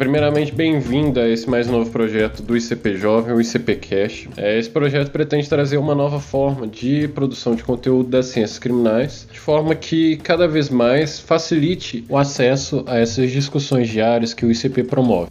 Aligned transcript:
primeiramente, 0.00 0.50
bem-vindo 0.50 1.20
a 1.20 1.28
esse 1.28 1.48
mais 1.50 1.66
novo 1.66 1.90
projeto 1.90 2.42
do 2.42 2.56
ICP 2.56 2.96
Jovem, 2.96 3.34
o 3.34 3.38
ICP 3.38 3.74
Cash. 3.76 4.28
É, 4.34 4.58
esse 4.58 4.70
projeto 4.70 5.10
pretende 5.10 5.46
trazer 5.46 5.76
uma 5.76 5.94
nova 5.94 6.18
forma 6.18 6.66
de 6.66 7.06
produção 7.08 7.54
de 7.54 7.62
conteúdo 7.62 8.08
das 8.08 8.24
ciências 8.24 8.58
criminais, 8.58 9.28
de 9.30 9.38
forma 9.38 9.74
que 9.74 10.16
cada 10.16 10.48
vez 10.48 10.70
mais 10.70 11.20
facilite 11.20 12.02
o 12.08 12.16
acesso 12.16 12.82
a 12.86 12.96
essas 12.96 13.30
discussões 13.30 13.90
diárias 13.90 14.32
que 14.32 14.46
o 14.46 14.50
ICP 14.50 14.84
promove. 14.84 15.28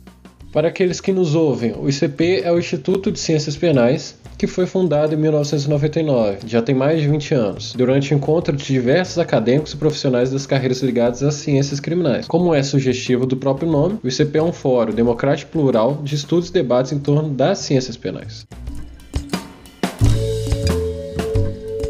Para 0.51 0.69
aqueles 0.69 0.99
que 0.99 1.11
nos 1.11 1.35
ouvem, 1.35 1.75
o 1.79 1.87
ICP 1.87 2.41
é 2.43 2.51
o 2.51 2.57
Instituto 2.57 3.11
de 3.11 3.19
Ciências 3.19 3.55
Penais, 3.55 4.15
que 4.35 4.47
foi 4.47 4.65
fundado 4.65 5.13
em 5.13 5.17
1999, 5.17 6.39
já 6.47 6.59
tem 6.59 6.73
mais 6.73 6.99
de 6.99 7.07
20 7.07 7.35
anos, 7.35 7.73
durante 7.73 8.11
o 8.11 8.17
encontro 8.17 8.57
de 8.57 8.65
diversos 8.65 9.19
acadêmicos 9.19 9.73
e 9.73 9.77
profissionais 9.77 10.31
das 10.31 10.47
carreiras 10.47 10.81
ligadas 10.81 11.21
às 11.21 11.35
ciências 11.35 11.79
criminais. 11.79 12.25
Como 12.27 12.55
é 12.55 12.63
sugestivo 12.63 13.27
do 13.27 13.37
próprio 13.37 13.69
nome, 13.69 13.99
o 14.03 14.07
ICP 14.07 14.39
é 14.39 14.41
um 14.41 14.51
fórum 14.51 14.91
democrático 14.91 15.51
plural 15.51 15.99
de 16.03 16.15
estudos 16.15 16.49
e 16.49 16.53
debates 16.53 16.93
em 16.93 16.99
torno 16.99 17.29
das 17.29 17.59
ciências 17.59 17.95
penais. 17.95 18.47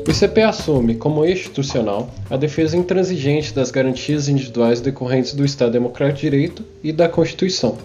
O 0.05 0.11
ICP 0.11 0.41
assume, 0.41 0.95
como 0.95 1.25
institucional, 1.25 2.13
a 2.29 2.35
defesa 2.35 2.75
intransigente 2.75 3.53
das 3.53 3.71
garantias 3.71 4.27
individuais 4.27 4.81
decorrentes 4.81 5.33
do 5.33 5.45
Estado 5.45 5.71
Democrático 5.71 6.19
de 6.19 6.29
Direito 6.29 6.65
e 6.83 6.91
da 6.91 7.07
Constituição, 7.07 7.77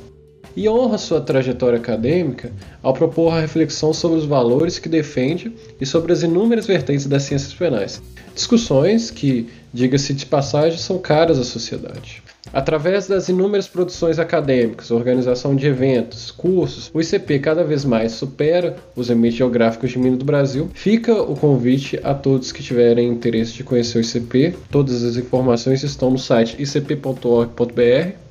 e 0.57 0.69
honra 0.69 0.99
sua 0.99 1.21
trajetória 1.21 1.79
acadêmica 1.79 2.53
ao 2.83 2.93
propor 2.93 3.33
a 3.33 3.41
reflexão 3.41 3.93
sobre 3.93 4.19
os 4.19 4.27
valores 4.27 4.79
que 4.79 4.89
defende 4.89 5.53
e 5.81 5.87
sobre 5.87 6.13
as 6.13 6.23
inúmeras 6.23 6.67
vertentes 6.67 7.07
das 7.07 7.25
ciências 7.25 7.53
penais. 7.55 8.03
Discussões 8.35 9.11
que, 9.11 9.49
diga-se 9.73 10.13
de 10.13 10.27
passagem, 10.27 10.79
são 10.79 10.99
caras 10.99 11.39
à 11.39 11.45
sociedade. 11.45 12.23
Através 12.53 13.07
das 13.07 13.29
inúmeras 13.29 13.67
produções 13.67 14.19
acadêmicas, 14.19 14.91
organização 14.91 15.57
de 15.57 15.67
eventos, 15.67 16.31
cursos, 16.31 16.91
o 16.93 17.01
ICP 17.01 17.39
cada 17.39 17.65
vez 17.65 17.85
mais 17.85 18.13
supera 18.13 18.77
os 18.95 19.09
limites 19.09 19.39
geográficos 19.39 19.91
de 19.91 19.99
Minas 19.99 20.19
do 20.19 20.25
Brasil. 20.25 20.71
Fica 20.75 21.15
o 21.21 21.35
convite 21.35 21.99
a 22.03 22.15
todos 22.15 22.53
que 22.53 22.63
tiverem 22.63 23.09
interesse 23.09 23.55
de 23.55 23.65
conhecer 23.65 23.99
o 23.99 24.01
ICP. 24.03 24.55
Todas 24.71 25.03
as 25.03 25.17
informações 25.17 25.83
estão 25.83 26.11
no 26.11 26.19
site 26.19 26.57
icp.org.br 26.61 28.24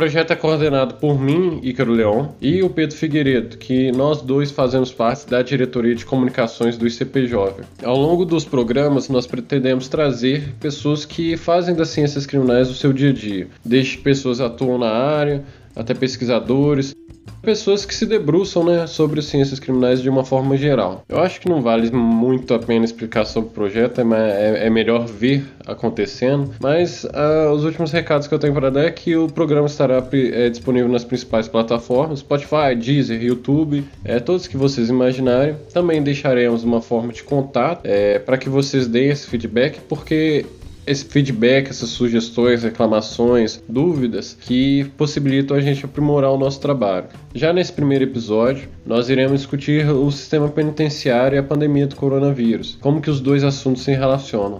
projeto 0.00 0.30
é 0.30 0.36
coordenado 0.36 0.94
por 0.94 1.20
mim, 1.20 1.60
Ícaro 1.62 1.92
Leão, 1.92 2.34
e 2.40 2.62
o 2.62 2.70
Pedro 2.70 2.96
Figueiredo, 2.96 3.58
que 3.58 3.92
nós 3.92 4.22
dois 4.22 4.50
fazemos 4.50 4.90
parte 4.90 5.28
da 5.28 5.42
diretoria 5.42 5.94
de 5.94 6.06
comunicações 6.06 6.78
do 6.78 6.86
ICP 6.86 7.26
Jovem. 7.26 7.66
Ao 7.84 7.98
longo 7.98 8.24
dos 8.24 8.46
programas, 8.46 9.10
nós 9.10 9.26
pretendemos 9.26 9.88
trazer 9.88 10.54
pessoas 10.58 11.04
que 11.04 11.36
fazem 11.36 11.74
das 11.74 11.90
ciências 11.90 12.24
criminais 12.24 12.70
o 12.70 12.74
seu 12.74 12.94
dia 12.94 13.10
a 13.10 13.12
dia, 13.12 13.48
desde 13.62 13.98
pessoas 13.98 14.40
atuam 14.40 14.78
na 14.78 14.88
área 14.90 15.44
até 15.76 15.92
pesquisadores, 15.92 16.94
pessoas 17.42 17.84
que 17.84 17.94
se 17.94 18.06
debruçam 18.06 18.64
né, 18.64 18.86
sobre 18.86 19.22
ciências 19.22 19.58
criminais 19.58 20.02
de 20.02 20.08
uma 20.08 20.24
forma 20.24 20.56
geral. 20.56 21.04
Eu 21.08 21.20
acho 21.20 21.40
que 21.40 21.48
não 21.48 21.62
vale 21.62 21.90
muito 21.90 22.54
a 22.54 22.58
pena 22.58 22.84
explicar 22.84 23.24
sobre 23.24 23.50
o 23.50 23.52
projeto, 23.52 24.00
é, 24.00 24.04
é, 24.04 24.66
é 24.66 24.70
melhor 24.70 25.06
ver 25.06 25.44
acontecendo, 25.66 26.52
mas 26.60 27.04
uh, 27.04 27.52
os 27.54 27.64
últimos 27.64 27.92
recados 27.92 28.26
que 28.26 28.34
eu 28.34 28.38
tenho 28.38 28.52
para 28.54 28.70
dar 28.70 28.84
é 28.84 28.90
que 28.90 29.16
o 29.16 29.28
programa 29.28 29.66
estará 29.66 30.04
é, 30.12 30.48
disponível 30.48 30.88
nas 30.88 31.04
principais 31.04 31.48
plataformas, 31.48 32.20
Spotify, 32.20 32.74
Deezer, 32.76 33.22
YouTube, 33.22 33.84
é, 34.04 34.18
todos 34.18 34.46
que 34.46 34.56
vocês 34.56 34.88
imaginarem. 34.88 35.56
Também 35.72 36.02
deixaremos 36.02 36.64
uma 36.64 36.80
forma 36.80 37.12
de 37.12 37.22
contato 37.22 37.82
é, 37.84 38.18
para 38.18 38.36
que 38.36 38.48
vocês 38.48 38.86
deem 38.86 39.10
esse 39.10 39.26
feedback, 39.26 39.80
porque 39.88 40.44
esse 40.90 41.04
feedback, 41.04 41.70
essas 41.70 41.90
sugestões, 41.90 42.64
reclamações, 42.64 43.62
dúvidas 43.68 44.36
que 44.40 44.84
possibilitam 44.96 45.56
a 45.56 45.60
gente 45.60 45.84
aprimorar 45.84 46.32
o 46.32 46.36
nosso 46.36 46.60
trabalho. 46.60 47.06
Já 47.32 47.52
nesse 47.52 47.72
primeiro 47.72 48.04
episódio, 48.04 48.68
nós 48.84 49.08
iremos 49.08 49.40
discutir 49.40 49.88
o 49.88 50.10
sistema 50.10 50.48
penitenciário 50.48 51.36
e 51.36 51.38
a 51.38 51.42
pandemia 51.44 51.86
do 51.86 51.94
coronavírus, 51.94 52.76
como 52.80 53.00
que 53.00 53.08
os 53.08 53.20
dois 53.20 53.44
assuntos 53.44 53.84
se 53.84 53.92
relacionam. 53.92 54.58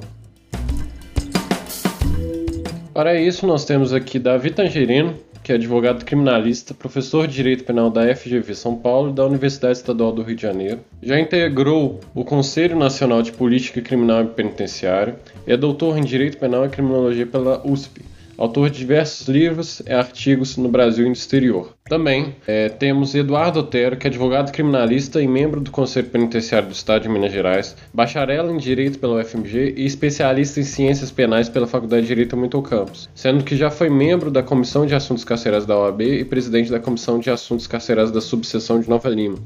Para 2.94 3.20
isso, 3.20 3.44
nós 3.44 3.64
temos 3.64 3.92
aqui 3.92 4.18
Davi 4.18 4.50
Tangerino, 4.50 5.16
que 5.42 5.52
é 5.52 5.54
advogado 5.54 6.04
criminalista, 6.04 6.74
professor 6.74 7.26
de 7.26 7.34
Direito 7.34 7.64
Penal 7.64 7.91
da 7.91 8.14
FGV 8.14 8.54
São 8.54 8.76
Paulo 8.76 9.10
e 9.10 9.14
da 9.14 9.24
Universidade 9.24 9.78
Estadual 9.78 10.12
do 10.12 10.22
Rio 10.22 10.36
de 10.36 10.42
Janeiro. 10.42 10.80
Já 11.02 11.18
integrou 11.18 11.98
o 12.14 12.24
Conselho 12.24 12.78
Nacional 12.78 13.22
de 13.22 13.32
Política 13.32 13.80
Criminal 13.80 14.22
e 14.22 14.26
Penitenciária 14.26 15.16
é 15.47 15.56
doutor 15.56 15.99
em 15.99 16.03
Direito 16.03 16.39
Penal 16.39 16.65
e 16.65 16.69
Criminologia 16.69 17.27
pela 17.27 17.67
USP 17.67 18.03
autor 18.41 18.71
de 18.71 18.78
diversos 18.78 19.28
livros 19.28 19.83
e 19.87 19.93
artigos 19.93 20.56
no 20.56 20.71
Brasil 20.71 21.05
e 21.05 21.09
no 21.09 21.12
exterior. 21.12 21.75
Também 21.87 22.34
é, 22.47 22.71
temos 22.71 23.15
Eduardo 23.15 23.61
Otero, 23.61 23.99
que 23.99 24.06
é 24.06 24.09
advogado 24.09 24.51
criminalista 24.51 25.21
e 25.21 25.28
membro 25.28 25.61
do 25.61 25.71
Conselho 25.71 26.09
Penitenciário 26.09 26.69
do 26.69 26.73
Estado 26.73 27.03
de 27.03 27.09
Minas 27.11 27.33
Gerais, 27.33 27.77
bacharel 27.93 28.51
em 28.51 28.56
Direito 28.56 28.99
pela 28.99 29.21
UFMG 29.21 29.75
e 29.77 29.84
especialista 29.84 30.59
em 30.59 30.62
Ciências 30.65 31.11
Penais 31.11 31.51
pela 31.51 31.67
Faculdade 31.67 32.03
de 32.03 32.09
Direito 32.09 32.34
Milton 32.34 32.62
Campos, 32.62 33.11
sendo 33.15 33.45
que 33.45 33.55
já 33.55 33.71
foi 33.71 33.91
membro 33.91 34.31
da 34.31 34.43
Comissão 34.43 34.87
de 34.87 34.95
Assuntos 34.95 35.22
Carcerais 35.22 35.67
da 35.67 35.78
OAB 35.78 36.01
e 36.01 36.25
presidente 36.25 36.71
da 36.71 36.81
Comissão 36.81 37.19
de 37.19 37.28
Assuntos 37.28 37.67
Carcerais 37.67 38.11
da 38.11 38.22
Subseção 38.22 38.81
de 38.81 38.89
Nova 38.89 39.11
Lima. 39.11 39.37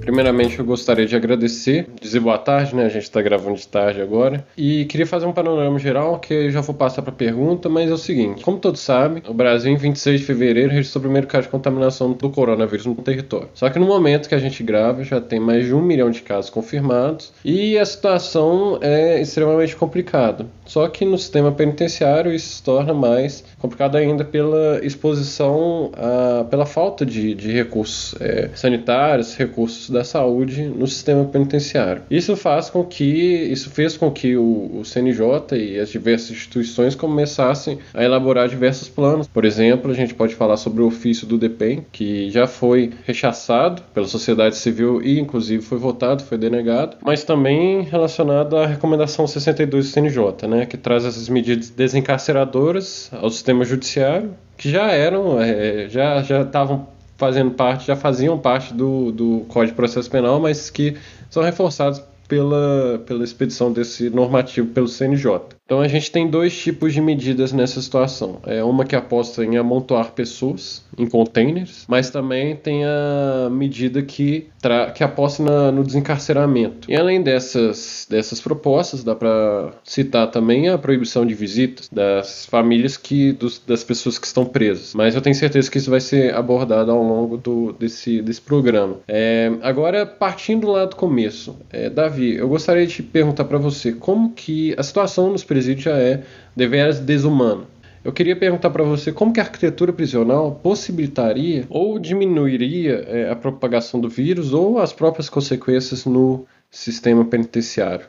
Primeiramente, 0.00 0.58
eu 0.58 0.64
gostaria 0.64 1.06
de 1.06 1.14
agradecer, 1.14 1.86
dizer 2.00 2.20
boa 2.20 2.38
tarde, 2.38 2.74
né? 2.74 2.86
A 2.86 2.88
gente 2.88 3.02
está 3.02 3.20
gravando 3.20 3.56
de 3.56 3.68
tarde 3.68 4.00
agora. 4.00 4.44
E 4.56 4.84
queria 4.86 5.06
fazer 5.06 5.26
um 5.26 5.32
panorama 5.32 5.78
geral, 5.78 6.18
que 6.18 6.32
eu 6.32 6.50
já 6.50 6.60
vou 6.60 6.74
passar 6.74 7.02
para 7.02 7.12
a 7.12 7.14
pergunta, 7.14 7.68
mas 7.68 7.90
é 7.90 7.92
o 7.92 7.98
seguinte: 7.98 8.42
como 8.42 8.58
todos 8.58 8.80
sabem, 8.80 9.22
o 9.28 9.34
Brasil, 9.34 9.70
em 9.70 9.76
26 9.76 10.20
de 10.20 10.26
fevereiro, 10.26 10.72
registrou 10.72 11.00
o 11.00 11.04
primeiro 11.04 11.26
caso 11.26 11.44
de 11.44 11.50
contaminação 11.50 12.12
do 12.12 12.30
coronavírus 12.30 12.86
no 12.86 12.94
território. 12.94 13.48
Só 13.54 13.68
que 13.68 13.78
no 13.78 13.86
momento 13.86 14.28
que 14.28 14.34
a 14.34 14.38
gente 14.38 14.62
grava, 14.62 15.04
já 15.04 15.20
tem 15.20 15.38
mais 15.38 15.66
de 15.66 15.74
um 15.74 15.82
milhão 15.82 16.10
de 16.10 16.22
casos 16.22 16.50
confirmados 16.50 17.32
e 17.44 17.78
a 17.78 17.84
situação 17.84 18.78
é 18.80 19.20
extremamente 19.20 19.76
complicada. 19.76 20.46
Só 20.64 20.86
que 20.88 21.04
no 21.04 21.18
sistema 21.18 21.52
penitenciário 21.52 22.32
isso 22.32 22.56
se 22.56 22.62
torna 22.62 22.94
mais 22.94 23.44
complicado 23.58 23.96
ainda 23.96 24.24
pela 24.24 24.80
exposição, 24.84 25.90
a, 25.94 26.44
pela 26.44 26.64
falta 26.64 27.04
de, 27.04 27.34
de 27.34 27.50
recursos 27.52 28.14
é, 28.20 28.50
sanitários, 28.54 29.36
recursos 29.36 29.89
da 29.90 30.04
saúde 30.04 30.62
no 30.62 30.86
sistema 30.86 31.24
penitenciário. 31.24 32.02
Isso 32.10 32.36
faz 32.36 32.70
com 32.70 32.84
que, 32.84 33.04
isso 33.04 33.70
fez 33.70 33.96
com 33.96 34.10
que 34.10 34.36
o, 34.36 34.80
o 34.80 34.84
CNJ 34.84 35.56
e 35.56 35.78
as 35.78 35.90
diversas 35.90 36.30
instituições 36.30 36.94
começassem 36.94 37.78
a 37.94 38.02
elaborar 38.02 38.48
diversos 38.48 38.88
planos. 38.88 39.28
Por 39.28 39.44
exemplo, 39.44 39.90
a 39.90 39.94
gente 39.94 40.14
pode 40.14 40.34
falar 40.34 40.56
sobre 40.56 40.82
o 40.82 40.86
ofício 40.86 41.26
do 41.26 41.38
DEPEN, 41.38 41.84
que 41.92 42.30
já 42.30 42.46
foi 42.46 42.90
rechaçado 43.04 43.82
pela 43.94 44.06
sociedade 44.06 44.56
civil 44.56 45.02
e 45.02 45.20
inclusive 45.20 45.62
foi 45.62 45.78
votado, 45.78 46.22
foi 46.22 46.38
denegado, 46.38 46.96
mas 47.02 47.24
também 47.24 47.82
relacionado 47.82 48.56
à 48.56 48.66
recomendação 48.66 49.26
62 49.26 49.86
do 49.86 49.92
CNJ, 49.92 50.48
né, 50.48 50.66
que 50.66 50.76
traz 50.76 51.04
essas 51.04 51.28
medidas 51.28 51.70
desencarceradoras 51.70 53.10
ao 53.12 53.30
sistema 53.30 53.50
sistema 53.50 53.64
judiciário 53.64 54.34
que 54.56 54.70
já 54.70 54.90
eram, 54.90 55.40
é, 55.40 55.88
já 55.88 56.22
já 56.22 56.42
estavam 56.42 56.86
fazendo 57.20 57.50
parte, 57.50 57.86
já 57.86 57.94
faziam 57.94 58.38
parte 58.38 58.72
do, 58.72 59.12
do 59.12 59.40
Código 59.46 59.72
de 59.72 59.76
Processo 59.76 60.10
Penal, 60.10 60.40
mas 60.40 60.70
que 60.70 60.96
são 61.28 61.42
reforçados 61.42 62.02
pela, 62.26 62.98
pela 63.04 63.22
expedição 63.22 63.70
desse 63.70 64.08
normativo 64.08 64.68
pelo 64.68 64.88
CNJ. 64.88 65.40
Então 65.70 65.80
a 65.80 65.86
gente 65.86 66.10
tem 66.10 66.28
dois 66.28 66.60
tipos 66.60 66.92
de 66.92 67.00
medidas 67.00 67.52
nessa 67.52 67.80
situação. 67.80 68.40
É 68.44 68.60
uma 68.64 68.84
que 68.84 68.96
aposta 68.96 69.44
em 69.44 69.56
amontoar 69.56 70.10
pessoas 70.10 70.84
em 70.98 71.06
containers, 71.06 71.84
mas 71.86 72.10
também 72.10 72.56
tem 72.56 72.84
a 72.84 73.48
medida 73.48 74.02
que, 74.02 74.48
que 74.96 75.04
aposta 75.04 75.44
na, 75.44 75.70
no 75.70 75.84
desencarceramento. 75.84 76.90
E 76.90 76.96
além 76.96 77.22
dessas, 77.22 78.04
dessas 78.10 78.40
propostas, 78.40 79.04
dá 79.04 79.14
para 79.14 79.70
citar 79.84 80.28
também 80.32 80.68
a 80.68 80.76
proibição 80.76 81.24
de 81.24 81.34
visitas 81.34 81.88
das 81.88 82.46
famílias 82.46 82.96
que 82.96 83.30
dos, 83.30 83.62
das 83.64 83.84
pessoas 83.84 84.18
que 84.18 84.26
estão 84.26 84.44
presas. 84.44 84.92
Mas 84.92 85.14
eu 85.14 85.20
tenho 85.20 85.36
certeza 85.36 85.70
que 85.70 85.78
isso 85.78 85.88
vai 85.88 86.00
ser 86.00 86.34
abordado 86.34 86.90
ao 86.90 87.00
longo 87.00 87.36
do, 87.36 87.72
desse, 87.74 88.20
desse 88.20 88.40
programa. 88.40 88.96
É, 89.06 89.52
agora, 89.62 90.04
partindo 90.04 90.66
lá 90.66 90.84
do 90.84 90.96
começo, 90.96 91.56
é, 91.72 91.88
Davi, 91.88 92.34
eu 92.34 92.48
gostaria 92.48 92.88
de 92.88 93.04
perguntar 93.04 93.44
para 93.44 93.56
você 93.56 93.92
como 93.92 94.32
que 94.32 94.74
a 94.76 94.82
situação 94.82 95.30
nos 95.30 95.44
presídios 95.44 95.59
presídio 95.60 95.84
já 95.84 95.98
é 95.98 96.24
deveras 96.56 96.98
desumano. 96.98 97.66
Eu 98.02 98.12
queria 98.14 98.34
perguntar 98.34 98.70
para 98.70 98.82
você 98.82 99.12
como 99.12 99.32
que 99.32 99.40
a 99.40 99.42
arquitetura 99.42 99.92
prisional 99.92 100.54
possibilitaria 100.54 101.66
ou 101.68 101.98
diminuiria 101.98 103.04
é, 103.06 103.30
a 103.30 103.36
propagação 103.36 104.00
do 104.00 104.08
vírus 104.08 104.54
ou 104.54 104.78
as 104.78 104.90
próprias 104.90 105.28
consequências 105.28 106.06
no 106.06 106.46
sistema 106.70 107.26
penitenciário. 107.26 108.08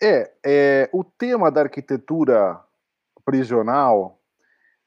É, 0.00 0.30
é 0.44 0.90
o 0.92 1.02
tema 1.02 1.50
da 1.50 1.62
arquitetura 1.62 2.60
prisional 3.24 4.20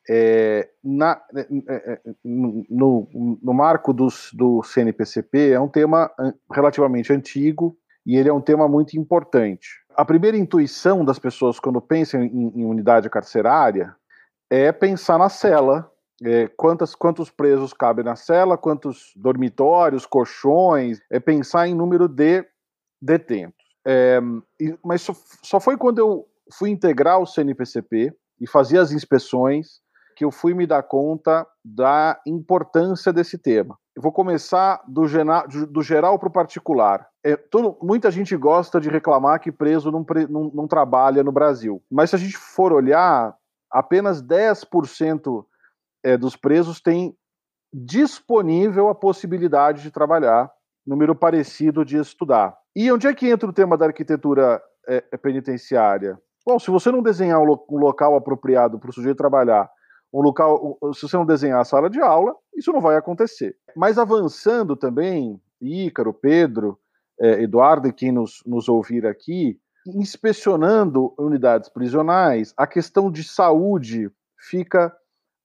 é, 0.09 0.69
na, 0.81 1.21
é, 1.35 1.41
é, 1.69 2.01
no, 2.23 3.09
no, 3.41 3.53
marco 3.53 3.91
dos, 3.91 4.29
do 4.31 4.63
CNPCP, 4.63 5.51
é 5.51 5.59
um 5.59 5.67
tema 5.67 6.09
relativamente 6.49 7.11
antigo 7.11 7.77
e 8.05 8.15
ele 8.15 8.29
é 8.29 8.33
um 8.33 8.39
tema 8.39 8.69
muito 8.69 8.97
importante. 8.97 9.85
A 9.97 10.05
primeira 10.05 10.37
intuição 10.37 11.03
das 11.03 11.17
pessoas 11.17 11.59
quando 11.59 11.81
pensam 11.81 12.21
em, 12.21 12.51
em 12.55 12.65
unidade 12.65 13.09
carcerária 13.09 13.95
é 14.47 14.71
pensar 14.71 15.17
na 15.17 15.27
cela, 15.27 15.91
é, 16.23 16.47
quantas, 16.55 16.93
quantos 16.93 17.31
presos 17.31 17.73
cabem 17.73 18.05
na 18.05 18.15
cela, 18.15 18.59
quantos 18.59 19.11
dormitórios, 19.15 20.05
colchões, 20.05 21.01
é 21.11 21.19
pensar 21.19 21.67
em 21.67 21.73
número 21.73 22.07
de 22.07 22.45
detentos. 23.01 23.65
É, 23.85 24.19
mas 24.85 25.01
só, 25.01 25.13
só 25.41 25.59
foi 25.59 25.75
quando 25.75 25.97
eu 25.97 26.27
fui 26.53 26.69
integrar 26.69 27.19
o 27.19 27.25
CNPCP 27.25 28.13
e 28.39 28.47
fazer 28.47 28.77
as 28.77 28.91
inspeções 28.91 29.81
que 30.15 30.23
eu 30.23 30.31
fui 30.31 30.53
me 30.53 30.67
dar 30.67 30.83
conta 30.83 31.45
da 31.63 32.19
importância 32.25 33.11
desse 33.11 33.37
tema. 33.37 33.77
Eu 33.95 34.01
vou 34.01 34.11
começar 34.11 34.83
do, 34.87 35.03
do 35.67 35.81
geral 35.81 36.19
para 36.19 36.29
o 36.29 36.31
particular. 36.31 37.07
É, 37.27 37.35
todo, 37.35 37.77
muita 37.81 38.09
gente 38.09 38.37
gosta 38.37 38.79
de 38.79 38.87
reclamar 38.87 39.41
que 39.41 39.51
preso 39.51 39.91
não, 39.91 40.05
não, 40.29 40.51
não 40.53 40.65
trabalha 40.65 41.21
no 41.21 41.31
Brasil. 41.31 41.83
Mas 41.91 42.09
se 42.09 42.15
a 42.15 42.19
gente 42.19 42.37
for 42.37 42.71
olhar, 42.71 43.35
apenas 43.69 44.23
10% 44.23 45.45
é, 46.05 46.15
dos 46.15 46.37
presos 46.37 46.79
têm 46.79 47.13
disponível 47.73 48.87
a 48.87 48.95
possibilidade 48.95 49.81
de 49.81 49.91
trabalhar, 49.91 50.49
número 50.85 51.13
parecido 51.13 51.83
de 51.83 51.97
estudar. 51.97 52.57
E 52.73 52.89
onde 52.93 53.07
é 53.07 53.13
que 53.13 53.27
entra 53.27 53.49
o 53.49 53.53
tema 53.53 53.77
da 53.77 53.87
arquitetura 53.87 54.61
é, 54.87 55.01
penitenciária? 55.17 56.17
Bom, 56.45 56.57
se 56.57 56.71
você 56.71 56.89
não 56.89 57.01
desenhar 57.01 57.41
um, 57.41 57.57
um 57.69 57.77
local 57.77 58.15
apropriado 58.15 58.79
para 58.79 58.89
o 58.89 58.93
sujeito 58.93 59.17
trabalhar 59.17 59.69
um 60.13 60.21
local, 60.21 60.79
se 60.93 61.01
você 61.01 61.17
não 61.17 61.25
desenhar 61.25 61.59
a 61.59 61.65
sala 61.65 61.89
de 61.89 61.99
aula, 61.99 62.33
isso 62.55 62.71
não 62.71 62.79
vai 62.79 62.95
acontecer. 62.95 63.57
Mas 63.75 63.97
avançando 63.97 64.77
também, 64.77 65.41
Ícaro, 65.59 66.13
Pedro, 66.13 66.79
eh, 67.19 67.43
Eduardo 67.43 67.87
e 67.87 67.93
quem 67.93 68.11
nos, 68.11 68.41
nos 68.45 68.67
ouvir 68.69 69.05
aqui, 69.05 69.59
inspecionando 69.85 71.13
unidades 71.17 71.69
prisionais, 71.69 72.53
a 72.57 72.67
questão 72.67 73.11
de 73.11 73.23
saúde 73.23 74.09
fica 74.37 74.95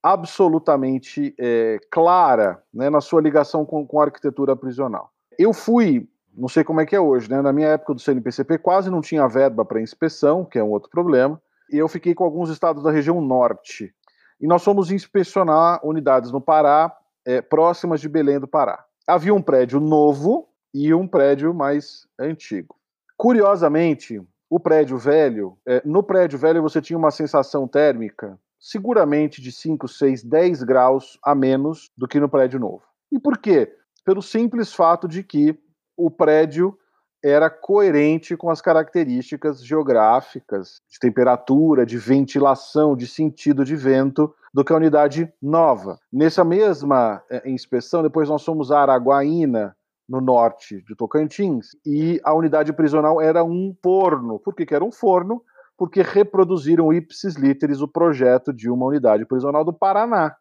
absolutamente 0.03 1.35
eh, 1.39 1.79
clara 1.91 2.63
né, 2.75 2.91
na 2.91 3.01
sua 3.01 3.21
ligação 3.21 3.65
com, 3.65 3.87
com 3.87 4.01
a 4.01 4.05
arquitetura 4.05 4.57
prisional. 4.57 5.11
Eu 5.39 5.53
fui, 5.53 6.09
não 6.37 6.49
sei 6.49 6.65
como 6.65 6.81
é 6.81 6.87
que 6.87 6.97
é 6.97 7.01
hoje, 7.01 7.31
né, 7.31 7.41
na 7.41 7.53
minha 7.53 7.69
época 7.69 7.95
do 7.95 8.01
CNPCP 8.01 8.59
quase 8.59 8.91
não 8.91 9.01
tinha 9.01 9.29
verba 9.29 9.65
para 9.65 9.81
inspeção, 9.81 10.45
que 10.45 10.59
é 10.59 10.65
um 10.65 10.71
outro 10.71 10.91
problema, 10.91 11.41
e 11.71 11.79
eu 11.79 11.89
fiquei 11.89 12.15
com 12.15 12.25
alguns 12.25 12.51
estados 12.51 12.83
da 12.83 12.91
região 12.91 13.21
norte 13.21 13.95
e 14.43 14.47
nós 14.47 14.65
fomos 14.65 14.91
inspecionar 14.91 15.81
unidades 15.87 16.33
no 16.33 16.41
Pará, 16.41 16.93
é, 17.25 17.41
próximas 17.41 18.01
de 18.01 18.09
Belém 18.09 18.41
do 18.41 18.49
Pará. 18.49 18.85
Havia 19.07 19.33
um 19.33 19.41
prédio 19.41 19.79
novo 19.79 20.49
e 20.73 20.93
um 20.95 21.07
prédio 21.07 21.53
mais 21.53 22.07
antigo. 22.19 22.77
Curiosamente, 23.17 24.21
o 24.51 24.61
prédio 24.61 24.99
velho, 24.99 25.57
é, 25.67 25.83
no 25.85 26.03
prédio 26.03 26.39
velho 26.39 26.63
você 26.63 26.81
tinha 26.81 26.99
uma 26.99 27.11
sensação 27.11 27.67
térmica 27.67 28.39
seguramente 28.61 29.43
de 29.43 29.51
5, 29.51 29.89
6, 29.89 30.23
10 30.23 30.63
graus 30.63 31.19
a 31.25 31.35
menos 31.35 31.91
do 31.97 32.07
que 32.07 32.21
no 32.21 32.29
prédio 32.29 32.61
novo. 32.61 32.83
E 33.11 33.19
por 33.19 33.39
quê? 33.39 33.75
Pelo 34.05 34.23
simples 34.23 34.73
fato 34.73 35.09
de 35.09 35.23
que 35.25 35.59
o 35.97 36.11
prédio 36.11 36.79
era 37.25 37.49
coerente 37.49 38.37
com 38.37 38.51
as 38.51 38.61
características 38.61 39.65
geográficas, 39.65 40.81
de 40.91 40.99
temperatura, 40.99 41.87
de 41.87 41.97
ventilação, 41.97 42.97
de 42.97 43.07
sentido 43.07 43.65
de 43.65 43.77
vento 43.77 44.35
do 44.53 44.65
que 44.65 44.73
a 44.73 44.77
unidade 44.77 45.33
nova. 45.41 45.99
Nessa 46.13 46.45
mesma 46.45 47.23
é, 47.31 47.49
inspeção, 47.49 48.03
depois 48.03 48.29
nós 48.29 48.45
fomos 48.45 48.73
a 48.73 48.81
Araguaína, 48.81 49.77
no 50.12 50.20
norte 50.20 50.82
de 50.82 50.94
Tocantins, 50.94 51.69
e 51.87 52.20
a 52.23 52.35
unidade 52.35 52.70
prisional 52.70 53.19
era 53.19 53.43
um 53.43 53.75
forno. 53.82 54.38
Por 54.38 54.55
que, 54.55 54.67
que 54.67 54.75
era 54.75 54.85
um 54.85 54.93
forno? 54.93 55.43
Porque 55.75 56.03
reproduziram 56.03 56.93
ipsis 56.93 57.35
literis 57.35 57.81
o 57.81 57.88
projeto 57.88 58.53
de 58.53 58.69
uma 58.69 58.85
unidade 58.85 59.25
prisional 59.25 59.64
do 59.64 59.73
Paraná. 59.73 60.37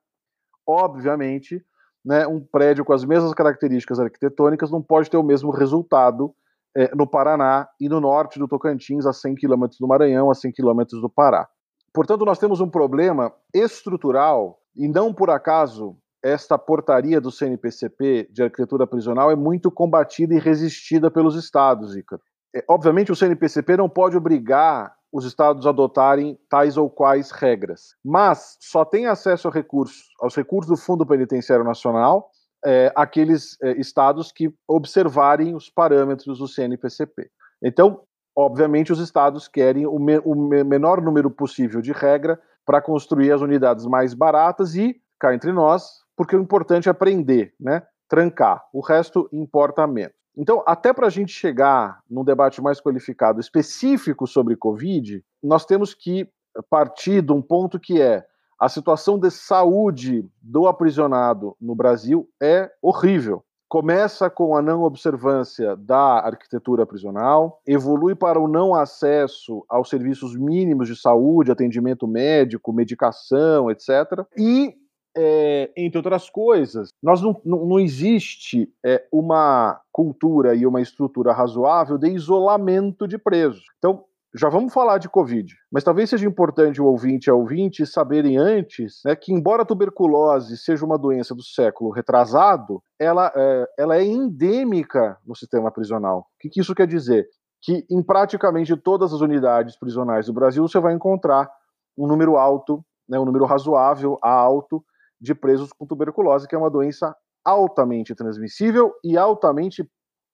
Obviamente, 0.67 1.65
né, 2.03 2.27
um 2.27 2.41
prédio 2.41 2.83
com 2.83 2.91
as 2.91 3.05
mesmas 3.05 3.33
características 3.33 3.97
arquitetônicas 3.97 4.69
não 4.69 4.81
pode 4.81 5.09
ter 5.09 5.15
o 5.15 5.23
mesmo 5.23 5.51
resultado 5.51 6.35
é, 6.75 6.93
no 6.93 7.07
Paraná 7.07 7.65
e 7.79 7.87
no 7.87 8.01
norte 8.01 8.37
do 8.37 8.49
Tocantins, 8.49 9.05
a 9.05 9.13
100 9.13 9.35
quilômetros 9.35 9.79
do 9.79 9.87
Maranhão, 9.87 10.29
a 10.29 10.35
100 10.35 10.51
quilômetros 10.51 11.01
do 11.01 11.09
Pará. 11.09 11.47
Portanto, 11.93 12.25
nós 12.25 12.37
temos 12.37 12.59
um 12.59 12.69
problema 12.69 13.31
estrutural, 13.53 14.59
e 14.75 14.85
não 14.89 15.13
por 15.13 15.29
acaso 15.29 15.95
esta 16.23 16.57
portaria 16.57 17.19
do 17.19 17.31
CNPCP 17.31 18.29
de 18.31 18.43
arquitetura 18.43 18.85
prisional 18.85 19.31
é 19.31 19.35
muito 19.35 19.71
combatida 19.71 20.33
e 20.33 20.39
resistida 20.39 21.09
pelos 21.09 21.35
estados, 21.35 21.95
Ícaro. 21.95 22.21
É, 22.55 22.63
obviamente, 22.69 23.11
o 23.11 23.15
CNPCP 23.15 23.77
não 23.77 23.89
pode 23.89 24.15
obrigar 24.17 24.93
os 25.11 25.25
estados 25.25 25.65
a 25.65 25.69
adotarem 25.69 26.37
tais 26.49 26.77
ou 26.77 26.89
quais 26.89 27.31
regras, 27.31 27.95
mas 28.03 28.57
só 28.61 28.85
tem 28.85 29.07
acesso 29.07 29.47
aos 29.47 30.35
recursos 30.35 30.69
do 30.69 30.77
Fundo 30.77 31.05
Penitenciário 31.05 31.65
Nacional 31.65 32.29
é, 32.63 32.91
aqueles 32.95 33.57
é, 33.61 33.71
estados 33.79 34.31
que 34.31 34.53
observarem 34.67 35.55
os 35.55 35.69
parâmetros 35.69 36.37
do 36.37 36.47
CNPCP. 36.47 37.29
Então, 37.61 38.03
obviamente, 38.35 38.93
os 38.93 38.99
estados 38.99 39.47
querem 39.47 39.85
o, 39.85 39.99
me, 39.99 40.19
o 40.19 40.35
menor 40.63 41.01
número 41.01 41.29
possível 41.29 41.81
de 41.81 41.91
regra 41.91 42.39
para 42.65 42.81
construir 42.81 43.31
as 43.31 43.41
unidades 43.41 43.85
mais 43.85 44.13
baratas 44.13 44.75
e, 44.75 45.01
cá 45.19 45.33
entre 45.33 45.51
nós, 45.51 46.00
porque 46.21 46.35
o 46.35 46.39
importante 46.39 46.87
é 46.87 46.91
aprender, 46.91 47.51
né? 47.59 47.81
trancar. 48.07 48.63
O 48.71 48.79
resto 48.79 49.27
importa 49.33 49.87
menos. 49.87 50.13
Então, 50.37 50.63
até 50.67 50.93
para 50.93 51.07
a 51.07 51.09
gente 51.09 51.33
chegar 51.33 51.99
num 52.07 52.23
debate 52.23 52.61
mais 52.61 52.79
qualificado 52.79 53.39
específico 53.39 54.27
sobre 54.27 54.55
Covid, 54.55 55.25
nós 55.41 55.65
temos 55.65 55.95
que 55.95 56.29
partir 56.69 57.23
de 57.23 57.31
um 57.31 57.41
ponto 57.41 57.79
que 57.79 57.99
é 57.99 58.23
a 58.59 58.69
situação 58.69 59.17
de 59.17 59.31
saúde 59.31 60.29
do 60.39 60.67
aprisionado 60.67 61.57
no 61.59 61.73
Brasil 61.73 62.29
é 62.39 62.69
horrível. 62.83 63.43
Começa 63.67 64.29
com 64.29 64.55
a 64.55 64.61
não 64.61 64.83
observância 64.83 65.75
da 65.75 66.19
arquitetura 66.19 66.85
prisional, 66.85 67.59
evolui 67.65 68.13
para 68.13 68.39
o 68.39 68.47
não 68.47 68.75
acesso 68.75 69.65
aos 69.67 69.89
serviços 69.89 70.37
mínimos 70.37 70.87
de 70.87 70.95
saúde, 70.95 71.51
atendimento 71.51 72.07
médico, 72.07 72.71
medicação, 72.71 73.71
etc. 73.71 74.23
E 74.37 74.75
é, 75.15 75.71
entre 75.75 75.97
outras 75.97 76.29
coisas, 76.29 76.89
nós 77.01 77.21
não, 77.21 77.39
não, 77.43 77.65
não 77.65 77.79
existe 77.79 78.71
é, 78.85 79.05
uma 79.11 79.79
cultura 79.91 80.55
e 80.55 80.65
uma 80.65 80.81
estrutura 80.81 81.33
razoável 81.33 81.97
de 81.97 82.09
isolamento 82.09 83.07
de 83.07 83.17
presos. 83.17 83.63
Então, 83.77 84.05
já 84.33 84.47
vamos 84.47 84.73
falar 84.73 84.97
de 84.97 85.09
Covid, 85.09 85.53
mas 85.69 85.83
talvez 85.83 86.09
seja 86.09 86.25
importante 86.25 86.81
o 86.81 86.85
ouvinte 86.85 87.29
a 87.29 87.35
ouvinte 87.35 87.85
saberem 87.85 88.37
antes 88.37 89.01
né, 89.03 89.13
que, 89.13 89.33
embora 89.33 89.63
a 89.63 89.65
tuberculose 89.65 90.57
seja 90.57 90.85
uma 90.85 90.97
doença 90.97 91.35
do 91.35 91.43
século 91.43 91.91
retrasado, 91.91 92.81
ela 92.97 93.31
é, 93.35 93.67
ela 93.77 93.97
é 93.97 94.05
endêmica 94.05 95.17
no 95.27 95.35
sistema 95.35 95.69
prisional. 95.69 96.19
O 96.19 96.23
que, 96.39 96.49
que 96.49 96.61
isso 96.61 96.73
quer 96.73 96.87
dizer? 96.87 97.27
Que 97.61 97.85
em 97.89 98.01
praticamente 98.01 98.75
todas 98.77 99.13
as 99.13 99.19
unidades 99.19 99.77
prisionais 99.77 100.27
do 100.27 100.33
Brasil 100.33 100.65
você 100.65 100.79
vai 100.79 100.93
encontrar 100.93 101.51
um 101.97 102.07
número 102.07 102.37
alto, 102.37 102.83
né, 103.09 103.19
um 103.19 103.25
número 103.25 103.43
razoável 103.43 104.17
a 104.23 104.31
alto 104.31 104.81
de 105.21 105.35
presos 105.35 105.71
com 105.71 105.85
tuberculose, 105.85 106.47
que 106.47 106.55
é 106.55 106.57
uma 106.57 106.69
doença 106.69 107.15
altamente 107.45 108.15
transmissível 108.15 108.93
e 109.03 109.17
altamente 109.17 109.87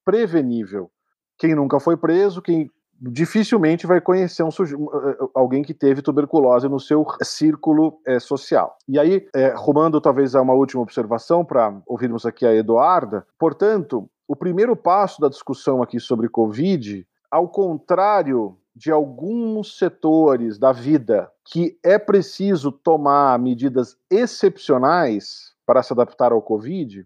prevenível. 0.06 0.90
Quem 1.38 1.54
nunca 1.54 1.80
foi 1.80 1.98
preso, 1.98 2.42
quem 2.42 2.72
dificilmente 3.00 3.86
vai 3.86 4.02
conhecer 4.02 4.44
um 4.44 4.50
eh, 4.50 4.52
eh, 4.52 5.28
alguém 5.36 5.62
que 5.62 5.74
teve 5.74 6.02
tuberculose 6.02 6.68
no 6.68 6.80
seu 6.80 7.06
círculo 7.22 8.00
é, 8.08 8.20
social. 8.20 8.76
E 8.88 8.98
aí, 8.98 9.28
é, 9.36 9.54
rumando 9.56 10.02
talvez 10.02 10.34
a 10.34 10.42
uma 10.42 10.54
última 10.54 10.82
observação 10.82 11.46
para 11.46 11.80
ouvirmos 11.86 12.26
aqui 12.26 12.46
a 12.46 12.56
Eduarda, 12.56 13.28
portanto, 13.38 14.10
o 14.28 14.36
primeiro 14.36 14.76
passo 14.76 15.22
da 15.22 15.30
discussão 15.30 15.84
aqui 15.84 16.00
sobre 16.00 16.28
Covid, 16.28 17.06
ao 17.30 17.48
contrário 17.48 18.58
de 18.78 18.92
alguns 18.92 19.80
setores 19.80 20.60
da 20.60 20.72
vida 20.72 21.32
que 21.44 21.80
é 21.84 21.98
preciso 21.98 22.72
tomar 22.72 23.40
medidas 23.40 23.98
excepcionais 24.08 25.56
para 25.66 25.82
se 25.82 25.92
adaptar 25.94 26.32
ao 26.32 26.44
Covid, 26.44 27.04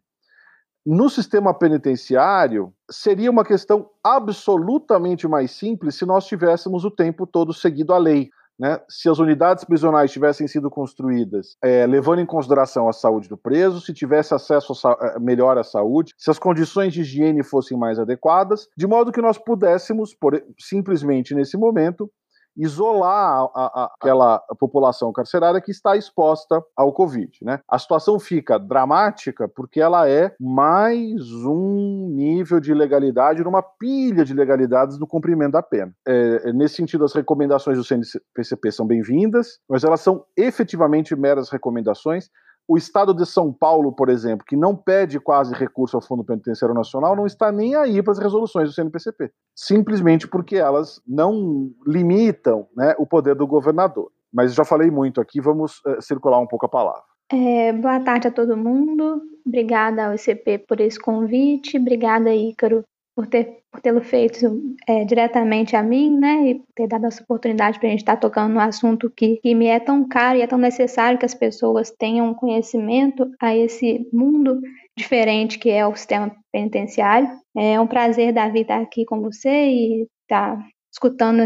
no 0.85 1.09
sistema 1.09 1.53
penitenciário, 1.53 2.73
seria 2.89 3.31
uma 3.31 3.45
questão 3.45 3.89
absolutamente 4.03 5.27
mais 5.29 5.51
simples 5.51 5.95
se 5.95 6.05
nós 6.05 6.25
tivéssemos 6.25 6.83
o 6.83 6.91
tempo 6.91 7.25
todo 7.25 7.53
seguido 7.53 7.93
a 7.93 7.97
lei. 7.97 8.29
Né? 8.61 8.79
Se 8.87 9.09
as 9.09 9.17
unidades 9.17 9.63
prisionais 9.63 10.11
tivessem 10.11 10.47
sido 10.47 10.69
construídas 10.69 11.57
é, 11.63 11.87
levando 11.87 12.21
em 12.21 12.27
consideração 12.27 12.87
a 12.87 12.93
saúde 12.93 13.27
do 13.27 13.35
preso, 13.35 13.81
se 13.81 13.91
tivesse 13.91 14.35
acesso 14.35 14.73
a, 14.87 15.19
melhor 15.19 15.57
à 15.57 15.63
saúde, 15.63 16.13
se 16.15 16.29
as 16.29 16.37
condições 16.37 16.93
de 16.93 17.01
higiene 17.01 17.41
fossem 17.41 17.75
mais 17.75 17.97
adequadas, 17.97 18.69
de 18.77 18.85
modo 18.85 19.11
que 19.11 19.19
nós 19.19 19.39
pudéssemos, 19.39 20.13
por, 20.13 20.39
simplesmente 20.59 21.33
nesse 21.33 21.57
momento, 21.57 22.07
isolar 22.55 23.49
a, 23.55 23.83
a, 23.83 23.91
aquela 23.99 24.39
população 24.59 25.11
carcerária 25.11 25.61
que 25.61 25.71
está 25.71 25.95
exposta 25.95 26.61
ao 26.75 26.93
Covid. 26.93 27.37
Né? 27.41 27.59
A 27.67 27.79
situação 27.79 28.19
fica 28.19 28.57
dramática 28.59 29.47
porque 29.47 29.79
ela 29.79 30.09
é 30.09 30.33
mais 30.39 31.21
um 31.45 32.09
nível 32.09 32.59
de 32.59 32.73
legalidade 32.73 33.43
numa 33.43 33.61
pilha 33.61 34.23
de 34.23 34.33
legalidades 34.33 34.99
no 34.99 35.07
cumprimento 35.07 35.53
da 35.53 35.63
pena. 35.63 35.93
É, 36.07 36.49
é 36.49 36.53
nesse 36.53 36.75
sentido, 36.75 37.05
as 37.05 37.13
recomendações 37.13 37.77
do 37.77 37.83
CNPCP 37.83 38.71
são 38.71 38.85
bem-vindas, 38.85 39.59
mas 39.69 39.83
elas 39.83 40.01
são 40.01 40.25
efetivamente 40.37 41.15
meras 41.15 41.49
recomendações 41.49 42.29
o 42.71 42.77
Estado 42.77 43.13
de 43.13 43.25
São 43.25 43.51
Paulo, 43.51 43.91
por 43.91 44.07
exemplo, 44.07 44.45
que 44.45 44.55
não 44.55 44.73
pede 44.73 45.19
quase 45.19 45.53
recurso 45.53 45.97
ao 45.97 46.01
Fundo 46.01 46.23
Penitenciário 46.23 46.73
Nacional, 46.73 47.17
não 47.17 47.25
está 47.25 47.51
nem 47.51 47.75
aí 47.75 48.01
para 48.01 48.13
as 48.13 48.19
resoluções 48.19 48.69
do 48.69 48.73
CNPCP, 48.73 49.29
simplesmente 49.53 50.25
porque 50.25 50.55
elas 50.55 51.01
não 51.05 51.69
limitam 51.85 52.65
né, 52.73 52.95
o 52.97 53.05
poder 53.05 53.35
do 53.35 53.45
governador. 53.45 54.09
Mas 54.31 54.53
já 54.53 54.63
falei 54.63 54.89
muito 54.89 55.19
aqui, 55.19 55.41
vamos 55.41 55.81
uh, 55.85 56.01
circular 56.01 56.39
um 56.39 56.47
pouco 56.47 56.65
a 56.65 56.69
palavra. 56.69 57.03
É, 57.29 57.73
boa 57.73 57.99
tarde 57.99 58.29
a 58.29 58.31
todo 58.31 58.55
mundo. 58.55 59.21
Obrigada 59.45 60.05
ao 60.05 60.15
ICP 60.15 60.59
por 60.59 60.79
esse 60.79 60.97
convite. 60.97 61.77
Obrigada, 61.77 62.33
Ícaro, 62.33 62.85
por 63.15 63.27
ter 63.27 63.61
por 63.71 63.79
tê-lo 63.79 64.01
feito 64.01 64.75
é, 64.85 65.05
diretamente 65.05 65.77
a 65.77 65.81
mim, 65.81 66.19
né, 66.19 66.51
e 66.51 66.61
ter 66.75 66.87
dado 66.87 67.05
essa 67.05 67.23
oportunidade 67.23 67.79
para 67.79 67.87
a 67.87 67.91
gente 67.91 68.01
estar 68.01 68.15
tá 68.15 68.19
tocando 68.19 68.53
no 68.53 68.59
assunto 68.59 69.09
que, 69.09 69.37
que 69.37 69.55
me 69.55 69.67
é 69.67 69.79
tão 69.79 70.05
caro 70.05 70.37
e 70.37 70.41
é 70.41 70.47
tão 70.47 70.57
necessário 70.57 71.17
que 71.17 71.25
as 71.25 71.33
pessoas 71.33 71.89
tenham 71.89 72.33
conhecimento 72.33 73.25
a 73.39 73.55
esse 73.55 74.05
mundo 74.11 74.59
diferente 74.97 75.57
que 75.57 75.69
é 75.69 75.87
o 75.87 75.95
sistema 75.95 76.35
penitenciário. 76.51 77.29
É 77.55 77.79
um 77.79 77.87
prazer, 77.87 78.33
Davi, 78.33 78.61
estar 78.61 78.81
aqui 78.81 79.05
com 79.05 79.21
você 79.21 79.49
e 79.49 80.07
estar 80.23 80.57
tá 80.57 80.67
escutando 80.91 81.45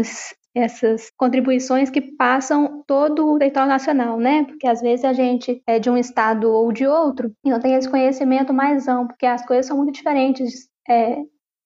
essas 0.54 1.10
contribuições 1.16 1.90
que 1.90 2.00
passam 2.00 2.82
todo 2.86 3.30
o 3.30 3.38
território 3.38 3.68
nacional, 3.68 4.18
né? 4.18 4.44
Porque 4.44 4.66
às 4.66 4.80
vezes 4.80 5.04
a 5.04 5.12
gente 5.12 5.62
é 5.66 5.78
de 5.78 5.88
um 5.90 5.96
estado 5.96 6.50
ou 6.50 6.72
de 6.72 6.86
outro 6.86 7.30
e 7.44 7.50
não 7.50 7.60
tem 7.60 7.74
esse 7.74 7.88
conhecimento 7.88 8.52
mais 8.52 8.88
amplo, 8.88 9.08
porque 9.08 9.26
as 9.26 9.44
coisas 9.46 9.66
são 9.66 9.76
muito 9.76 9.92
diferentes 9.92 10.68
é, 10.88 11.18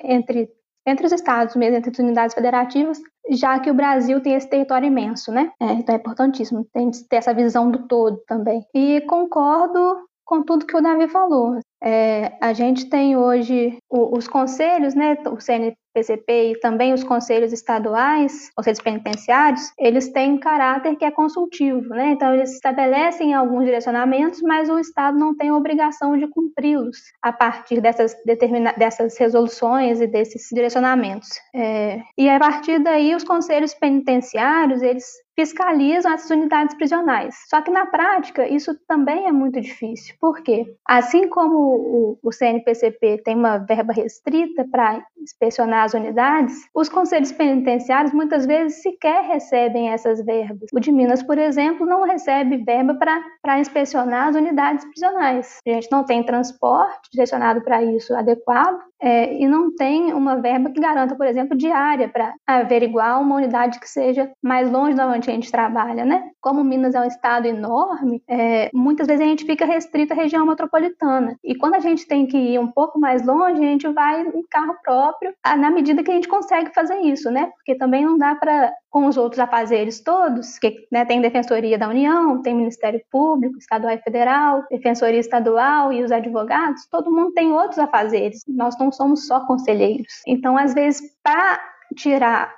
entre, 0.02 0.48
entre 0.86 1.06
os 1.06 1.12
estados 1.12 1.56
mesmo, 1.56 1.76
entre 1.76 1.90
as 1.90 1.98
unidades 1.98 2.34
federativas, 2.34 3.00
já 3.30 3.58
que 3.58 3.70
o 3.70 3.74
Brasil 3.74 4.20
tem 4.22 4.34
esse 4.34 4.48
território 4.48 4.86
imenso, 4.86 5.30
né? 5.30 5.52
É, 5.60 5.72
então 5.72 5.94
é 5.94 5.98
importantíssimo 5.98 6.66
tem 6.72 6.90
ter 6.90 7.16
essa 7.16 7.34
visão 7.34 7.70
do 7.70 7.86
todo 7.86 8.18
também. 8.26 8.64
E 8.74 9.00
concordo 9.02 10.08
com 10.24 10.42
tudo 10.42 10.66
que 10.66 10.76
o 10.76 10.82
Davi 10.82 11.08
falou. 11.08 11.58
É, 11.82 12.32
a 12.40 12.52
gente 12.52 12.88
tem 12.88 13.16
hoje 13.16 13.78
os 13.88 14.28
conselhos, 14.28 14.94
né, 14.94 15.16
o 15.26 15.40
CN, 15.40 15.74
PCP 15.92 16.52
e 16.52 16.60
também 16.60 16.92
os 16.92 17.02
conselhos 17.02 17.52
estaduais, 17.52 18.50
conselhos 18.54 18.80
penitenciários, 18.80 19.72
eles 19.78 20.08
têm 20.12 20.32
um 20.32 20.38
caráter 20.38 20.96
que 20.96 21.04
é 21.04 21.10
consultivo, 21.10 21.88
né? 21.88 22.12
Então 22.12 22.32
eles 22.34 22.52
estabelecem 22.52 23.34
alguns 23.34 23.64
direcionamentos, 23.64 24.40
mas 24.42 24.68
o 24.68 24.78
Estado 24.78 25.18
não 25.18 25.36
tem 25.36 25.48
a 25.48 25.56
obrigação 25.56 26.16
de 26.16 26.28
cumpri-los 26.28 26.96
a 27.22 27.32
partir 27.32 27.80
dessas, 27.80 28.14
determina 28.24 28.72
dessas 28.74 29.18
resoluções 29.18 30.00
e 30.00 30.06
desses 30.06 30.48
direcionamentos. 30.52 31.28
É, 31.54 32.00
e 32.16 32.28
a 32.28 32.38
partir 32.38 32.78
daí 32.78 33.14
os 33.14 33.24
conselhos 33.24 33.74
penitenciários 33.74 34.82
eles 34.82 35.04
fiscalizam 35.34 36.12
essas 36.12 36.30
unidades 36.30 36.76
prisionais. 36.76 37.34
Só 37.48 37.62
que 37.62 37.70
na 37.70 37.86
prática 37.86 38.46
isso 38.46 38.74
também 38.86 39.26
é 39.26 39.32
muito 39.32 39.60
difícil. 39.60 40.14
Por 40.20 40.42
quê? 40.42 40.66
Assim 40.86 41.28
como 41.28 41.69
o, 41.70 42.18
o 42.22 42.32
CNPCP 42.32 43.22
tem 43.24 43.36
uma 43.36 43.58
verba 43.58 43.92
restrita 43.92 44.66
para 44.70 45.04
inspecionar 45.20 45.84
as 45.84 45.94
unidades, 45.94 46.68
os 46.74 46.88
conselhos 46.88 47.32
penitenciários 47.32 48.12
muitas 48.12 48.46
vezes 48.46 48.82
sequer 48.82 49.24
recebem 49.24 49.90
essas 49.90 50.24
verbas. 50.24 50.68
O 50.72 50.80
de 50.80 50.90
Minas, 50.90 51.22
por 51.22 51.38
exemplo, 51.38 51.86
não 51.86 52.02
recebe 52.02 52.58
verba 52.58 52.94
para 52.94 53.58
inspecionar 53.58 54.28
as 54.28 54.36
unidades 54.36 54.84
prisionais. 54.86 55.58
A 55.66 55.70
gente 55.70 55.90
não 55.90 56.04
tem 56.04 56.22
transporte 56.22 57.10
direcionado 57.12 57.62
para 57.62 57.82
isso 57.82 58.14
adequado 58.14 58.78
é, 59.00 59.34
e 59.40 59.48
não 59.48 59.74
tem 59.74 60.12
uma 60.12 60.36
verba 60.36 60.70
que 60.70 60.80
garanta, 60.80 61.14
por 61.14 61.26
exemplo, 61.26 61.56
diária 61.56 62.08
para 62.08 62.34
averiguar 62.46 63.20
uma 63.20 63.36
unidade 63.36 63.80
que 63.80 63.88
seja 63.88 64.30
mais 64.42 64.70
longe 64.70 64.94
da 64.94 65.06
onde 65.06 65.30
a 65.30 65.32
gente 65.32 65.50
trabalha, 65.50 66.04
né? 66.04 66.30
Como 66.40 66.62
Minas 66.62 66.94
é 66.94 67.00
um 67.00 67.06
estado 67.06 67.46
enorme, 67.46 68.22
é, 68.28 68.70
muitas 68.74 69.06
vezes 69.06 69.22
a 69.24 69.28
gente 69.28 69.44
fica 69.44 69.64
restrito 69.64 70.12
à 70.12 70.16
região 70.16 70.46
metropolitana. 70.46 71.36
E 71.42 71.54
quando 71.60 71.74
a 71.74 71.80
gente 71.80 72.06
tem 72.06 72.26
que 72.26 72.36
ir 72.36 72.58
um 72.58 72.70
pouco 72.70 72.98
mais 72.98 73.24
longe, 73.24 73.62
a 73.62 73.68
gente 73.68 73.86
vai 73.88 74.22
em 74.22 74.42
carro 74.50 74.74
próprio, 74.82 75.34
na 75.44 75.70
medida 75.70 76.02
que 76.02 76.10
a 76.10 76.14
gente 76.14 76.26
consegue 76.26 76.72
fazer 76.74 76.98
isso, 77.00 77.30
né? 77.30 77.52
Porque 77.56 77.74
também 77.74 78.04
não 78.04 78.16
dá 78.16 78.34
para, 78.34 78.72
com 78.88 79.06
os 79.06 79.16
outros 79.16 79.38
afazeres 79.38 80.00
todos, 80.00 80.58
que 80.58 80.86
né, 80.90 81.04
tem 81.04 81.20
Defensoria 81.20 81.78
da 81.78 81.88
União, 81.88 82.40
tem 82.42 82.54
Ministério 82.54 83.00
Público, 83.10 83.58
Estadual 83.58 83.94
e 83.94 83.98
Federal, 83.98 84.64
Defensoria 84.70 85.20
Estadual 85.20 85.92
e 85.92 86.02
os 86.02 86.10
advogados, 86.10 86.86
todo 86.90 87.12
mundo 87.12 87.32
tem 87.32 87.52
outros 87.52 87.78
afazeres. 87.78 88.42
Nós 88.48 88.78
não 88.78 88.90
somos 88.90 89.26
só 89.26 89.46
conselheiros. 89.46 90.22
Então, 90.26 90.56
às 90.56 90.74
vezes, 90.74 91.02
para 91.22 91.60
tirar 91.94 92.54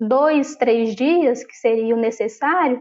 dois, 0.00 0.56
três 0.56 0.94
dias, 0.94 1.44
que 1.44 1.54
seria 1.54 1.94
o 1.94 2.00
necessário, 2.00 2.80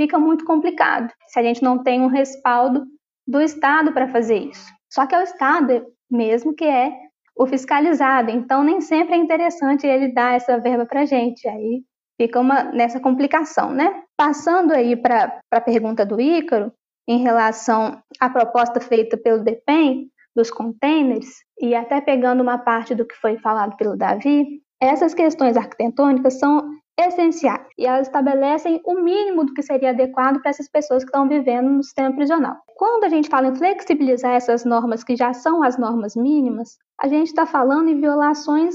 fica 0.00 0.18
muito 0.18 0.44
complicado 0.44 1.12
se 1.28 1.38
a 1.38 1.42
gente 1.42 1.62
não 1.62 1.82
tem 1.82 2.00
um 2.00 2.08
respaldo 2.08 2.84
do 3.26 3.40
Estado 3.40 3.92
para 3.92 4.08
fazer 4.08 4.38
isso. 4.38 4.66
Só 4.92 5.06
que 5.06 5.14
é 5.14 5.18
o 5.18 5.22
Estado 5.22 5.86
mesmo 6.10 6.54
que 6.54 6.64
é 6.64 6.92
o 7.34 7.46
fiscalizado. 7.46 8.30
Então, 8.30 8.62
nem 8.62 8.80
sempre 8.82 9.14
é 9.14 9.16
interessante 9.16 9.86
ele 9.86 10.12
dar 10.12 10.34
essa 10.34 10.58
verba 10.58 10.84
para 10.84 11.00
a 11.00 11.04
gente. 11.06 11.48
Aí 11.48 11.82
fica 12.20 12.38
uma, 12.38 12.64
nessa 12.64 13.00
complicação, 13.00 13.72
né? 13.72 14.02
Passando 14.16 14.72
aí 14.72 14.94
para 14.94 15.40
a 15.50 15.60
pergunta 15.60 16.04
do 16.04 16.20
Ícaro, 16.20 16.70
em 17.08 17.22
relação 17.22 18.00
à 18.20 18.28
proposta 18.28 18.80
feita 18.80 19.16
pelo 19.16 19.42
DEPEN, 19.42 20.08
dos 20.36 20.50
containers, 20.50 21.28
e 21.60 21.74
até 21.74 22.00
pegando 22.00 22.42
uma 22.42 22.58
parte 22.58 22.94
do 22.94 23.04
que 23.04 23.14
foi 23.16 23.36
falado 23.38 23.76
pelo 23.76 23.96
Davi, 23.96 24.62
essas 24.80 25.14
questões 25.14 25.56
arquitetônicas 25.56 26.38
são 26.38 26.70
essenciais 26.98 27.66
e 27.78 27.86
elas 27.86 28.06
estabelecem 28.06 28.80
o 28.84 29.00
mínimo 29.00 29.44
do 29.44 29.54
que 29.54 29.62
seria 29.62 29.90
adequado 29.90 30.40
para 30.40 30.50
essas 30.50 30.68
pessoas 30.68 31.02
que 31.02 31.08
estão 31.08 31.28
vivendo 31.28 31.70
no 31.70 31.82
sistema 31.82 32.14
prisional. 32.14 32.56
Quando 32.76 33.04
a 33.04 33.08
gente 33.08 33.28
fala 33.28 33.48
em 33.48 33.54
flexibilizar 33.54 34.32
essas 34.32 34.64
normas 34.64 35.02
que 35.02 35.16
já 35.16 35.32
são 35.32 35.62
as 35.62 35.78
normas 35.78 36.14
mínimas, 36.14 36.76
a 37.00 37.08
gente 37.08 37.28
está 37.28 37.46
falando 37.46 37.88
em 37.88 38.00
violações 38.00 38.74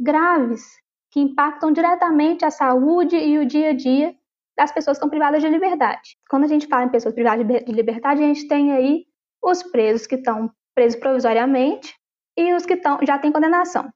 graves 0.00 0.64
que 1.10 1.20
impactam 1.20 1.72
diretamente 1.72 2.44
a 2.44 2.50
saúde 2.50 3.16
e 3.16 3.38
o 3.38 3.46
dia 3.46 3.70
a 3.70 3.74
dia 3.74 4.14
das 4.56 4.72
pessoas 4.72 4.96
que 4.96 5.04
estão 5.04 5.10
privadas 5.10 5.40
de 5.42 5.48
liberdade. 5.48 6.16
Quando 6.28 6.44
a 6.44 6.48
gente 6.48 6.66
fala 6.66 6.84
em 6.84 6.90
pessoas 6.90 7.14
privadas 7.14 7.46
de 7.46 7.72
liberdade, 7.72 8.22
a 8.22 8.26
gente 8.26 8.48
tem 8.48 8.72
aí 8.72 9.04
os 9.42 9.62
presos 9.62 10.06
que 10.06 10.16
estão 10.16 10.50
presos 10.74 10.98
provisoriamente 10.98 11.94
e 12.36 12.52
os 12.54 12.66
que 12.66 12.74
estão, 12.74 12.98
já 13.02 13.18
têm 13.18 13.32
condenação. 13.32 13.88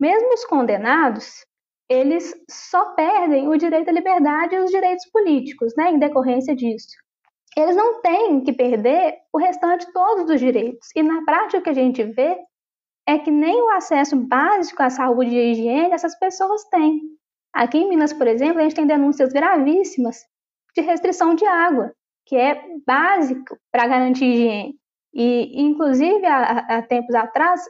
Mesmo 0.00 0.32
os 0.34 0.44
condenados, 0.44 1.44
eles 1.88 2.34
só 2.50 2.94
perdem 2.94 3.48
o 3.48 3.56
direito 3.56 3.88
à 3.88 3.92
liberdade 3.92 4.54
e 4.54 4.58
os 4.58 4.70
direitos 4.70 5.06
políticos, 5.10 5.74
né, 5.76 5.90
em 5.90 5.98
decorrência 5.98 6.54
disso. 6.54 6.96
Eles 7.56 7.76
não 7.76 8.00
têm 8.00 8.42
que 8.42 8.52
perder 8.52 9.16
o 9.32 9.38
restante 9.38 9.92
todos 9.92 10.28
os 10.28 10.40
direitos. 10.40 10.88
E 10.96 11.02
na 11.02 11.24
prática 11.24 11.58
o 11.58 11.62
que 11.62 11.70
a 11.70 11.74
gente 11.74 12.02
vê 12.02 12.36
é 13.06 13.18
que 13.18 13.30
nem 13.30 13.60
o 13.62 13.70
acesso 13.70 14.16
básico 14.16 14.82
à 14.82 14.90
saúde 14.90 15.34
e 15.34 15.38
à 15.38 15.44
higiene 15.44 15.92
essas 15.92 16.18
pessoas 16.18 16.64
têm. 16.64 17.00
Aqui 17.52 17.78
em 17.78 17.88
Minas, 17.88 18.12
por 18.12 18.26
exemplo, 18.26 18.58
a 18.58 18.62
gente 18.62 18.74
tem 18.74 18.86
denúncias 18.86 19.32
gravíssimas 19.32 20.24
de 20.74 20.82
restrição 20.82 21.34
de 21.34 21.46
água, 21.46 21.94
que 22.26 22.34
é 22.34 22.60
básico 22.84 23.56
para 23.70 23.86
garantir 23.86 24.24
higiene. 24.24 24.74
E, 25.14 25.62
inclusive, 25.62 26.26
há, 26.26 26.58
há 26.58 26.82
tempos 26.82 27.14
atrás, 27.14 27.62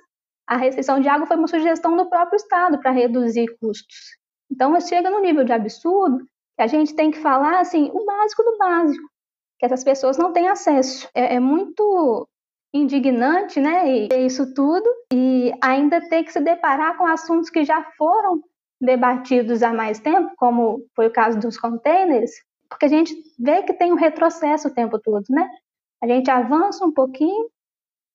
a 0.46 0.56
restrição 0.56 1.00
de 1.00 1.08
água 1.08 1.26
foi 1.26 1.36
uma 1.36 1.48
sugestão 1.48 1.96
do 1.96 2.08
próprio 2.08 2.36
Estado 2.36 2.78
para 2.78 2.90
reduzir 2.90 3.46
custos. 3.60 4.16
Então, 4.50 4.78
chega 4.80 5.10
no 5.10 5.20
nível 5.20 5.44
de 5.44 5.52
absurdo 5.52 6.18
que 6.56 6.62
a 6.62 6.66
gente 6.66 6.94
tem 6.94 7.10
que 7.10 7.18
falar 7.18 7.60
assim, 7.60 7.90
o 7.92 8.04
básico 8.04 8.42
do 8.42 8.58
básico, 8.58 9.08
que 9.58 9.66
essas 9.66 9.82
pessoas 9.82 10.16
não 10.16 10.32
têm 10.32 10.48
acesso. 10.48 11.08
É, 11.14 11.36
é 11.36 11.40
muito 11.40 12.28
indignante, 12.72 13.60
né, 13.60 13.88
isso 14.24 14.52
tudo, 14.52 14.88
e 15.12 15.52
ainda 15.62 16.00
ter 16.08 16.24
que 16.24 16.32
se 16.32 16.40
deparar 16.40 16.96
com 16.98 17.06
assuntos 17.06 17.48
que 17.48 17.64
já 17.64 17.82
foram 17.96 18.42
debatidos 18.80 19.62
há 19.62 19.72
mais 19.72 20.00
tempo, 20.00 20.32
como 20.36 20.84
foi 20.94 21.06
o 21.06 21.12
caso 21.12 21.38
dos 21.38 21.56
containers, 21.56 22.32
porque 22.68 22.86
a 22.86 22.88
gente 22.88 23.14
vê 23.38 23.62
que 23.62 23.72
tem 23.72 23.92
um 23.92 23.96
retrocesso 23.96 24.68
o 24.68 24.74
tempo 24.74 24.98
todo, 24.98 25.24
né? 25.30 25.48
A 26.02 26.06
gente 26.06 26.28
avança 26.30 26.84
um 26.84 26.92
pouquinho 26.92 27.48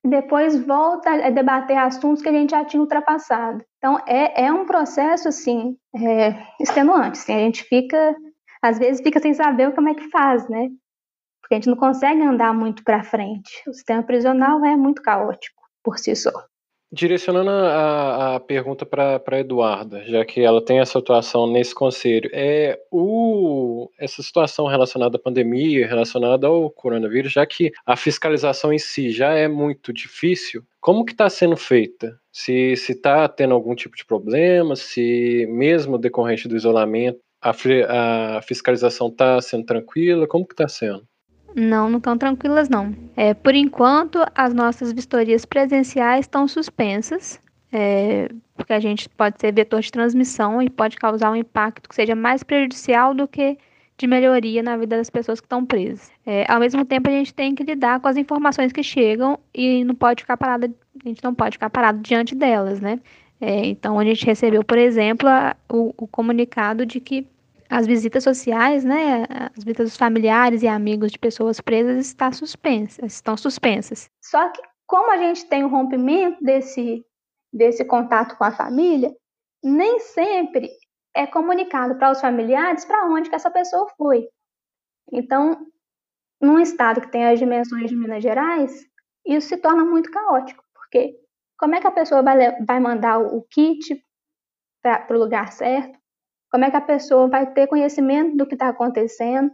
e 0.04 0.10
depois 0.10 0.60
volta 0.66 1.10
a 1.10 1.30
debater 1.30 1.78
assuntos 1.78 2.22
que 2.22 2.30
a 2.30 2.32
gente 2.32 2.52
já 2.52 2.64
tinha 2.64 2.82
ultrapassado. 2.82 3.64
Então, 3.78 3.98
é, 4.08 4.46
é 4.46 4.52
um 4.52 4.66
processo, 4.66 5.28
assim, 5.28 5.78
é, 5.96 6.36
extenuante. 6.60 7.20
Assim, 7.20 7.34
a 7.34 7.40
gente 7.40 7.64
fica, 7.64 8.16
às 8.62 8.80
vezes, 8.80 9.02
fica 9.02 9.20
sem 9.20 9.34
saber 9.34 9.74
como 9.76 9.90
é 9.90 9.96
que 9.96 10.10
faz, 10.10 10.48
né? 10.50 10.70
Porque 11.42 11.56
a 11.56 11.58
gente 11.58 11.70
não 11.70 11.78
consegue 11.78 12.22
andar 12.22 12.54
muito 12.54 12.84
para 12.84 13.04
frente. 13.04 13.52
O 13.68 13.74
sistema 13.74 14.04
prisional 14.04 14.64
é 14.64 14.76
muito 14.76 15.02
caótico 15.02 15.62
por 15.84 15.98
si 15.98 16.16
só. 16.16 16.32
Direcionando 16.92 17.52
a, 17.52 18.36
a 18.36 18.40
pergunta 18.40 18.84
para 18.84 19.40
Eduarda, 19.40 20.04
já 20.06 20.26
que 20.26 20.42
ela 20.42 20.60
tem 20.64 20.80
essa 20.80 20.98
atuação 20.98 21.46
nesse 21.46 21.74
conselho, 21.76 22.28
é 22.34 22.80
o, 22.90 23.92
essa 24.00 24.24
situação 24.24 24.66
relacionada 24.66 25.18
à 25.18 25.20
pandemia, 25.20 25.88
relacionada 25.88 26.48
ao 26.48 26.72
coronavírus, 26.72 27.32
já 27.32 27.46
que 27.46 27.72
a 27.86 27.96
fiscalização 27.96 28.74
em 28.74 28.80
si 28.80 29.12
já 29.12 29.34
é 29.34 29.48
muito 29.48 29.94
difícil, 29.94 30.64
como 30.82 31.06
que 31.06 31.12
está 31.12 31.30
sendo 31.30 31.56
feita? 31.56 32.20
Se 32.32 32.74
está 32.74 33.28
tendo 33.28 33.54
algum 33.54 33.76
tipo 33.76 33.96
de 33.96 34.04
problema, 34.04 34.76
se 34.76 35.46
mesmo 35.48 35.96
decorrente 35.96 36.48
do 36.48 36.56
isolamento, 36.56 37.20
a, 37.40 37.52
a 38.38 38.42
fiscalização 38.42 39.10
está 39.10 39.40
sendo 39.42 39.64
tranquila, 39.64 40.28
como 40.28 40.48
que 40.48 40.54
está 40.54 40.68
sendo? 40.68 41.08
Não, 41.56 41.90
não 41.90 41.98
estão 41.98 42.18
tranquilas 42.18 42.70
não. 42.70 42.96
É, 43.16 43.34
por 43.34 43.56
enquanto, 43.56 44.20
as 44.36 44.54
nossas 44.54 44.92
vistorias 44.92 45.46
presenciais 45.46 46.22
estão 46.22 46.48
suspensas, 46.48 47.42
é, 47.72 48.30
porque 48.56 48.74
a 48.74 48.80
gente 48.80 49.10
pode 49.10 49.40
ser 49.40 49.54
vetor 49.54 49.82
de 49.82 49.92
transmissão 49.92 50.62
e 50.62 50.70
pode 50.70 50.98
causar 50.98 51.32
um 51.32 51.36
impacto 51.36 51.88
que 51.88 51.96
seja 51.96 52.16
mais 52.16 52.44
prejudicial 52.44 53.14
do 53.14 53.28
que 53.28 53.58
de 53.98 54.08
melhoria 54.08 54.64
na 54.64 54.78
vida 54.78 54.96
das 54.96 55.10
pessoas 55.10 55.42
que 55.42 55.46
estão 55.46 55.66
presas. 55.66 56.10
É, 56.26 56.50
ao 56.50 56.60
mesmo 56.60 56.86
tempo, 56.86 57.10
a 57.10 57.12
gente 57.12 57.34
tem 57.34 57.54
que 57.54 57.64
lidar 57.64 58.00
com 58.00 58.08
as 58.08 58.16
informações 58.16 58.72
que 58.72 58.82
chegam 58.82 59.38
e 59.54 59.84
não 59.84 59.94
pode 59.94 60.24
ficar 60.24 60.38
parado, 60.38 60.74
a 61.04 61.08
gente 61.08 61.24
não 61.24 61.36
pode 61.36 61.56
ficar 61.58 61.70
parado 61.70 62.00
diante 62.00 62.34
delas, 62.34 62.80
né? 62.80 63.00
É, 63.42 63.66
então, 63.66 64.00
a 64.00 64.06
gente 64.06 64.26
recebeu, 64.26 64.64
por 64.64 64.78
exemplo, 64.78 65.28
a, 65.28 65.56
o, 65.70 65.94
o 65.98 66.08
comunicado 66.08 66.86
de 66.86 67.00
que 67.00 67.28
as 67.70 67.86
visitas 67.86 68.24
sociais, 68.24 68.84
né, 68.84 69.26
as 69.30 69.64
visitas 69.64 69.90
dos 69.90 69.98
familiares 69.98 70.64
e 70.64 70.68
amigos 70.68 71.12
de 71.12 71.20
pessoas 71.20 71.62
presas 71.62 72.08
está 72.08 72.32
suspensas, 72.32 73.14
estão 73.14 73.38
suspensas. 73.38 74.10
Só 74.22 74.50
que 74.50 74.62
como 74.88 75.12
a 75.12 75.18
gente 75.18 75.46
tem 75.46 75.64
o 75.64 75.68
rompimento 75.68 76.44
desse, 76.44 77.06
desse 77.54 77.86
contato 77.86 78.36
com 78.36 78.44
a 78.44 78.52
família, 78.52 79.16
nem 79.64 80.00
sempre 80.00 80.68
é 81.14 81.28
comunicado 81.28 81.96
para 81.96 82.12
os 82.12 82.20
familiares 82.20 82.86
para 82.86 83.06
onde 83.06 83.30
que 83.30 83.36
essa 83.36 83.52
pessoa 83.52 83.88
foi. 83.96 84.28
Então, 85.12 85.68
num 86.42 86.60
estado 86.60 87.02
que 87.02 87.12
tem 87.12 87.28
as 87.28 87.38
dimensões 87.38 87.90
de 87.90 87.96
Minas 87.96 88.24
Gerais, 88.24 88.84
isso 89.26 89.50
se 89.50 89.58
torna 89.58 89.86
muito 89.86 90.10
caótico, 90.10 90.64
porque 90.74 91.16
como 91.58 91.76
é 91.76 91.82
que 91.82 91.88
a 91.88 91.92
pessoa 91.92 92.24
vai, 92.24 92.38
vai 92.66 92.80
mandar 92.80 93.20
o 93.20 93.44
kit 93.44 94.04
para 94.82 95.06
o 95.16 95.20
lugar 95.20 95.52
certo? 95.52 95.99
Como 96.52 96.66
é 96.66 96.72
que 96.72 96.78
a 96.78 96.82
pessoa 96.82 97.28
vai 97.28 97.52
ter 97.52 97.68
conhecimento 97.68 98.36
do 98.36 98.46
que 98.46 98.56
está 98.56 98.70
acontecendo? 98.70 99.52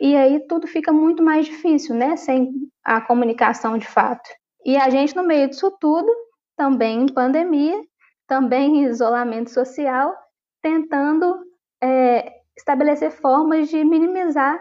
E 0.00 0.16
aí 0.16 0.40
tudo 0.46 0.66
fica 0.66 0.92
muito 0.92 1.22
mais 1.22 1.46
difícil, 1.46 1.94
né? 1.94 2.16
Sem 2.16 2.52
a 2.84 3.00
comunicação 3.00 3.76
de 3.76 3.86
fato. 3.86 4.28
E 4.64 4.76
a 4.76 4.88
gente, 4.88 5.16
no 5.16 5.24
meio 5.24 5.48
disso 5.48 5.70
tudo, 5.80 6.10
também 6.56 7.02
em 7.02 7.12
pandemia, 7.12 7.80
também 8.26 8.78
em 8.78 8.84
isolamento 8.84 9.50
social, 9.50 10.14
tentando 10.62 11.42
é, 11.82 12.40
estabelecer 12.56 13.10
formas 13.10 13.68
de 13.68 13.82
minimizar 13.84 14.60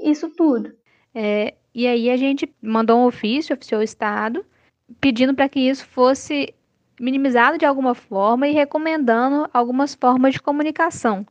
isso 0.00 0.30
tudo. 0.30 0.72
É, 1.14 1.54
e 1.74 1.86
aí 1.86 2.10
a 2.10 2.16
gente 2.16 2.52
mandou 2.60 2.98
um 2.98 3.06
ofício, 3.06 3.54
oficiou 3.54 3.80
o 3.80 3.84
Estado, 3.84 4.44
pedindo 5.00 5.34
para 5.34 5.48
que 5.48 5.60
isso 5.60 5.86
fosse 5.86 6.54
minimizado 7.00 7.58
de 7.58 7.64
alguma 7.64 7.94
forma 7.94 8.48
e 8.48 8.52
recomendando 8.52 9.48
algumas 9.52 9.94
formas 9.94 10.34
de 10.34 10.42
comunicação, 10.42 11.26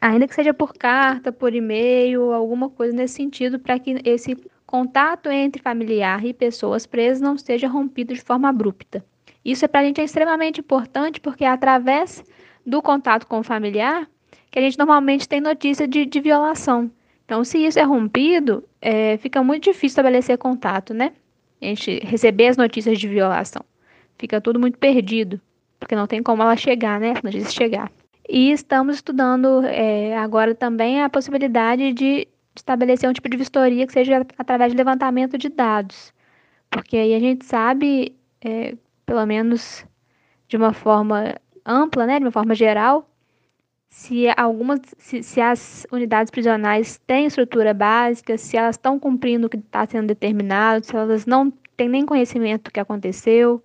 ainda 0.00 0.26
que 0.26 0.34
seja 0.34 0.52
por 0.52 0.74
carta, 0.74 1.32
por 1.32 1.54
e-mail, 1.54 2.32
alguma 2.32 2.68
coisa 2.68 2.94
nesse 2.94 3.14
sentido, 3.14 3.58
para 3.58 3.78
que 3.78 4.00
esse 4.04 4.36
contato 4.66 5.28
entre 5.30 5.60
familiar 5.60 6.24
e 6.24 6.32
pessoas 6.32 6.86
presas 6.86 7.20
não 7.20 7.36
seja 7.36 7.66
rompido 7.68 8.14
de 8.14 8.20
forma 8.20 8.48
abrupta. 8.48 9.04
Isso 9.44 9.64
é 9.64 9.68
para 9.68 9.80
a 9.80 9.84
gente 9.84 10.00
é 10.00 10.04
extremamente 10.04 10.60
importante 10.60 11.20
porque 11.20 11.44
é 11.44 11.48
através 11.48 12.22
do 12.64 12.82
contato 12.82 13.26
com 13.26 13.40
o 13.40 13.42
familiar 13.42 14.08
que 14.50 14.58
a 14.58 14.62
gente 14.62 14.78
normalmente 14.78 15.28
tem 15.28 15.40
notícia 15.40 15.86
de, 15.86 16.04
de 16.04 16.20
violação. 16.20 16.90
Então, 17.24 17.44
se 17.44 17.58
isso 17.58 17.78
é 17.78 17.82
rompido, 17.82 18.64
é, 18.80 19.16
fica 19.18 19.42
muito 19.42 19.64
difícil 19.64 19.88
estabelecer 19.88 20.36
contato, 20.36 20.92
né? 20.92 21.12
A 21.62 21.66
gente 21.66 22.00
receber 22.00 22.48
as 22.48 22.56
notícias 22.56 22.98
de 22.98 23.06
violação. 23.06 23.64
Fica 24.20 24.38
tudo 24.38 24.60
muito 24.60 24.76
perdido, 24.76 25.40
porque 25.78 25.96
não 25.96 26.06
tem 26.06 26.22
como 26.22 26.42
ela 26.42 26.54
chegar, 26.54 27.00
né? 27.00 27.12
A 27.12 27.22
notícia 27.24 27.50
chegar. 27.50 27.90
E 28.28 28.52
estamos 28.52 28.96
estudando 28.96 29.64
é, 29.64 30.14
agora 30.18 30.54
também 30.54 31.00
a 31.00 31.08
possibilidade 31.08 31.94
de 31.94 32.28
estabelecer 32.54 33.08
um 33.08 33.14
tipo 33.14 33.30
de 33.30 33.38
vistoria 33.38 33.86
que 33.86 33.92
seja 33.94 34.26
através 34.36 34.72
de 34.72 34.76
levantamento 34.76 35.38
de 35.38 35.48
dados. 35.48 36.12
Porque 36.68 36.98
aí 36.98 37.14
a 37.14 37.18
gente 37.18 37.46
sabe, 37.46 38.14
é, 38.42 38.76
pelo 39.06 39.24
menos 39.24 39.86
de 40.46 40.58
uma 40.58 40.74
forma 40.74 41.34
ampla, 41.64 42.06
né, 42.06 42.18
de 42.18 42.26
uma 42.26 42.30
forma 42.30 42.54
geral, 42.54 43.08
se 43.88 44.26
algumas, 44.36 44.80
se, 44.98 45.22
se 45.22 45.40
as 45.40 45.86
unidades 45.90 46.30
prisionais 46.30 47.00
têm 47.06 47.24
estrutura 47.24 47.72
básica, 47.72 48.36
se 48.36 48.58
elas 48.58 48.74
estão 48.74 48.98
cumprindo 48.98 49.46
o 49.46 49.50
que 49.50 49.56
está 49.56 49.86
sendo 49.86 50.08
determinado, 50.08 50.84
se 50.84 50.94
elas 50.94 51.24
não 51.24 51.50
têm 51.74 51.88
nem 51.88 52.04
conhecimento 52.04 52.64
do 52.64 52.70
que 52.70 52.80
aconteceu, 52.80 53.62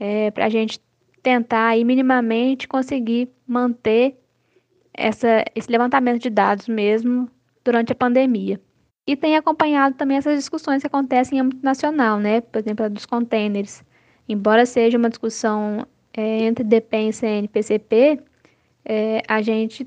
é, 0.00 0.30
para 0.30 0.46
a 0.46 0.48
gente 0.48 0.80
tentar 1.22 1.68
aí 1.68 1.84
minimamente 1.84 2.66
conseguir 2.66 3.28
manter 3.46 4.18
essa, 4.94 5.44
esse 5.54 5.70
levantamento 5.70 6.22
de 6.22 6.30
dados 6.30 6.66
mesmo 6.66 7.30
durante 7.62 7.92
a 7.92 7.94
pandemia. 7.94 8.58
E 9.06 9.14
tem 9.14 9.36
acompanhado 9.36 9.96
também 9.96 10.16
essas 10.16 10.36
discussões 10.36 10.82
que 10.82 10.86
acontecem 10.86 11.38
em 11.38 11.40
âmbito 11.42 11.62
nacional, 11.62 12.18
né? 12.18 12.40
Por 12.40 12.58
exemplo, 12.58 12.86
a 12.86 12.88
dos 12.88 13.04
containers. 13.04 13.84
Embora 14.28 14.64
seja 14.64 14.96
uma 14.96 15.08
discussão 15.08 15.86
é, 16.12 16.44
entre 16.44 16.64
DPEM 16.64 17.08
e 17.08 17.12
CNPCP, 17.12 18.20
é, 18.84 19.22
a 19.28 19.42
gente 19.42 19.86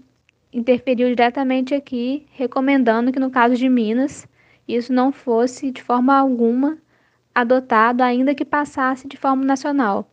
interferiu 0.51 1.07
diretamente 1.07 1.73
aqui, 1.73 2.27
recomendando 2.31 3.11
que 3.11 3.19
no 3.19 3.31
caso 3.31 3.55
de 3.55 3.67
Minas, 3.67 4.27
isso 4.67 4.93
não 4.93 5.11
fosse 5.11 5.71
de 5.71 5.81
forma 5.81 6.15
alguma 6.15 6.77
adotado, 7.33 8.03
ainda 8.03 8.35
que 8.35 8.45
passasse 8.45 9.07
de 9.07 9.17
forma 9.17 9.43
nacional. 9.43 10.07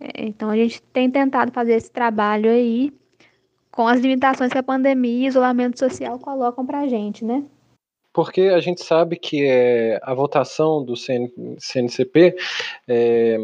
É, 0.00 0.24
então, 0.24 0.50
a 0.50 0.56
gente 0.56 0.82
tem 0.92 1.10
tentado 1.10 1.52
fazer 1.52 1.74
esse 1.74 1.90
trabalho 1.90 2.50
aí 2.50 2.92
com 3.70 3.86
as 3.86 4.00
limitações 4.00 4.50
que 4.50 4.58
a 4.58 4.62
pandemia 4.62 5.24
e 5.24 5.26
isolamento 5.26 5.78
social 5.78 6.18
colocam 6.18 6.64
para 6.64 6.80
a 6.80 6.88
gente, 6.88 7.24
né? 7.24 7.44
Porque 8.12 8.42
a 8.42 8.60
gente 8.60 8.82
sabe 8.82 9.16
que 9.16 9.44
é, 9.46 10.00
a 10.02 10.14
votação 10.14 10.82
do 10.82 10.96
CN, 10.96 11.30
CNCP 11.58 12.34
é, 12.88 13.36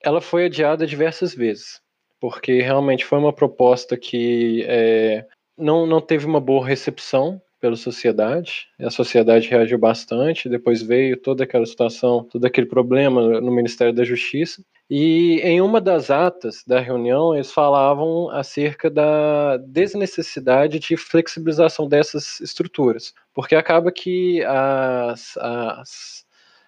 ela 0.00 0.20
foi 0.20 0.44
adiada 0.44 0.86
diversas 0.86 1.34
vezes, 1.34 1.80
porque 2.20 2.62
realmente 2.62 3.04
foi 3.04 3.18
uma 3.18 3.32
proposta 3.32 3.96
que 3.96 4.64
é, 4.68 5.26
não, 5.58 5.84
não 5.86 6.00
teve 6.00 6.26
uma 6.26 6.40
boa 6.40 6.64
recepção 6.64 7.42
pela 7.62 7.76
sociedade. 7.76 8.66
A 8.80 8.90
sociedade 8.90 9.48
reagiu 9.48 9.78
bastante. 9.78 10.48
Depois 10.48 10.82
veio 10.82 11.16
toda 11.16 11.44
aquela 11.44 11.64
situação, 11.64 12.24
todo 12.24 12.44
aquele 12.44 12.66
problema 12.66 13.40
no 13.40 13.52
Ministério 13.52 13.94
da 13.94 14.02
Justiça. 14.02 14.64
E 14.90 15.40
em 15.44 15.60
uma 15.60 15.80
das 15.80 16.10
atas 16.10 16.64
da 16.66 16.80
reunião, 16.80 17.34
eles 17.34 17.52
falavam 17.52 18.28
acerca 18.30 18.90
da 18.90 19.56
desnecessidade 19.58 20.80
de 20.80 20.96
flexibilização 20.96 21.88
dessas 21.88 22.40
estruturas, 22.40 23.14
porque 23.32 23.54
acaba 23.54 23.92
que 23.92 24.42
as, 24.44 25.36
as 25.38 26.24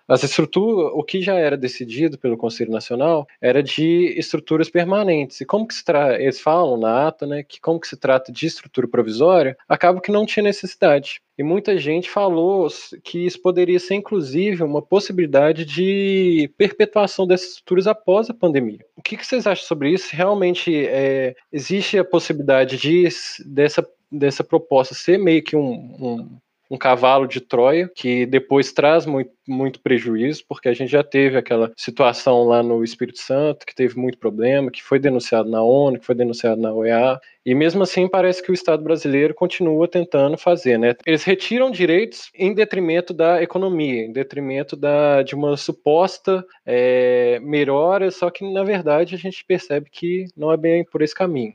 as 0.06 0.22
estruturas, 0.22 0.90
o 0.94 1.02
que 1.02 1.22
já 1.22 1.34
era 1.34 1.56
decidido 1.56 2.18
pelo 2.18 2.36
Conselho 2.36 2.70
Nacional 2.70 3.26
era 3.40 3.62
de 3.62 4.14
estruturas 4.18 4.68
permanentes. 4.68 5.40
E 5.40 5.46
como 5.46 5.66
que 5.66 5.74
se 5.74 5.84
tra... 5.84 6.20
eles 6.20 6.40
falam 6.40 6.76
na 6.76 7.08
ata, 7.08 7.26
né, 7.26 7.42
que 7.42 7.60
como 7.60 7.80
que 7.80 7.88
se 7.88 7.96
trata 7.96 8.30
de 8.30 8.46
estrutura 8.46 8.86
provisória, 8.86 9.56
acaba 9.68 10.00
que 10.00 10.12
não 10.12 10.26
tinha 10.26 10.42
necessidade. 10.42 11.20
E 11.36 11.42
muita 11.42 11.76
gente 11.78 12.08
falou 12.08 12.68
que 13.02 13.26
isso 13.26 13.40
poderia 13.42 13.80
ser, 13.80 13.94
inclusive, 13.94 14.62
uma 14.62 14.80
possibilidade 14.80 15.64
de 15.64 16.50
perpetuação 16.56 17.26
dessas 17.26 17.48
estruturas 17.48 17.86
após 17.86 18.30
a 18.30 18.34
pandemia. 18.34 18.84
O 18.96 19.02
que, 19.02 19.16
que 19.16 19.26
vocês 19.26 19.46
acham 19.46 19.66
sobre 19.66 19.90
isso? 19.90 20.14
Realmente 20.14 20.86
é, 20.86 21.34
existe 21.52 21.98
a 21.98 22.04
possibilidade 22.04 22.76
de, 22.76 23.08
dessa, 23.46 23.84
dessa 24.10 24.44
proposta 24.44 24.94
ser 24.94 25.18
meio 25.18 25.42
que 25.42 25.56
um, 25.56 25.72
um 25.72 26.38
um 26.74 26.78
cavalo 26.78 27.26
de 27.26 27.40
Troia, 27.40 27.88
que 27.94 28.26
depois 28.26 28.72
traz 28.72 29.06
muito, 29.06 29.30
muito 29.46 29.80
prejuízo, 29.80 30.44
porque 30.48 30.68
a 30.68 30.74
gente 30.74 30.90
já 30.90 31.04
teve 31.04 31.36
aquela 31.38 31.72
situação 31.76 32.44
lá 32.44 32.62
no 32.62 32.82
Espírito 32.82 33.20
Santo, 33.20 33.64
que 33.64 33.74
teve 33.74 33.96
muito 33.96 34.18
problema, 34.18 34.70
que 34.70 34.82
foi 34.82 34.98
denunciado 34.98 35.48
na 35.48 35.62
ONU, 35.62 36.00
que 36.00 36.06
foi 36.06 36.16
denunciado 36.16 36.60
na 36.60 36.72
OEA, 36.72 37.20
e 37.46 37.54
mesmo 37.54 37.82
assim 37.82 38.08
parece 38.08 38.42
que 38.42 38.50
o 38.50 38.54
Estado 38.54 38.82
brasileiro 38.82 39.34
continua 39.34 39.86
tentando 39.86 40.36
fazer, 40.36 40.78
né? 40.78 40.94
Eles 41.06 41.22
retiram 41.22 41.70
direitos 41.70 42.30
em 42.34 42.52
detrimento 42.52 43.14
da 43.14 43.40
economia, 43.40 44.04
em 44.04 44.12
detrimento 44.12 44.74
da, 44.74 45.22
de 45.22 45.34
uma 45.34 45.56
suposta 45.56 46.44
é, 46.66 47.38
melhora, 47.40 48.10
só 48.10 48.30
que 48.30 48.50
na 48.52 48.64
verdade 48.64 49.14
a 49.14 49.18
gente 49.18 49.44
percebe 49.46 49.88
que 49.90 50.26
não 50.36 50.52
é 50.52 50.56
bem 50.56 50.84
por 50.84 51.02
esse 51.02 51.14
caminho. 51.14 51.54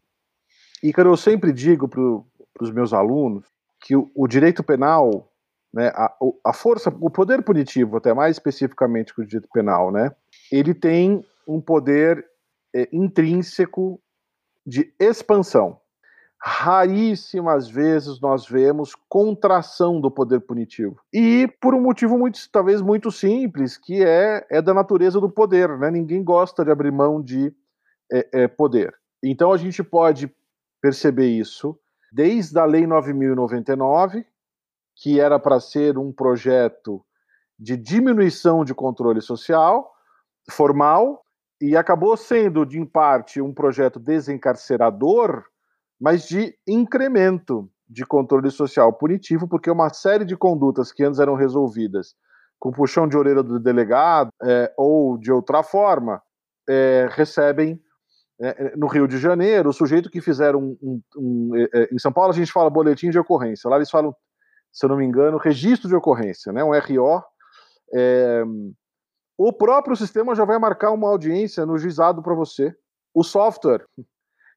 Ícaro, 0.82 1.10
eu 1.10 1.17
sempre 1.17 1.51
digo 1.51 1.89
para 1.89 2.63
os 2.63 2.71
meus 2.71 2.93
alunos 2.93 3.43
que 3.82 3.96
o, 3.96 4.12
o 4.15 4.28
direito 4.28 4.63
penal, 4.63 5.32
né, 5.74 5.89
a, 5.96 6.13
a, 6.46 6.54
força, 6.54 6.89
o 7.00 7.10
poder 7.10 7.44
punitivo, 7.44 7.98
até 7.98 8.13
mais 8.13 8.36
especificamente 8.36 9.13
que 9.13 9.22
o 9.22 9.26
direito 9.26 9.50
penal, 9.52 9.92
né, 9.92 10.12
ele 10.52 10.74
tem 10.74 11.24
um 11.48 11.62
poder 11.62 12.26
é, 12.76 12.88
intrínseco 12.92 14.00
de 14.65 14.94
expansão. 15.00 15.80
Raríssimas 16.42 17.68
vezes 17.68 18.22
nós 18.22 18.48
vemos 18.48 18.96
contração 19.10 20.00
do 20.00 20.10
poder 20.10 20.39
punitivo. 20.39 20.98
E 21.12 21.50
por 21.60 21.76
um 21.76 21.82
motivo 21.82 22.18
muito, 22.18 22.39
talvez 22.50 22.82
muito 22.82 23.12
simples, 23.12 23.78
que 23.78 24.02
é, 24.04 24.46
é 24.50 24.62
da 24.62 24.74
natureza 24.74 25.20
do 25.20 25.30
poder. 25.30 25.78
Né? 25.78 25.92
Ninguém 25.92 26.24
gosta 26.24 26.63
de 26.63 26.72
abrir 26.72 26.92
mão 26.92 27.22
de 27.22 27.54
é, 28.12 28.44
é, 28.44 28.48
poder. 28.48 28.94
Então 29.22 29.52
a 29.52 29.58
gente 29.58 29.84
pode 29.84 30.34
perceber 30.82 31.28
isso 31.28 31.78
desde 32.12 32.58
a 32.60 32.65
Lei 32.65 32.86
9099, 32.86 34.26
que 34.95 35.19
era 35.19 35.39
para 35.39 35.60
ser 35.60 35.98
um 35.98 36.12
projeto 36.12 37.04
de 37.58 37.76
diminuição 37.76 38.63
de 38.63 38.74
controle 38.74 39.22
social 39.22 39.91
formal, 40.50 41.24
e 41.62 41.76
acabou 41.76 42.15
sendo, 42.15 42.65
de 42.65 42.80
em 42.80 42.86
parte, 42.86 43.41
um 43.41 43.54
projeto 43.54 44.00
desencarcerador, 44.00 45.43
mas 46.00 46.26
de 46.28 46.58
incremento 46.65 47.69
de 47.88 48.06
controle 48.06 48.50
social 48.50 48.93
punitivo, 48.93 49.48
porque 49.48 49.69
uma 49.69 49.89
série 49.89 50.24
de 50.24 50.38
condutas 50.38 50.91
que 50.91 51.04
antes 51.04 51.19
eram 51.19 51.36
resolvidas 51.36 52.15
com 52.58 52.72
puxão 52.72 53.08
de 53.08 53.17
orelha 53.17 53.41
do 53.41 53.60
delegado 53.60 54.30
é, 54.43 54.72
ou 54.78 55.17
de 55.17 55.32
outra 55.32 55.63
forma, 55.63 56.22
é, 56.67 57.08
recebem 57.12 57.82
no 58.78 58.88
Rio 58.88 59.08
de 59.08 59.17
Janeiro, 59.17 59.69
o 59.69 59.73
sujeito 59.73 60.10
que 60.10 60.21
fizeram 60.21 60.60
um, 60.60 60.78
um, 60.82 61.02
um, 61.17 61.56
é, 61.56 61.69
é, 61.73 61.89
em 61.93 61.99
São 61.99 62.12
Paulo 62.12 62.32
a 62.32 62.36
gente 62.36 62.52
fala 62.52 62.69
boletim 62.69 63.10
de 63.10 63.19
ocorrência, 63.19 63.69
lá 63.69 63.75
eles 63.75 63.89
falam, 63.89 64.15
se 64.71 64.86
eu 64.86 64.89
não 64.89 64.97
me 64.97 65.06
engano, 65.06 65.38
registro 65.38 65.89
de 65.89 65.95
ocorrência, 65.95 66.54
né, 66.54 66.63
um 66.63 66.71
RO. 66.71 67.21
o 69.38 69.54
próprio 69.54 69.95
sistema 69.95 70.36
já 70.36 70.45
vai 70.45 70.58
marcar 70.58 70.91
uma 70.91 71.10
audiência 71.10 71.65
no 71.65 71.78
juizado 71.78 72.23
para 72.23 72.34
você. 72.34 72.73
O 73.13 73.23
software 73.23 73.86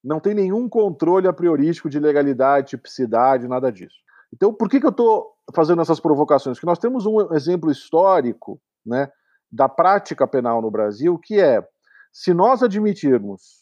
não 0.02 0.20
tem 0.20 0.34
nenhum 0.34 0.68
controle 0.68 1.26
a 1.26 1.32
priorístico 1.32 1.88
de 1.88 1.98
legalidade, 1.98 2.70
tipicidade, 2.70 3.48
nada 3.48 3.70
disso. 3.72 3.96
Então, 4.32 4.52
por 4.52 4.68
que, 4.68 4.80
que 4.80 4.86
eu 4.86 4.90
estou 4.90 5.32
fazendo 5.54 5.82
essas 5.82 6.00
provocações? 6.00 6.56
Porque 6.56 6.66
nós 6.66 6.78
temos 6.78 7.04
um 7.06 7.34
exemplo 7.34 7.70
histórico 7.70 8.60
né, 8.84 9.10
da 9.50 9.68
prática 9.68 10.26
penal 10.26 10.62
no 10.62 10.70
Brasil, 10.70 11.18
que 11.18 11.40
é, 11.40 11.66
se 12.12 12.32
nós 12.32 12.62
admitirmos 12.62 13.61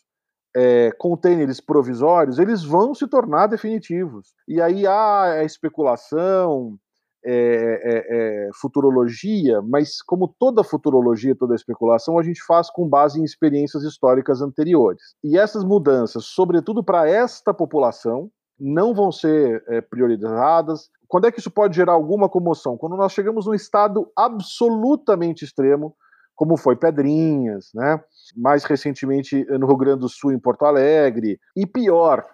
é, 0.56 0.90
containers 0.98 1.60
provisórios, 1.60 2.38
eles 2.38 2.64
vão 2.64 2.94
se 2.94 3.06
tornar 3.06 3.46
definitivos. 3.46 4.28
E 4.48 4.60
aí 4.60 4.86
há 4.86 5.22
a 5.40 5.44
especulação, 5.44 6.78
é, 7.24 7.32
é, 7.32 8.46
é, 8.46 8.50
futurologia, 8.60 9.60
mas 9.60 10.00
como 10.02 10.26
toda 10.38 10.64
futurologia, 10.64 11.36
toda 11.36 11.54
especulação, 11.54 12.18
a 12.18 12.22
gente 12.22 12.42
faz 12.42 12.70
com 12.70 12.88
base 12.88 13.20
em 13.20 13.24
experiências 13.24 13.82
históricas 13.84 14.40
anteriores. 14.40 15.02
E 15.22 15.38
essas 15.38 15.62
mudanças, 15.62 16.24
sobretudo 16.24 16.82
para 16.82 17.08
esta 17.08 17.52
população, 17.52 18.30
não 18.58 18.94
vão 18.94 19.10
ser 19.12 19.62
é, 19.68 19.80
priorizadas. 19.80 20.90
Quando 21.08 21.26
é 21.26 21.32
que 21.32 21.40
isso 21.40 21.50
pode 21.50 21.76
gerar 21.76 21.92
alguma 21.92 22.28
comoção? 22.28 22.76
Quando 22.76 22.96
nós 22.96 23.12
chegamos 23.12 23.46
num 23.46 23.54
estado 23.54 24.10
absolutamente 24.16 25.44
extremo, 25.44 25.94
como 26.40 26.56
foi 26.56 26.74
Pedrinhas, 26.74 27.70
né? 27.74 28.00
mais 28.34 28.64
recentemente 28.64 29.44
no 29.58 29.66
Rio 29.66 29.76
Grande 29.76 30.00
do 30.00 30.08
Sul, 30.08 30.32
em 30.32 30.38
Porto 30.38 30.64
Alegre, 30.64 31.38
e 31.54 31.66
pior, 31.66 32.24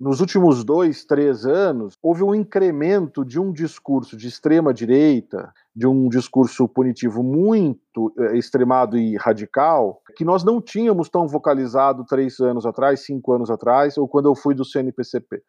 nos 0.00 0.18
últimos 0.18 0.64
dois, 0.64 1.04
três 1.04 1.44
anos, 1.44 1.92
houve 2.02 2.22
um 2.22 2.34
incremento 2.34 3.22
de 3.22 3.38
um 3.38 3.52
discurso 3.52 4.16
de 4.16 4.28
extrema 4.28 4.72
direita, 4.72 5.52
de 5.76 5.86
um 5.86 6.08
discurso 6.08 6.66
punitivo 6.66 7.22
muito 7.22 8.10
eh, 8.18 8.38
extremado 8.38 8.96
e 8.96 9.14
radical, 9.18 10.00
que 10.16 10.24
nós 10.24 10.42
não 10.42 10.58
tínhamos 10.58 11.10
tão 11.10 11.28
vocalizado 11.28 12.02
três 12.06 12.40
anos 12.40 12.64
atrás, 12.64 13.04
cinco 13.04 13.30
anos 13.34 13.50
atrás, 13.50 13.98
ou 13.98 14.08
quando 14.08 14.30
eu 14.30 14.34
fui 14.34 14.54
do 14.54 14.64
CNPCP. 14.64 15.42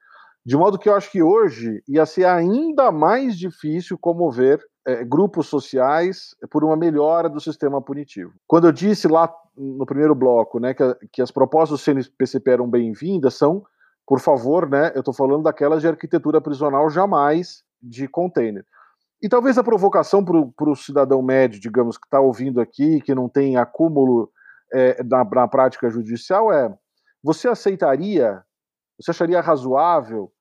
De 0.46 0.58
modo 0.58 0.78
que 0.78 0.90
eu 0.90 0.96
acho 0.96 1.10
que 1.10 1.24
hoje 1.24 1.82
ia 1.88 2.06
ser 2.06 2.26
ainda 2.26 2.92
mais 2.92 3.38
difícil 3.38 3.98
comover 3.98 4.60
é, 4.88 5.04
grupos 5.04 5.48
sociais 5.48 6.36
por 6.50 6.64
uma 6.64 6.76
melhora 6.76 7.30
do 7.30 7.40
sistema 7.40 7.82
punitivo. 7.82 8.34
Quando 8.48 8.68
eu 8.68 8.72
disse 8.72 9.08
lá 9.08 9.32
no 9.56 9.86
primeiro 9.86 10.16
bloco 10.16 10.60
né, 10.60 10.74
que, 10.74 10.84
que 11.12 11.22
as 11.22 11.32
propostas 11.32 11.80
do 11.80 11.84
CNPCP 11.84 12.52
eram 12.52 12.70
bem-vindas, 12.70 13.36
são 13.36 13.64
por 14.12 14.20
favor, 14.20 14.70
né? 14.70 14.92
Eu 14.94 15.00
estou 15.00 15.14
falando 15.14 15.44
daquelas 15.44 15.82
de 15.82 15.88
arquitetura 15.88 16.42
prisional, 16.42 16.90
jamais 16.90 17.64
de 17.82 18.08
container. 18.10 18.66
E 19.22 19.30
talvez 19.30 19.58
a 19.58 19.64
provocação 19.64 20.26
para 20.26 20.70
o 20.70 20.76
cidadão 20.76 21.22
médio, 21.22 21.62
digamos, 21.62 21.98
que 21.98 22.06
está 22.06 22.20
ouvindo 22.20 22.60
aqui, 22.60 23.00
que 23.02 23.16
não 23.16 23.30
tem 23.30 23.56
acúmulo 23.56 24.30
é, 24.74 25.02
na, 25.04 25.24
na 25.24 25.48
prática 25.48 25.90
judicial, 25.90 26.52
é: 26.52 26.76
você 27.24 27.48
aceitaria, 27.48 28.44
você 29.00 29.12
acharia 29.12 29.40
razoável 29.40 30.32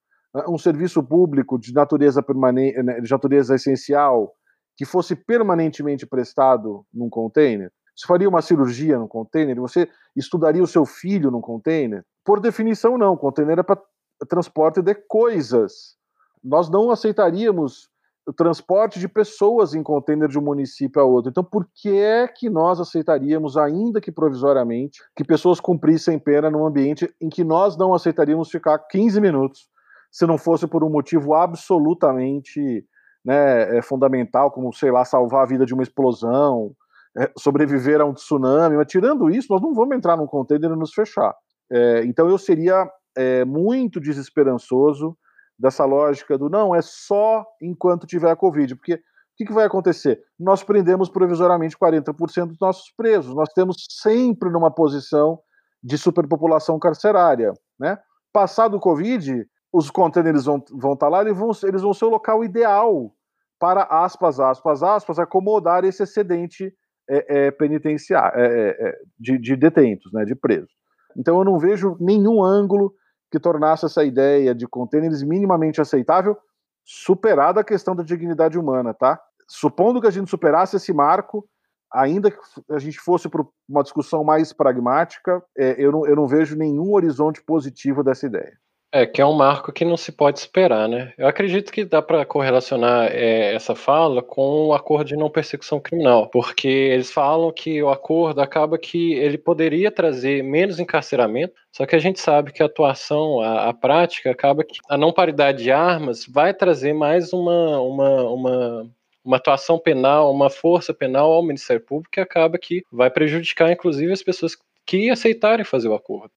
um 0.49 0.59
serviço 0.59 1.03
público 1.03 1.59
de 1.59 1.73
natureza 1.73 2.23
permanente, 2.23 2.83
né, 2.83 3.01
de 3.01 3.11
natureza 3.11 3.55
essencial, 3.55 4.33
que 4.77 4.85
fosse 4.85 5.15
permanentemente 5.15 6.07
prestado 6.07 6.85
num 6.93 7.09
container? 7.09 7.71
Você 7.97 8.07
faria 8.07 8.29
uma 8.29 8.41
cirurgia 8.41 8.99
no 8.99 9.09
container? 9.09 9.57
Você 9.61 9.89
estudaria 10.17 10.63
o 10.63 10.67
seu 10.67 10.87
filho 10.87 11.31
no 11.31 11.41
container? 11.41 12.05
Por 12.25 12.41
definição, 12.41 12.97
não. 12.97 13.17
Container 13.17 13.59
é 13.59 13.63
para 13.63 13.81
transporte 14.29 14.81
de 14.81 14.95
coisas. 14.95 15.97
Nós 16.43 16.71
não 16.71 16.91
aceitaríamos 16.91 17.91
o 18.27 18.33
transporte 18.33 19.01
de 19.01 19.09
pessoas 19.09 19.75
em 19.75 19.83
container 19.83 20.29
de 20.29 20.39
um 20.39 20.43
município 20.43 21.03
a 21.03 21.05
outro. 21.05 21.31
Então, 21.31 21.43
por 21.43 21.69
que 21.75 21.91
é 21.99 22.29
que 22.29 22.49
nós 22.49 22.81
aceitaríamos, 22.81 23.57
ainda 23.57 24.01
que 24.01 24.13
provisoriamente, 24.13 25.01
que 25.17 25.25
pessoas 25.25 25.59
cumprissem 25.61 26.19
pena 26.19 26.51
num 26.51 26.65
ambiente 26.65 27.13
em 27.21 27.29
que 27.29 27.43
nós 27.43 27.77
não 27.77 27.93
aceitaríamos 27.93 28.51
ficar 28.51 28.79
15 28.79 29.21
minutos, 29.21 29.69
se 30.11 30.27
não 30.27 30.37
fosse 30.37 30.67
por 30.67 30.83
um 30.83 30.91
motivo 30.91 31.35
absolutamente 31.35 32.85
né, 33.25 33.79
é, 33.79 33.83
fundamental, 33.83 34.51
como, 34.51 34.73
sei 34.73 34.91
lá, 34.91 35.05
salvar 35.05 35.43
a 35.43 35.47
vida 35.47 35.65
de 35.65 35.75
uma 35.75 35.83
explosão, 35.83 36.75
é, 37.17 37.31
sobreviver 37.39 38.01
a 38.01 38.05
um 38.05 38.15
tsunami. 38.15 38.77
Mas, 38.77 38.87
tirando 38.87 39.31
isso, 39.31 39.49
nós 39.51 39.63
não 39.63 39.75
vamos 39.75 39.97
entrar 39.97 40.17
num 40.17 40.27
container 40.27 40.71
e 40.71 40.77
nos 40.77 40.93
fechar. 40.93 41.35
É, 41.71 42.03
então 42.05 42.29
eu 42.29 42.37
seria 42.39 42.91
é, 43.17 43.45
muito 43.45 44.01
desesperançoso 44.01 45.17
dessa 45.59 45.85
lógica 45.85 46.39
do 46.39 46.49
não, 46.49 46.75
é 46.75 46.81
só 46.81 47.45
enquanto 47.61 48.07
tiver 48.07 48.31
a 48.31 48.37
Covid, 48.37 48.75
porque 48.77 48.95
o 48.95 48.99
que, 49.37 49.45
que 49.45 49.53
vai 49.53 49.67
acontecer? 49.67 50.21
Nós 50.39 50.63
prendemos 50.63 51.09
provisoriamente 51.09 51.77
40% 51.77 52.47
dos 52.49 52.59
nossos 52.61 52.91
presos, 52.97 53.35
nós 53.35 53.51
temos 53.51 53.77
sempre 53.91 54.51
numa 54.51 54.71
posição 54.71 55.39
de 55.83 55.97
superpopulação 55.97 56.79
carcerária. 56.79 57.53
Né? 57.79 57.99
Passado 58.33 58.77
o 58.77 58.81
Covid, 58.81 59.47
os 59.73 59.91
containers 59.91 60.45
vão, 60.45 60.63
vão 60.71 60.95
estar 60.95 61.07
tá 61.07 61.11
lá, 61.11 61.21
eles 61.23 61.37
vão, 61.37 61.51
eles 61.65 61.83
vão 61.83 61.95
ser 61.95 62.07
o 62.07 62.11
local 62.11 62.45
ideal 62.45 63.13
para, 63.59 63.83
aspas, 63.83 64.41
aspas, 64.41 64.83
aspas, 64.83 65.19
acomodar 65.19 65.85
esse 65.85 66.03
excedente 66.03 66.73
é, 67.09 67.47
é, 67.47 67.51
penitenciário, 67.51 68.41
é, 68.41 68.69
é, 68.71 68.99
de, 69.19 69.39
de 69.39 69.57
detentos, 69.57 70.13
né, 70.13 70.25
de 70.25 70.35
presos. 70.35 70.71
Então 71.17 71.39
eu 71.39 71.45
não 71.45 71.59
vejo 71.59 71.97
nenhum 72.01 72.43
ângulo 72.43 72.95
que 73.31 73.39
tornasse 73.39 73.85
essa 73.85 74.05
ideia 74.05 74.55
de 74.55 74.67
containers 74.67 75.23
minimamente 75.23 75.81
aceitável, 75.81 76.37
superada 76.85 77.61
a 77.61 77.65
questão 77.65 77.95
da 77.95 78.03
dignidade 78.03 78.59
humana, 78.59 78.95
tá? 78.95 79.21
Supondo 79.49 80.01
que 80.01 80.07
a 80.07 80.11
gente 80.11 80.31
superasse 80.31 80.77
esse 80.77 80.93
marco, 80.93 81.47
ainda 81.93 82.31
que 82.31 82.39
a 82.71 82.79
gente 82.79 82.99
fosse 82.99 83.29
para 83.29 83.45
uma 83.69 83.83
discussão 83.83 84.25
mais 84.25 84.53
pragmática, 84.53 85.43
é, 85.57 85.75
eu, 85.79 85.93
não, 85.93 86.07
eu 86.07 86.17
não 86.17 86.27
vejo 86.27 86.57
nenhum 86.57 86.93
horizonte 86.93 87.43
positivo 87.43 88.03
dessa 88.03 88.27
ideia. 88.27 88.57
É, 88.93 89.07
que 89.07 89.21
é 89.21 89.27
um 89.27 89.33
marco 89.33 89.73
que 89.73 89.85
não 89.85 89.97
se 89.97 90.11
pode 90.11 90.41
esperar, 90.41 90.89
né? 90.89 91.13
Eu 91.17 91.29
acredito 91.29 91.71
que 91.71 91.85
dá 91.85 92.03
para 92.03 92.25
correlacionar 92.25 93.07
é, 93.13 93.55
essa 93.55 93.73
fala 93.77 94.21
com 94.21 94.67
o 94.67 94.75
acordo 94.75 95.07
de 95.07 95.17
não 95.17 95.31
persecução 95.31 95.79
criminal, 95.79 96.27
porque 96.29 96.67
eles 96.67 97.13
falam 97.13 97.53
que 97.53 97.81
o 97.81 97.89
acordo 97.89 98.41
acaba 98.41 98.77
que 98.77 99.13
ele 99.15 99.39
poderia 99.39 99.93
trazer 99.93 100.43
menos 100.43 100.81
encarceramento, 100.81 101.55
só 101.71 101.87
que 101.87 101.95
a 101.95 102.01
gente 102.01 102.19
sabe 102.19 102.53
que 102.53 102.65
a 102.65 102.67
atuação, 102.67 103.41
a, 103.41 103.69
a 103.69 103.73
prática, 103.73 104.33
acaba 104.33 104.65
que 104.65 104.81
a 104.89 104.99
não 104.99 105.13
paridade 105.13 105.63
de 105.63 105.71
armas 105.71 106.27
vai 106.27 106.53
trazer 106.53 106.93
mais 106.93 107.33
uma, 107.33 107.81
uma, 107.81 108.23
uma 108.29 108.91
uma 109.25 109.37
atuação 109.37 109.79
penal, 109.79 110.33
uma 110.33 110.51
força 110.51 110.93
penal 110.95 111.31
ao 111.31 111.43
Ministério 111.43 111.85
Público 111.85 112.11
que 112.13 112.21
acaba 112.21 112.59
que 112.59 112.83
vai 112.91 113.11
prejudicar, 113.11 113.71
inclusive, 113.71 114.13
as 114.13 114.23
pessoas 114.23 114.57
que 114.87 115.11
aceitarem 115.11 115.65
fazer 115.65 115.89
o 115.89 115.95
acordo. 115.95 116.33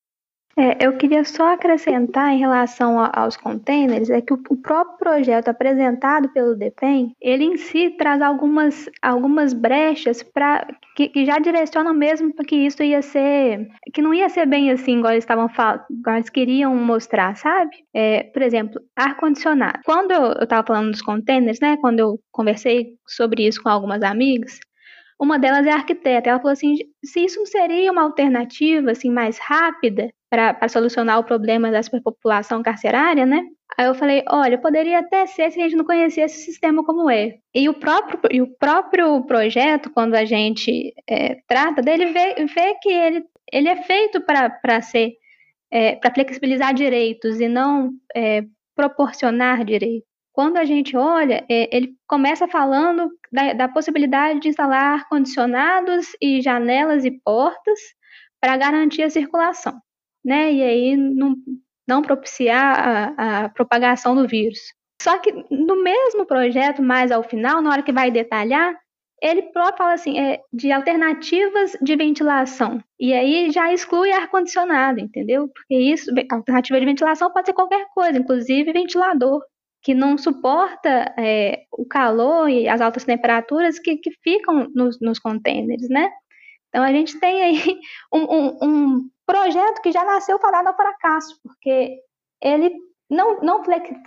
É, 0.55 0.85
eu 0.85 0.97
queria 0.97 1.23
só 1.23 1.53
acrescentar 1.53 2.31
em 2.31 2.39
relação 2.39 2.99
a, 2.99 3.11
aos 3.13 3.35
containers, 3.35 4.09
é 4.09 4.21
que 4.21 4.33
o, 4.33 4.39
o, 4.49 4.57
próprio 4.57 4.97
projeto 4.97 5.47
apresentado 5.47 6.29
pelo 6.29 6.55
DEPEN, 6.55 7.15
ele 7.19 7.43
em 7.43 7.57
si 7.57 7.89
traz 7.91 8.21
algumas, 8.21 8.87
algumas 9.01 9.51
brechas 9.51 10.21
para 10.21 10.67
que, 10.95 11.09
que, 11.09 11.25
já 11.25 11.39
direcionam 11.39 11.93
mesmo 11.93 12.33
para 12.33 12.45
que 12.45 12.55
isso 12.55 12.83
ia 12.83 13.01
ser, 13.01 13.67
que 13.93 14.01
não 14.01 14.13
ia 14.13 14.29
ser 14.29 14.45
bem 14.45 14.69
assim, 14.71 14.99
igual 14.99 15.13
eles 15.13 15.23
estavam 15.23 15.49
falando, 15.49 15.81
eles 16.07 16.29
queriam 16.29 16.75
mostrar, 16.75 17.35
sabe? 17.35 17.71
É, 17.93 18.23
por 18.25 18.41
exemplo, 18.43 18.79
ar-condicionado. 18.95 19.79
Quando 19.83 20.11
eu 20.11 20.43
estava 20.43 20.65
falando 20.65 20.91
dos 20.91 21.01
containers, 21.01 21.59
né, 21.59 21.77
quando 21.81 21.99
eu 21.99 22.19
conversei 22.31 22.93
sobre 23.07 23.47
isso 23.47 23.61
com 23.61 23.69
algumas 23.69 24.03
amigas, 24.03 24.59
uma 25.23 25.39
delas 25.39 25.65
é 25.65 25.71
arquiteta. 25.71 26.29
Ela 26.29 26.39
falou 26.39 26.53
assim: 26.53 26.75
se 27.03 27.23
isso 27.25 27.39
não 27.39 27.45
seria 27.45 27.91
uma 27.91 28.03
alternativa 28.03 28.91
assim 28.91 29.09
mais 29.09 29.37
rápida 29.39 30.09
para 30.29 30.67
solucionar 30.67 31.19
o 31.19 31.23
problema 31.23 31.71
da 31.71 31.83
superpopulação 31.83 32.63
carcerária, 32.63 33.25
né? 33.25 33.43
Aí 33.77 33.85
eu 33.85 33.95
falei, 33.95 34.23
olha, 34.29 34.57
poderia 34.57 34.99
até 34.99 35.25
ser 35.25 35.51
se 35.51 35.59
a 35.59 35.63
gente 35.63 35.75
não 35.75 35.85
conhecesse 35.85 36.41
o 36.41 36.45
sistema 36.45 36.83
como 36.83 37.09
é. 37.09 37.35
E 37.53 37.67
o 37.69 37.73
próprio, 37.73 38.19
e 38.31 38.41
o 38.41 38.47
próprio 38.57 39.23
projeto, 39.25 39.89
quando 39.91 40.15
a 40.15 40.25
gente 40.25 40.93
é, 41.09 41.37
trata 41.47 41.81
dele, 41.81 42.07
vê, 42.07 42.45
vê 42.45 42.75
que 42.81 42.89
ele, 42.89 43.23
ele 43.51 43.69
é 43.69 43.83
feito 43.83 44.21
para 44.21 44.81
ser 44.81 45.13
é, 45.71 45.95
para 45.95 46.13
flexibilizar 46.13 46.71
direitos 46.73 47.39
e 47.39 47.47
não 47.47 47.91
é, 48.15 48.43
proporcionar 48.75 49.65
direitos. 49.65 50.12
Quando 50.33 50.57
a 50.57 50.65
gente 50.65 50.97
olha, 50.97 51.45
é, 51.47 51.75
ele 51.75 51.93
começa 52.07 52.47
falando 52.47 53.07
da, 53.31 53.53
da 53.53 53.67
possibilidade 53.69 54.39
de 54.39 54.49
instalar 54.49 54.95
ar-condicionados 54.95 56.07
e 56.19 56.41
janelas 56.41 57.05
e 57.05 57.11
portas 57.23 57.79
para 58.41 58.57
garantir 58.57 59.03
a 59.03 59.11
circulação, 59.11 59.79
né? 60.25 60.51
E 60.51 60.63
aí 60.63 60.97
não, 60.97 61.35
não 61.87 62.01
propiciar 62.01 63.13
a, 63.15 63.43
a 63.45 63.49
propagação 63.49 64.15
do 64.15 64.27
vírus. 64.27 64.59
Só 64.99 65.19
que 65.19 65.31
no 65.51 65.83
mesmo 65.83 66.25
projeto, 66.25 66.81
mais 66.81 67.11
ao 67.11 67.23
final, 67.23 67.61
na 67.61 67.69
hora 67.69 67.83
que 67.83 67.93
vai 67.93 68.09
detalhar, 68.09 68.73
ele 69.21 69.43
próprio 69.43 69.77
fala 69.77 69.93
assim, 69.93 70.19
é, 70.19 70.41
de 70.51 70.71
alternativas 70.71 71.77
de 71.81 71.95
ventilação. 71.95 72.83
E 72.99 73.13
aí 73.13 73.51
já 73.51 73.71
exclui 73.71 74.11
ar-condicionado, 74.11 74.99
entendeu? 74.99 75.47
Porque 75.47 75.75
isso, 75.75 76.09
alternativa 76.31 76.79
de 76.79 76.85
ventilação 76.85 77.31
pode 77.31 77.45
ser 77.45 77.53
qualquer 77.53 77.85
coisa, 77.93 78.17
inclusive 78.17 78.73
ventilador 78.73 79.41
que 79.83 79.93
não 79.93 80.17
suporta 80.17 81.13
é, 81.19 81.65
o 81.71 81.85
calor 81.85 82.49
e 82.49 82.69
as 82.69 82.79
altas 82.79 83.03
temperaturas 83.03 83.77
que, 83.77 83.97
que 83.97 84.11
ficam 84.23 84.69
nos, 84.73 84.99
nos 85.01 85.19
containers, 85.19 85.89
né? 85.89 86.09
Então 86.69 86.81
a 86.83 86.91
gente 86.91 87.19
tem 87.19 87.43
aí 87.43 87.79
um, 88.11 88.21
um, 88.21 88.57
um 88.61 89.09
projeto 89.27 89.81
que 89.81 89.91
já 89.91 90.03
nasceu 90.05 90.39
falado 90.39 90.67
ao 90.67 90.75
fracasso, 90.75 91.37
porque 91.43 91.97
ele 92.41 92.73
não, 93.09 93.41
não 93.41 93.61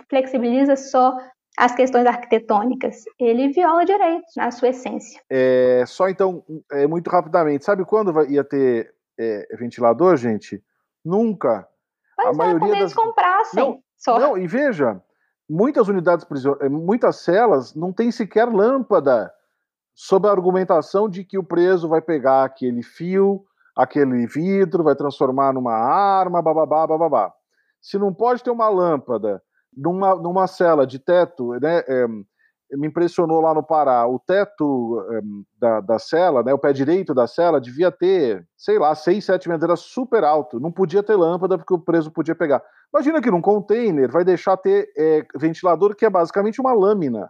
flexibiliza 0.09 0.75
só 0.75 1.15
as 1.57 1.73
questões 1.73 2.05
arquitetônicas, 2.05 3.03
ele 3.19 3.49
viola 3.49 3.83
direitos 3.83 4.31
na 4.35 4.51
sua 4.51 4.69
essência. 4.69 5.19
É, 5.27 5.83
só 5.87 6.07
então, 6.07 6.43
é, 6.71 6.85
muito 6.85 7.09
rapidamente, 7.09 7.65
sabe 7.65 7.83
quando 7.83 8.13
vai, 8.13 8.27
ia 8.27 8.43
ter 8.43 8.93
é, 9.17 9.55
ventilador, 9.57 10.17
gente? 10.17 10.63
Nunca. 11.03 11.67
Pois 12.15 12.27
a 12.27 12.31
é, 12.31 12.35
maioria 12.35 12.67
das... 12.67 12.77
eles 12.79 12.93
comprassem. 12.93 13.63
Não, 13.63 13.83
só. 13.97 14.19
não, 14.19 14.37
e 14.37 14.45
veja, 14.45 15.01
muitas 15.49 15.87
unidades 15.87 16.25
prisioneiras, 16.25 16.65
eh, 16.65 16.69
muitas 16.69 17.17
celas 17.17 17.73
não 17.73 17.93
tem 17.93 18.11
sequer 18.11 18.47
lâmpada, 18.47 19.31
sob 19.95 20.27
a 20.27 20.31
argumentação 20.31 21.09
de 21.09 21.23
que 21.23 21.37
o 21.37 21.43
preso 21.43 21.87
vai 21.87 22.01
pegar 22.01 22.43
aquele 22.43 22.83
fio, 22.83 23.43
aquele 23.75 24.27
vidro, 24.27 24.83
vai 24.83 24.95
transformar 24.95 25.53
numa 25.53 25.73
arma, 25.73 26.41
bababá, 26.41 26.85
bababá. 26.85 27.33
Se 27.81 27.97
não 27.97 28.13
pode 28.13 28.43
ter 28.43 28.51
uma 28.51 28.69
lâmpada 28.69 29.41
numa, 29.75 30.15
numa 30.15 30.47
cela 30.47 30.85
de 30.85 30.99
teto, 30.99 31.51
né? 31.59 31.83
É, 31.87 32.05
me 32.71 32.87
impressionou 32.87 33.39
lá 33.39 33.53
no 33.53 33.63
Pará. 33.63 34.07
O 34.07 34.19
teto 34.19 34.99
um, 35.09 35.43
da, 35.57 35.79
da 35.79 35.99
cela, 35.99 36.43
né, 36.43 36.53
o 36.53 36.59
pé 36.59 36.73
direito 36.73 37.13
da 37.13 37.27
cela, 37.27 37.61
devia 37.61 37.91
ter, 37.91 38.45
sei 38.57 38.77
lá, 38.77 38.93
6, 38.93 39.23
7 39.23 39.47
metros, 39.47 39.63
era 39.63 39.75
super 39.75 40.23
alto. 40.23 40.59
Não 40.59 40.71
podia 40.71 41.01
ter 41.01 41.15
lâmpada 41.15 41.57
porque 41.57 41.73
o 41.73 41.79
preso 41.79 42.11
podia 42.11 42.35
pegar. 42.35 42.61
Imagina 42.93 43.21
que 43.21 43.31
num 43.31 43.41
container 43.41 44.11
vai 44.11 44.23
deixar 44.23 44.57
ter 44.57 44.91
é, 44.97 45.25
ventilador 45.37 45.95
que 45.95 46.05
é 46.05 46.09
basicamente 46.09 46.59
uma 46.59 46.73
lâmina. 46.73 47.29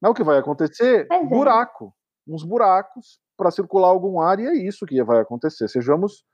Não, 0.00 0.10
o 0.10 0.14
que 0.14 0.24
vai 0.24 0.38
acontecer? 0.38 1.06
É. 1.10 1.24
Buraco. 1.24 1.92
Uns 2.28 2.44
buracos 2.44 3.20
para 3.36 3.50
circular 3.50 3.88
algum 3.88 4.20
ar 4.20 4.38
e 4.40 4.46
é 4.46 4.54
isso 4.54 4.86
que 4.86 5.02
vai 5.02 5.20
acontecer. 5.20 5.68
Sejamos 5.68 6.24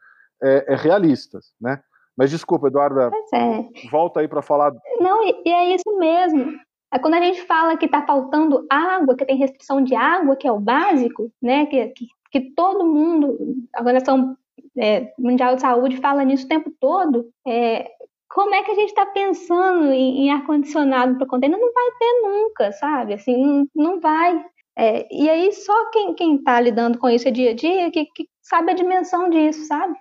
é, 0.43 0.73
é 0.73 0.77
realistas, 0.77 1.53
né? 1.61 1.81
Mas 2.17 2.31
desculpa, 2.31 2.69
Eduarda. 2.69 3.11
É. 3.35 3.89
Volta 3.91 4.21
aí 4.21 4.29
para 4.29 4.43
falar. 4.43 4.73
Não, 5.01 5.23
e 5.25 5.49
é 5.49 5.75
isso 5.75 5.99
mesmo. 5.99 6.53
É 6.93 6.99
quando 6.99 7.15
a 7.15 7.21
gente 7.21 7.43
fala 7.43 7.77
que 7.77 7.87
está 7.87 8.05
faltando 8.05 8.67
água, 8.71 9.17
que 9.17 9.25
tem 9.25 9.37
restrição 9.37 9.83
de 9.83 9.95
água, 9.95 10.37
que 10.37 10.47
é 10.47 10.53
o 10.53 10.61
básico, 10.61 11.33
né? 11.41 11.65
Que, 11.67 11.89
que, 11.89 12.07
que 12.31 12.41
todo 12.55 12.87
mundo, 12.87 13.39
a 13.75 13.81
Organização 13.81 14.37
é, 14.77 15.13
Mundial 15.19 15.55
de 15.55 15.63
Saúde 15.63 15.97
fala 15.97 16.23
nisso 16.23 16.45
o 16.45 16.49
tempo 16.49 16.71
todo. 16.79 17.31
É, 17.47 17.91
como 18.29 18.55
é 18.55 18.63
que 18.63 18.71
a 18.71 18.75
gente 18.75 18.89
está 18.89 19.07
pensando 19.07 19.93
em, 19.93 20.27
em 20.27 20.31
ar-condicionado 20.31 21.17
para 21.17 21.27
container? 21.27 21.59
Não 21.59 21.73
vai 21.73 21.91
ter 21.99 22.29
nunca, 22.29 22.73
sabe? 22.73 23.15
Assim, 23.15 23.37
não, 23.37 23.69
não 23.75 24.01
vai. 24.01 24.45
É, 24.77 25.07
e 25.11 25.29
aí 25.29 25.53
só 25.53 25.91
quem 25.91 26.37
está 26.37 26.61
lidando 26.61 26.99
com 26.99 27.09
isso 27.09 27.31
dia 27.31 27.51
a 27.51 27.55
dia 27.55 27.91
que, 27.91 28.07
que 28.07 28.27
sabe 28.43 28.73
a 28.73 28.75
dimensão 28.75 29.29
disso, 29.31 29.67
sabe? 29.67 29.99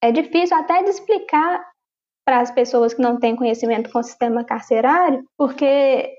É 0.00 0.12
difícil 0.12 0.56
até 0.56 0.82
de 0.82 0.90
explicar 0.90 1.64
para 2.24 2.40
as 2.40 2.50
pessoas 2.50 2.92
que 2.92 3.00
não 3.00 3.18
têm 3.18 3.36
conhecimento 3.36 3.90
com 3.90 4.00
o 4.00 4.02
sistema 4.02 4.44
carcerário, 4.44 5.24
porque 5.36 6.12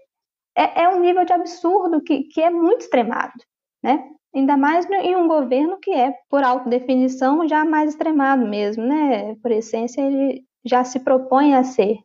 é, 0.60 0.84
é 0.84 0.90
um 0.90 1.00
nível 1.00 1.24
de 1.24 1.32
absurdo 1.32 2.02
que, 2.02 2.24
que 2.24 2.42
é 2.42 2.50
muito 2.50 2.82
extremado, 2.82 3.34
né? 3.82 4.10
Ainda 4.36 4.58
mais 4.58 4.86
em 4.90 5.16
um 5.16 5.28
governo 5.28 5.80
que 5.80 5.92
é, 5.92 6.14
por 6.30 6.44
autodefinição, 6.44 7.48
já 7.48 7.64
mais 7.64 7.92
extremado 7.92 8.46
mesmo, 8.46 8.84
né? 8.84 9.36
Por 9.36 9.52
essência, 9.52 10.02
ele 10.02 10.44
já 10.66 10.84
se 10.84 11.00
propõe 11.00 11.56
a 11.56 11.64
ser 11.64 11.98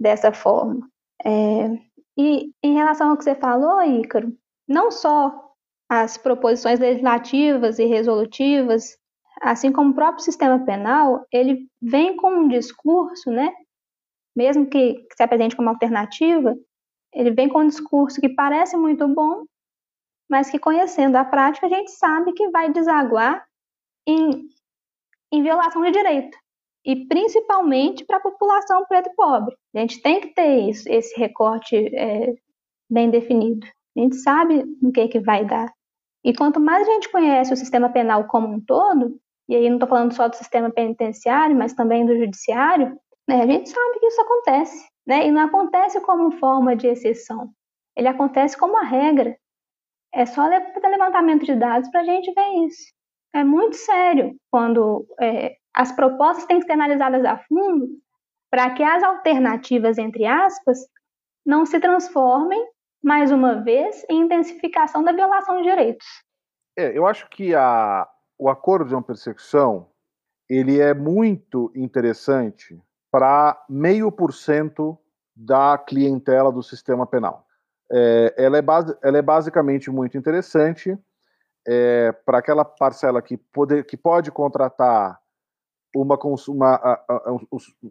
dessa 0.00 0.32
forma. 0.32 0.88
É, 1.24 1.68
e 2.16 2.50
em 2.62 2.74
relação 2.74 3.10
ao 3.10 3.16
que 3.16 3.24
você 3.24 3.34
falou, 3.34 3.82
Ícaro, 3.82 4.32
não 4.66 4.90
só 4.90 5.32
as 5.88 6.16
proposições 6.16 6.80
legislativas 6.80 7.78
e 7.78 7.84
resolutivas, 7.84 8.96
assim 9.42 9.70
como 9.70 9.90
o 9.90 9.94
próprio 9.94 10.24
sistema 10.24 10.64
penal, 10.64 11.26
ele 11.30 11.68
vem 11.80 12.16
com 12.16 12.30
um 12.30 12.48
discurso, 12.48 13.30
né? 13.30 13.52
Mesmo 14.34 14.66
que, 14.66 14.94
que 14.94 15.16
se 15.16 15.22
apresente 15.22 15.54
como 15.54 15.68
alternativa, 15.68 16.56
ele 17.14 17.30
vem 17.30 17.48
com 17.48 17.60
um 17.60 17.68
discurso 17.68 18.20
que 18.20 18.28
parece 18.28 18.76
muito 18.76 19.06
bom, 19.08 19.44
mas 20.28 20.50
que 20.50 20.58
conhecendo 20.58 21.16
a 21.16 21.24
prática 21.24 21.66
a 21.66 21.70
gente 21.70 21.90
sabe 21.92 22.32
que 22.32 22.48
vai 22.50 22.72
desaguar 22.72 23.46
em, 24.06 24.48
em 25.32 25.42
violação 25.42 25.82
de 25.82 25.92
direito 25.92 26.36
e 26.84 27.06
principalmente 27.06 28.04
para 28.04 28.18
a 28.18 28.20
população 28.20 28.84
preta 28.86 29.08
e 29.10 29.14
pobre. 29.14 29.56
A 29.74 29.78
gente 29.78 30.02
tem 30.02 30.20
que 30.20 30.34
ter 30.34 30.68
isso, 30.68 30.86
esse 30.88 31.18
recorte 31.18 31.74
é, 31.76 32.34
bem 32.90 33.10
definido. 33.10 33.66
A 33.96 34.00
gente 34.00 34.16
sabe 34.16 34.64
no 34.82 34.92
que, 34.92 35.08
que 35.08 35.20
vai 35.20 35.44
dar. 35.44 35.72
E 36.22 36.34
quanto 36.34 36.60
mais 36.60 36.86
a 36.86 36.92
gente 36.92 37.10
conhece 37.10 37.52
o 37.52 37.56
sistema 37.56 37.88
penal 37.88 38.26
como 38.26 38.48
um 38.48 38.60
todo, 38.60 39.18
e 39.48 39.54
aí 39.54 39.68
não 39.68 39.76
estou 39.76 39.88
falando 39.88 40.14
só 40.14 40.28
do 40.28 40.36
sistema 40.36 40.70
penitenciário, 40.70 41.56
mas 41.56 41.74
também 41.74 42.04
do 42.04 42.16
judiciário, 42.16 42.98
né, 43.28 43.42
a 43.42 43.46
gente 43.46 43.68
sabe 43.68 43.98
que 43.98 44.06
isso 44.06 44.20
acontece. 44.20 44.93
Né? 45.06 45.26
E 45.26 45.30
não 45.30 45.42
acontece 45.42 46.00
como 46.00 46.38
forma 46.38 46.74
de 46.74 46.86
exceção, 46.86 47.50
ele 47.96 48.08
acontece 48.08 48.56
como 48.56 48.78
a 48.78 48.82
regra. 48.82 49.36
É 50.12 50.24
só 50.26 50.46
levantamento 50.46 51.44
de 51.44 51.54
dados 51.56 51.90
para 51.90 52.00
a 52.00 52.04
gente 52.04 52.32
ver 52.32 52.66
isso. 52.66 52.92
É 53.34 53.42
muito 53.42 53.76
sério 53.76 54.36
quando 54.50 55.06
é, 55.20 55.56
as 55.74 55.90
propostas 55.90 56.46
têm 56.46 56.60
que 56.60 56.66
ser 56.66 56.72
analisadas 56.72 57.24
a 57.24 57.36
fundo 57.36 57.88
para 58.50 58.70
que 58.70 58.82
as 58.82 59.02
alternativas, 59.02 59.98
entre 59.98 60.24
aspas, 60.24 60.78
não 61.44 61.66
se 61.66 61.80
transformem, 61.80 62.64
mais 63.02 63.32
uma 63.32 63.60
vez, 63.60 64.06
em 64.08 64.22
intensificação 64.22 65.02
da 65.02 65.12
violação 65.12 65.56
de 65.56 65.64
direitos. 65.64 66.06
É, 66.78 66.96
eu 66.96 67.06
acho 67.06 67.28
que 67.28 67.54
a, 67.54 68.08
o 68.38 68.48
acordo 68.48 68.86
de 68.86 68.92
não 68.92 69.02
persecução 69.02 69.90
ele 70.48 70.80
é 70.80 70.94
muito 70.94 71.72
interessante 71.74 72.80
para 73.14 73.64
meio 73.68 74.10
por 74.10 74.34
cento 74.34 74.98
da 75.36 75.78
clientela 75.78 76.50
do 76.50 76.64
sistema 76.64 77.06
penal. 77.06 77.46
É, 77.92 78.34
ela, 78.36 78.58
é 78.58 78.62
base, 78.62 78.92
ela 79.04 79.16
é 79.16 79.22
basicamente 79.22 79.88
muito 79.88 80.18
interessante 80.18 80.98
é, 81.64 82.10
para 82.10 82.38
aquela 82.38 82.64
parcela 82.64 83.22
que, 83.22 83.36
poder, 83.36 83.86
que 83.86 83.96
pode 83.96 84.32
contratar 84.32 85.20
uma, 85.94 86.18
uma, 86.48 87.06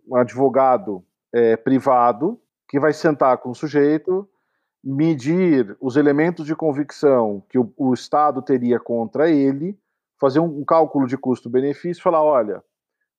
um 0.05 0.17
advogado 0.17 1.05
é, 1.31 1.55
privado 1.55 2.37
que 2.67 2.77
vai 2.77 2.91
sentar 2.91 3.37
com 3.37 3.51
o 3.51 3.55
sujeito, 3.55 4.27
medir 4.83 5.77
os 5.79 5.95
elementos 5.95 6.45
de 6.45 6.53
convicção 6.53 7.41
que 7.47 7.57
o, 7.57 7.73
o 7.77 7.93
Estado 7.93 8.41
teria 8.41 8.77
contra 8.77 9.29
ele, 9.29 9.79
fazer 10.19 10.41
um, 10.41 10.59
um 10.59 10.65
cálculo 10.65 11.07
de 11.07 11.17
custo-benefício, 11.17 12.03
falar, 12.03 12.21
olha, 12.21 12.61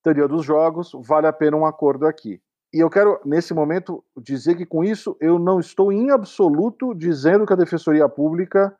teoria 0.05 0.29
dos 0.29 0.45
jogos, 0.45 0.93
vale 1.03 1.27
a 1.27 1.33
pena 1.33 1.57
um 1.57 1.65
acordo 1.65 2.07
aqui. 2.07 2.41
E 2.73 2.79
eu 2.81 2.91
quero, 2.91 3.19
nesse 3.25 3.55
momento, 3.55 4.05
dizer 4.17 4.57
que 4.57 4.67
com 4.67 4.85
isso 4.85 5.17
eu 5.21 5.39
não 5.39 5.59
estou 5.59 5.91
em 5.91 6.11
absoluto 6.11 6.95
dizendo 6.95 7.47
que 7.47 7.53
a 7.53 7.57
Defensoria 7.57 8.09
Pública 8.09 8.77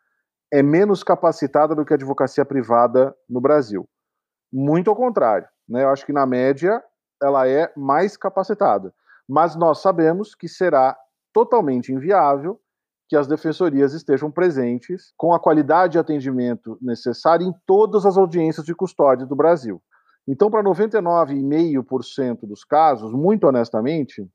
é 0.53 0.63
menos 0.63 1.03
capacitada 1.03 1.75
do 1.75 1.85
que 1.85 1.95
a 1.95 1.97
advocacia 1.97 2.45
privada 2.45 3.15
no 3.29 3.41
Brasil. 3.41 3.89
Muito 4.53 4.91
ao 4.91 4.97
contrário. 4.97 5.49
Né? 5.69 5.83
Eu 5.83 5.89
acho 5.89 6.05
que, 6.05 6.13
na 6.13 6.27
média, 6.27 6.83
ela 7.23 7.49
é 7.49 7.73
mais 7.77 8.17
capacitada. 8.17 8.93
Mas 9.29 9.57
nós 9.57 9.81
sabemos 9.81 10.35
que 10.35 10.49
será 10.49 10.97
totalmente 11.33 11.93
inviável 11.93 12.61
que 13.09 13.17
as 13.17 13.27
defensorias 13.27 13.95
estejam 13.95 14.31
presentes 14.31 15.13
com 15.17 15.33
a 15.33 15.41
qualidade 15.41 15.93
de 15.93 15.99
atendimento 15.99 16.79
necessária 16.81 17.45
em 17.45 17.55
todas 17.67 18.05
as 18.05 18.17
audiências 18.17 18.67
de 18.67 18.75
custódia 18.75 19.27
do 19.27 19.37
Brasil. 19.37 19.81
Então, 20.27 20.51
para 20.51 20.63
99,5% 20.63 22.47
dos 22.47 22.65
casos, 22.65 23.13
muito 23.13 23.47
honestamente, 23.47 24.27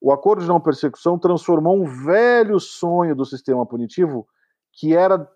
o 0.00 0.12
acordo 0.12 0.42
de 0.42 0.48
não 0.48 0.60
persecução 0.60 1.18
transformou 1.18 1.80
um 1.80 1.84
velho 1.84 2.60
sonho 2.60 3.16
do 3.16 3.24
sistema 3.24 3.64
punitivo, 3.64 4.26
que 4.72 4.94
era 4.94 5.26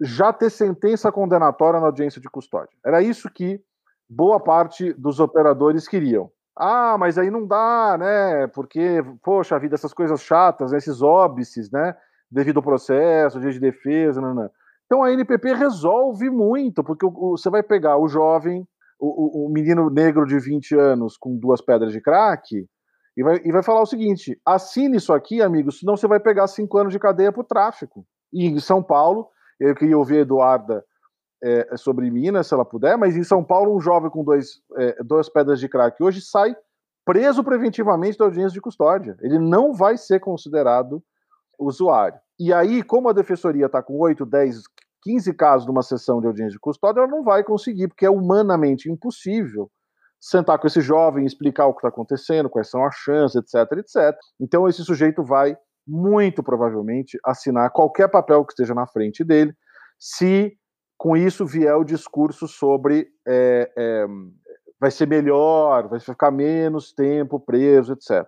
já 0.00 0.32
ter 0.32 0.50
sentença 0.50 1.12
condenatória 1.12 1.80
na 1.80 1.86
audiência 1.86 2.20
de 2.20 2.28
custódia. 2.28 2.76
Era 2.84 3.00
isso 3.00 3.30
que 3.30 3.60
boa 4.08 4.40
parte 4.40 4.92
dos 4.94 5.20
operadores 5.20 5.86
queriam. 5.86 6.30
Ah, 6.56 6.96
mas 6.98 7.16
aí 7.16 7.30
não 7.30 7.46
dá, 7.46 7.96
né? 7.98 8.48
Porque, 8.48 9.04
poxa 9.22 9.58
vida, 9.58 9.76
essas 9.76 9.94
coisas 9.94 10.20
chatas, 10.20 10.72
esses 10.72 11.00
óbices, 11.00 11.70
né? 11.70 11.94
Devido 12.28 12.56
ao 12.56 12.62
processo, 12.62 13.40
dia 13.40 13.52
de 13.52 13.60
defesa, 13.60 14.20
não, 14.20 14.34
não. 14.34 14.50
Então 14.86 15.02
a 15.04 15.12
NPP 15.12 15.54
resolve 15.54 16.28
muito, 16.30 16.82
porque 16.82 17.06
você 17.06 17.48
vai 17.50 17.62
pegar 17.62 17.98
o 17.98 18.08
jovem, 18.08 18.66
o, 18.98 19.46
o, 19.46 19.48
menino 19.50 19.88
negro 19.90 20.26
de 20.26 20.38
20 20.38 20.74
anos 20.76 21.16
com 21.16 21.36
duas 21.36 21.60
pedras 21.60 21.92
de 21.92 22.00
crack 22.00 22.66
e 23.16 23.22
vai, 23.22 23.40
e 23.44 23.52
vai 23.52 23.62
falar 23.62 23.82
o 23.82 23.86
seguinte: 23.86 24.40
assine 24.44 24.96
isso 24.96 25.12
aqui, 25.12 25.40
amigo, 25.40 25.70
senão 25.70 25.96
você 25.96 26.06
vai 26.06 26.20
pegar 26.20 26.46
cinco 26.46 26.78
anos 26.78 26.92
de 26.92 26.98
cadeia 26.98 27.32
por 27.32 27.44
tráfico. 27.44 28.04
E 28.32 28.46
em 28.46 28.58
São 28.58 28.82
Paulo, 28.82 29.28
eu 29.60 29.74
queria 29.74 29.96
ouvir 29.96 30.18
a 30.18 30.20
Eduarda 30.20 30.84
é, 31.42 31.76
sobre 31.76 32.10
Minas, 32.10 32.46
se 32.46 32.54
ela 32.54 32.64
puder, 32.64 32.96
mas 32.96 33.16
em 33.16 33.24
São 33.24 33.44
Paulo, 33.44 33.74
um 33.74 33.80
jovem 33.80 34.10
com 34.10 34.24
dois, 34.24 34.60
é, 34.76 35.02
duas 35.02 35.28
pedras 35.28 35.60
de 35.60 35.68
crack 35.68 36.02
hoje 36.02 36.20
sai 36.20 36.56
preso 37.04 37.42
preventivamente 37.42 38.18
da 38.18 38.26
audiência 38.26 38.52
de 38.52 38.60
custódia. 38.60 39.16
Ele 39.22 39.38
não 39.38 39.72
vai 39.72 39.96
ser 39.96 40.20
considerado 40.20 41.02
usuário. 41.58 42.18
E 42.38 42.52
aí, 42.52 42.82
como 42.82 43.08
a 43.08 43.12
defensoria 43.12 43.66
está 43.66 43.82
com 43.82 43.98
8, 43.98 44.26
10, 44.26 44.62
15 45.02 45.32
casos 45.34 45.66
numa 45.66 45.82
sessão 45.82 46.20
de 46.20 46.26
audiência 46.26 46.52
de 46.52 46.60
custódia, 46.60 47.00
ela 47.00 47.08
não 47.08 47.22
vai 47.22 47.44
conseguir, 47.44 47.88
porque 47.88 48.06
é 48.06 48.10
humanamente 48.10 48.90
impossível 48.90 49.70
sentar 50.20 50.58
com 50.58 50.66
esse 50.66 50.80
jovem, 50.80 51.24
explicar 51.24 51.66
o 51.66 51.72
que 51.72 51.78
está 51.78 51.88
acontecendo, 51.88 52.50
quais 52.50 52.68
são 52.68 52.84
as 52.84 52.94
chances, 52.96 53.36
etc, 53.36 53.78
etc. 53.78 54.16
Então, 54.40 54.68
esse 54.68 54.84
sujeito 54.84 55.22
vai, 55.22 55.56
muito 55.86 56.42
provavelmente, 56.42 57.18
assinar 57.24 57.70
qualquer 57.70 58.08
papel 58.08 58.44
que 58.44 58.52
esteja 58.52 58.74
na 58.74 58.86
frente 58.86 59.22
dele, 59.22 59.54
se 59.98 60.52
com 60.96 61.16
isso 61.16 61.46
vier 61.46 61.76
o 61.76 61.84
discurso 61.84 62.48
sobre 62.48 63.08
é, 63.26 63.70
é, 63.76 64.06
vai 64.80 64.90
ser 64.90 65.06
melhor, 65.06 65.88
vai 65.88 66.00
ficar 66.00 66.30
menos 66.30 66.92
tempo 66.92 67.38
preso, 67.38 67.92
etc. 67.92 68.26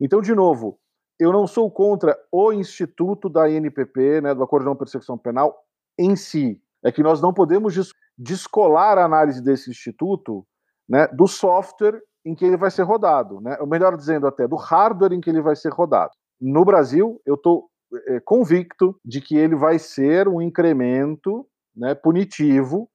Então, 0.00 0.20
de 0.20 0.34
novo, 0.34 0.78
eu 1.18 1.32
não 1.32 1.46
sou 1.46 1.70
contra 1.70 2.16
o 2.30 2.52
instituto 2.52 3.28
da 3.28 3.48
INPP, 3.48 4.20
né, 4.20 4.34
do 4.34 4.42
Acordo 4.42 4.64
de 4.64 4.68
Não 4.70 4.76
Persecução 4.76 5.18
Penal, 5.18 5.56
em 5.98 6.16
si. 6.16 6.60
É 6.84 6.90
que 6.90 7.02
nós 7.02 7.20
não 7.20 7.32
podemos 7.32 7.74
descolar 8.16 8.98
a 8.98 9.04
análise 9.04 9.42
desse 9.42 9.70
instituto 9.70 10.46
né, 10.88 11.06
do 11.08 11.26
software 11.26 12.00
em 12.24 12.34
que 12.34 12.44
ele 12.44 12.56
vai 12.56 12.70
ser 12.70 12.82
rodado, 12.82 13.40
né? 13.40 13.56
ou 13.60 13.66
melhor 13.66 13.96
dizendo 13.96 14.26
até, 14.26 14.46
do 14.46 14.56
hardware 14.56 15.12
em 15.12 15.20
que 15.20 15.28
ele 15.28 15.40
vai 15.40 15.56
ser 15.56 15.72
rodado. 15.72 16.12
No 16.40 16.64
Brasil, 16.64 17.20
eu 17.26 17.34
estou 17.34 17.68
é, 18.06 18.20
convicto 18.20 18.98
de 19.04 19.20
que 19.20 19.36
ele 19.36 19.56
vai 19.56 19.78
ser 19.78 20.28
um 20.28 20.40
incremento 20.40 21.46
né, 21.74 21.94
punitivo, 21.94 22.88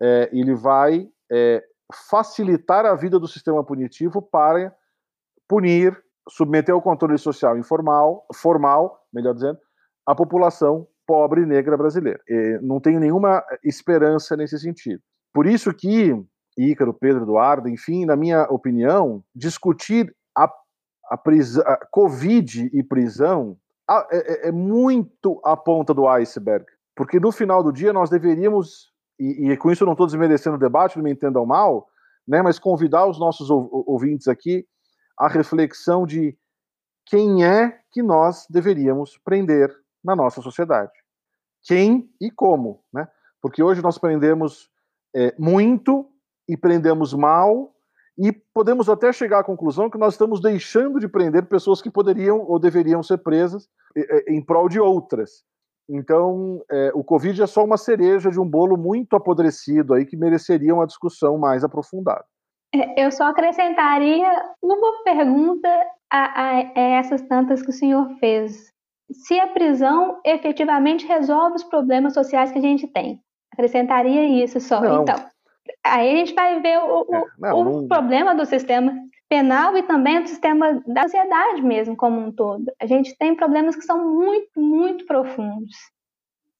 é, 0.00 0.28
ele 0.32 0.54
vai 0.54 1.08
é, 1.30 1.62
facilitar 2.08 2.84
a 2.84 2.94
vida 2.94 3.18
do 3.18 3.28
sistema 3.28 3.64
punitivo 3.64 4.20
para 4.20 4.74
punir, 5.48 6.02
submeter 6.28 6.74
ao 6.74 6.82
controle 6.82 7.18
social 7.18 7.56
informal, 7.58 8.26
formal, 8.34 9.06
melhor 9.12 9.34
dizendo, 9.34 9.58
a 10.06 10.14
população 10.14 10.86
pobre 11.06 11.46
negra 11.46 11.76
brasileira. 11.76 12.20
E 12.28 12.58
não 12.62 12.80
tem 12.80 12.98
nenhuma 12.98 13.44
esperança 13.62 14.36
nesse 14.36 14.58
sentido. 14.58 15.02
Por 15.32 15.46
isso 15.46 15.72
que 15.72 16.14
Ícaro, 16.56 16.94
Pedro, 16.94 17.24
Eduardo, 17.24 17.68
enfim, 17.68 18.04
na 18.04 18.16
minha 18.16 18.44
opinião, 18.44 19.22
discutir 19.34 20.14
a, 20.36 20.44
a, 21.10 21.20
a 21.66 21.86
Covid 21.90 22.70
e 22.72 22.82
prisão 22.82 23.56
é, 23.90 24.46
é, 24.46 24.48
é 24.48 24.52
muito 24.52 25.40
a 25.44 25.56
ponta 25.56 25.92
do 25.92 26.06
iceberg. 26.08 26.64
Porque 26.96 27.18
no 27.18 27.32
final 27.32 27.62
do 27.62 27.72
dia 27.72 27.92
nós 27.92 28.08
deveríamos, 28.08 28.92
e, 29.18 29.50
e 29.50 29.56
com 29.56 29.70
isso 29.70 29.84
não 29.84 29.92
estou 29.92 30.06
desmerecendo 30.06 30.56
o 30.56 30.60
debate, 30.60 30.96
não 30.96 31.04
me 31.04 31.12
entendam 31.12 31.44
mal, 31.44 31.88
né, 32.26 32.40
mas 32.40 32.58
convidar 32.58 33.06
os 33.06 33.18
nossos 33.18 33.50
ouvintes 33.50 34.28
aqui 34.28 34.64
à 35.18 35.28
reflexão 35.28 36.06
de 36.06 36.36
quem 37.06 37.44
é 37.44 37.80
que 37.92 38.02
nós 38.02 38.46
deveríamos 38.48 39.18
prender 39.22 39.70
na 40.04 40.14
nossa 40.14 40.42
sociedade. 40.42 40.92
Quem 41.62 42.08
e 42.20 42.30
como, 42.30 42.82
né? 42.92 43.08
Porque 43.40 43.62
hoje 43.62 43.82
nós 43.82 43.98
prendemos 43.98 44.68
é, 45.14 45.34
muito 45.38 46.06
e 46.48 46.56
prendemos 46.56 47.14
mal 47.14 47.72
e 48.18 48.32
podemos 48.32 48.88
até 48.88 49.12
chegar 49.12 49.40
à 49.40 49.44
conclusão 49.44 49.90
que 49.90 49.98
nós 49.98 50.14
estamos 50.14 50.40
deixando 50.40 51.00
de 51.00 51.08
prender 51.08 51.46
pessoas 51.46 51.82
que 51.82 51.90
poderiam 51.90 52.40
ou 52.40 52.58
deveriam 52.58 53.02
ser 53.02 53.18
presas 53.18 53.68
em 54.28 54.42
prol 54.44 54.68
de 54.68 54.78
outras. 54.78 55.44
Então, 55.88 56.62
é, 56.70 56.90
o 56.94 57.04
Covid 57.04 57.42
é 57.42 57.46
só 57.46 57.64
uma 57.64 57.76
cereja 57.76 58.30
de 58.30 58.40
um 58.40 58.48
bolo 58.48 58.76
muito 58.76 59.16
apodrecido 59.16 59.94
aí 59.94 60.06
que 60.06 60.16
mereceria 60.16 60.74
uma 60.74 60.86
discussão 60.86 61.36
mais 61.36 61.62
aprofundada. 61.62 62.24
É, 62.74 63.04
eu 63.04 63.12
só 63.12 63.24
acrescentaria 63.24 64.28
uma 64.62 65.04
pergunta 65.04 65.68
a, 66.10 66.24
a, 66.24 66.50
a 66.58 66.80
essas 66.98 67.22
tantas 67.22 67.62
que 67.62 67.70
o 67.70 67.72
senhor 67.72 68.08
fez. 68.18 68.72
Se 69.10 69.38
a 69.38 69.48
prisão 69.48 70.20
efetivamente 70.24 71.06
resolve 71.06 71.56
os 71.56 71.64
problemas 71.64 72.14
sociais 72.14 72.50
que 72.50 72.58
a 72.58 72.62
gente 72.62 72.86
tem. 72.86 73.20
Acrescentaria 73.52 74.42
isso 74.42 74.58
só. 74.60 74.80
Não. 74.80 75.02
Então, 75.02 75.16
aí 75.84 76.14
a 76.14 76.16
gente 76.16 76.34
vai 76.34 76.60
ver 76.60 76.78
o, 76.78 77.06
o, 77.08 77.14
é, 77.14 77.24
não, 77.38 77.60
o 77.60 77.64
não... 77.64 77.88
problema 77.88 78.34
do 78.34 78.44
sistema 78.44 78.92
penal 79.28 79.76
e 79.76 79.82
também 79.82 80.22
do 80.22 80.28
sistema 80.28 80.82
da 80.86 81.02
sociedade 81.02 81.62
mesmo 81.62 81.96
como 81.96 82.20
um 82.20 82.32
todo. 82.32 82.64
A 82.80 82.86
gente 82.86 83.16
tem 83.16 83.34
problemas 83.36 83.76
que 83.76 83.82
são 83.82 84.12
muito, 84.14 84.60
muito 84.60 85.06
profundos. 85.06 85.74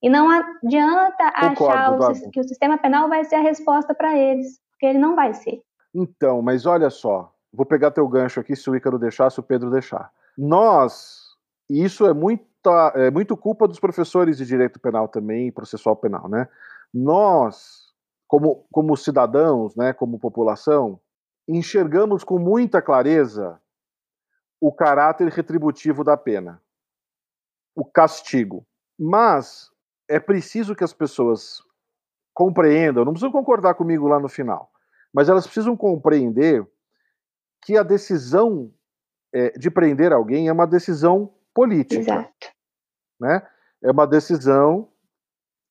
E 0.02 0.08
não 0.10 0.28
adianta 0.28 1.32
Concordo, 1.40 2.04
achar 2.04 2.26
o, 2.26 2.30
que 2.30 2.40
o 2.40 2.44
sistema 2.44 2.76
penal 2.76 3.08
vai 3.08 3.24
ser 3.24 3.36
a 3.36 3.40
resposta 3.40 3.94
para 3.94 4.16
eles, 4.18 4.60
porque 4.70 4.84
ele 4.84 4.98
não 4.98 5.16
vai 5.16 5.32
ser. 5.32 5.62
Então, 5.94 6.42
mas 6.42 6.66
olha 6.66 6.90
só, 6.90 7.32
vou 7.52 7.64
pegar 7.64 7.90
teu 7.90 8.06
gancho 8.06 8.38
aqui 8.38 8.54
se 8.54 8.68
o 8.68 8.76
Ícaro 8.76 8.98
deixar, 8.98 9.30
se 9.30 9.40
o 9.40 9.42
Pedro 9.42 9.70
deixar. 9.70 10.10
Nós, 10.36 11.23
e 11.68 11.82
isso 11.82 12.06
é, 12.06 12.12
muita, 12.12 12.92
é 12.94 13.10
muito 13.10 13.36
culpa 13.36 13.66
dos 13.66 13.80
professores 13.80 14.36
de 14.36 14.46
direito 14.46 14.78
penal 14.78 15.08
também, 15.08 15.50
processual 15.50 15.96
penal, 15.96 16.28
né? 16.28 16.48
Nós, 16.92 17.92
como, 18.26 18.66
como 18.70 18.96
cidadãos, 18.96 19.74
né, 19.74 19.92
como 19.92 20.18
população, 20.18 21.00
enxergamos 21.48 22.22
com 22.24 22.38
muita 22.38 22.80
clareza 22.80 23.60
o 24.60 24.72
caráter 24.72 25.28
retributivo 25.28 26.04
da 26.04 26.16
pena, 26.16 26.62
o 27.74 27.84
castigo. 27.84 28.66
Mas 28.98 29.70
é 30.08 30.20
preciso 30.20 30.74
que 30.74 30.84
as 30.84 30.92
pessoas 30.92 31.62
compreendam, 32.32 33.04
não 33.04 33.12
precisam 33.12 33.32
concordar 33.32 33.74
comigo 33.74 34.06
lá 34.06 34.18
no 34.18 34.28
final, 34.28 34.70
mas 35.12 35.28
elas 35.28 35.46
precisam 35.46 35.76
compreender 35.76 36.66
que 37.62 37.76
a 37.76 37.82
decisão 37.82 38.72
é, 39.32 39.50
de 39.50 39.70
prender 39.70 40.12
alguém 40.12 40.48
é 40.48 40.52
uma 40.52 40.66
decisão 40.66 41.32
política. 41.54 42.00
Exato. 42.00 42.48
Né? 43.20 43.46
É 43.82 43.90
uma 43.90 44.06
decisão 44.06 44.88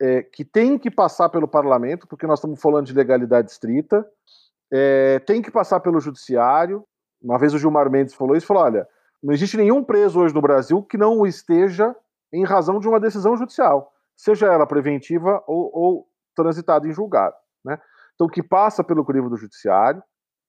é, 0.02 0.24
que 0.24 0.46
tem 0.46 0.78
que 0.78 0.90
passar 0.90 1.30
pelo 1.30 1.48
parlamento, 1.48 2.08
porque 2.08 2.26
nós 2.26 2.40
estamos 2.40 2.62
falando 2.62 2.86
de 2.86 2.94
legalidade 2.94 3.52
estrita, 3.52 4.06
é, 4.72 5.20
tem 5.20 5.42
que 5.42 5.52
passar 5.52 5.80
pelo 5.82 6.00
judiciário. 6.00 6.84
Uma 7.22 7.38
vez 7.38 7.54
o 7.54 7.60
Gilmar 7.60 7.90
Mendes 7.90 8.14
falou 8.14 8.36
isso, 8.36 8.48
falou, 8.48 8.64
olha, 8.64 8.88
não 9.22 9.34
existe 9.34 9.56
nenhum 9.56 9.84
preso 9.84 10.20
hoje 10.20 10.34
no 10.34 10.42
Brasil 10.42 10.82
que 10.84 10.98
não 10.98 11.26
esteja 11.26 11.96
em 12.32 12.44
razão 12.44 12.80
de 12.80 12.88
uma 12.88 13.00
decisão 13.00 13.38
judicial, 13.38 13.94
seja 14.16 14.48
ela 14.48 14.66
preventiva 14.66 15.44
ou, 15.46 15.70
ou 15.74 16.08
transitada 16.36 16.88
em 16.88 16.92
julgado. 16.92 17.36
Né? 17.64 17.80
Então, 18.16 18.28
que 18.28 18.42
passa 18.42 18.84
pelo 18.84 19.06
crivo 19.06 19.30
do 19.30 19.38
judiciário, 19.38 20.04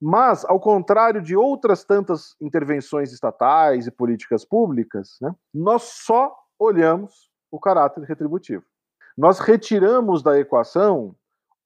mas, 0.07 0.45
ao 0.45 0.61
contrário 0.61 1.23
de 1.23 1.35
outras 1.35 1.83
tantas 1.83 2.37
intervenções 2.39 3.11
estatais 3.11 3.87
e 3.87 3.91
políticas 3.91 4.45
públicas, 4.45 5.17
né, 5.19 5.35
nós 5.55 5.83
só 6.05 6.31
olhamos 6.59 7.31
o 7.51 7.59
caráter 7.59 8.05
retributivo. 8.05 8.63
Nós 9.17 9.39
retiramos 9.39 10.23
da 10.23 10.39
equação 10.39 11.17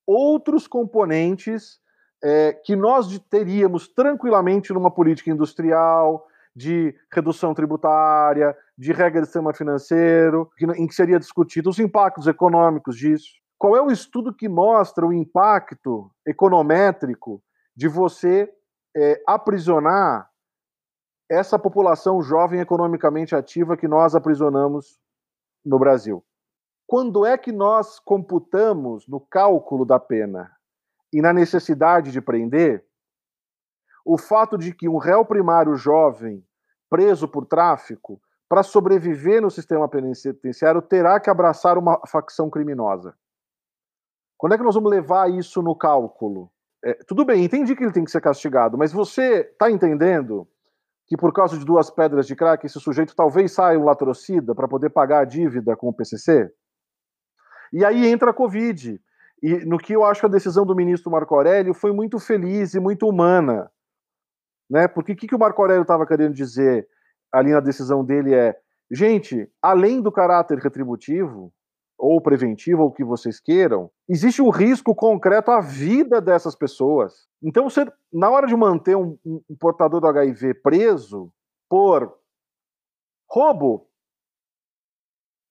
outros 0.06 0.68
componentes 0.68 1.80
é, 2.22 2.52
que 2.52 2.76
nós 2.76 3.18
teríamos 3.28 3.88
tranquilamente 3.88 4.72
numa 4.72 4.90
política 4.92 5.30
industrial, 5.30 6.24
de 6.54 6.94
redução 7.12 7.52
tributária, 7.52 8.56
de 8.76 8.92
regra 8.92 9.20
do 9.20 9.24
sistema 9.24 9.52
financeiro, 9.52 10.48
em 10.76 10.86
que 10.86 10.94
seria 10.94 11.18
discutido 11.18 11.70
os 11.70 11.80
impactos 11.80 12.28
econômicos 12.28 12.96
disso. 12.96 13.32
Qual 13.58 13.76
é 13.76 13.82
o 13.82 13.90
estudo 13.90 14.32
que 14.32 14.48
mostra 14.48 15.04
o 15.04 15.12
impacto 15.12 16.08
econométrico 16.24 17.42
de 17.78 17.86
você 17.86 18.52
é, 18.96 19.22
aprisionar 19.24 20.28
essa 21.30 21.56
população 21.56 22.20
jovem 22.20 22.58
economicamente 22.58 23.36
ativa 23.36 23.76
que 23.76 23.86
nós 23.86 24.16
aprisionamos 24.16 24.98
no 25.64 25.78
Brasil. 25.78 26.24
Quando 26.88 27.24
é 27.24 27.38
que 27.38 27.52
nós 27.52 28.00
computamos 28.00 29.06
no 29.06 29.20
cálculo 29.20 29.84
da 29.84 30.00
pena 30.00 30.50
e 31.12 31.22
na 31.22 31.32
necessidade 31.32 32.10
de 32.10 32.20
prender 32.20 32.84
o 34.04 34.18
fato 34.18 34.58
de 34.58 34.74
que 34.74 34.88
um 34.88 34.98
réu 34.98 35.24
primário 35.24 35.76
jovem 35.76 36.44
preso 36.90 37.28
por 37.28 37.46
tráfico, 37.46 38.20
para 38.48 38.64
sobreviver 38.64 39.40
no 39.40 39.52
sistema 39.52 39.88
penitenciário, 39.88 40.82
terá 40.82 41.20
que 41.20 41.30
abraçar 41.30 41.78
uma 41.78 42.00
facção 42.08 42.50
criminosa? 42.50 43.16
Quando 44.36 44.54
é 44.54 44.58
que 44.58 44.64
nós 44.64 44.74
vamos 44.74 44.90
levar 44.90 45.30
isso 45.30 45.62
no 45.62 45.76
cálculo? 45.76 46.50
É, 46.84 46.94
tudo 47.06 47.24
bem, 47.24 47.44
entendi 47.44 47.74
que 47.74 47.82
ele 47.82 47.92
tem 47.92 48.04
que 48.04 48.10
ser 48.10 48.20
castigado, 48.20 48.78
mas 48.78 48.92
você 48.92 49.40
está 49.40 49.70
entendendo 49.70 50.46
que 51.08 51.16
por 51.16 51.32
causa 51.32 51.58
de 51.58 51.64
duas 51.64 51.90
pedras 51.90 52.26
de 52.26 52.36
crack, 52.36 52.64
esse 52.64 52.78
sujeito 52.78 53.16
talvez 53.16 53.52
saia 53.52 53.78
um 53.78 53.84
latrocida 53.84 54.54
para 54.54 54.68
poder 54.68 54.90
pagar 54.90 55.20
a 55.20 55.24
dívida 55.24 55.74
com 55.74 55.88
o 55.88 55.92
PCC? 55.92 56.50
E 57.72 57.84
aí 57.84 58.06
entra 58.06 58.30
a 58.30 58.34
Covid. 58.34 59.00
E 59.42 59.54
no 59.64 59.78
que 59.78 59.92
eu 59.92 60.04
acho 60.04 60.20
que 60.20 60.26
a 60.26 60.30
decisão 60.30 60.66
do 60.66 60.74
ministro 60.74 61.10
Marco 61.10 61.34
Aurélio 61.34 61.72
foi 61.72 61.92
muito 61.92 62.18
feliz 62.18 62.74
e 62.74 62.80
muito 62.80 63.08
humana. 63.08 63.70
Né? 64.68 64.86
Porque 64.86 65.12
o 65.12 65.16
que, 65.16 65.26
que 65.26 65.34
o 65.34 65.38
Marco 65.38 65.62
Aurélio 65.62 65.82
estava 65.82 66.06
querendo 66.06 66.34
dizer 66.34 66.86
ali 67.32 67.52
na 67.52 67.60
decisão 67.60 68.04
dele 68.04 68.34
é: 68.34 68.54
gente, 68.90 69.50
além 69.62 70.02
do 70.02 70.12
caráter 70.12 70.58
retributivo, 70.58 71.52
ou 71.98 72.20
preventivo, 72.20 72.82
ou 72.82 72.88
o 72.88 72.92
que 72.92 73.04
vocês 73.04 73.40
queiram, 73.40 73.90
existe 74.08 74.40
um 74.40 74.50
risco 74.50 74.94
concreto 74.94 75.50
à 75.50 75.60
vida 75.60 76.20
dessas 76.20 76.54
pessoas. 76.54 77.26
Então, 77.42 77.68
você, 77.68 77.84
na 78.12 78.30
hora 78.30 78.46
de 78.46 78.56
manter 78.56 78.96
um, 78.96 79.18
um 79.24 79.56
portador 79.58 80.00
do 80.00 80.06
HIV 80.06 80.54
preso 80.62 81.32
por 81.68 82.16
roubo 83.28 83.88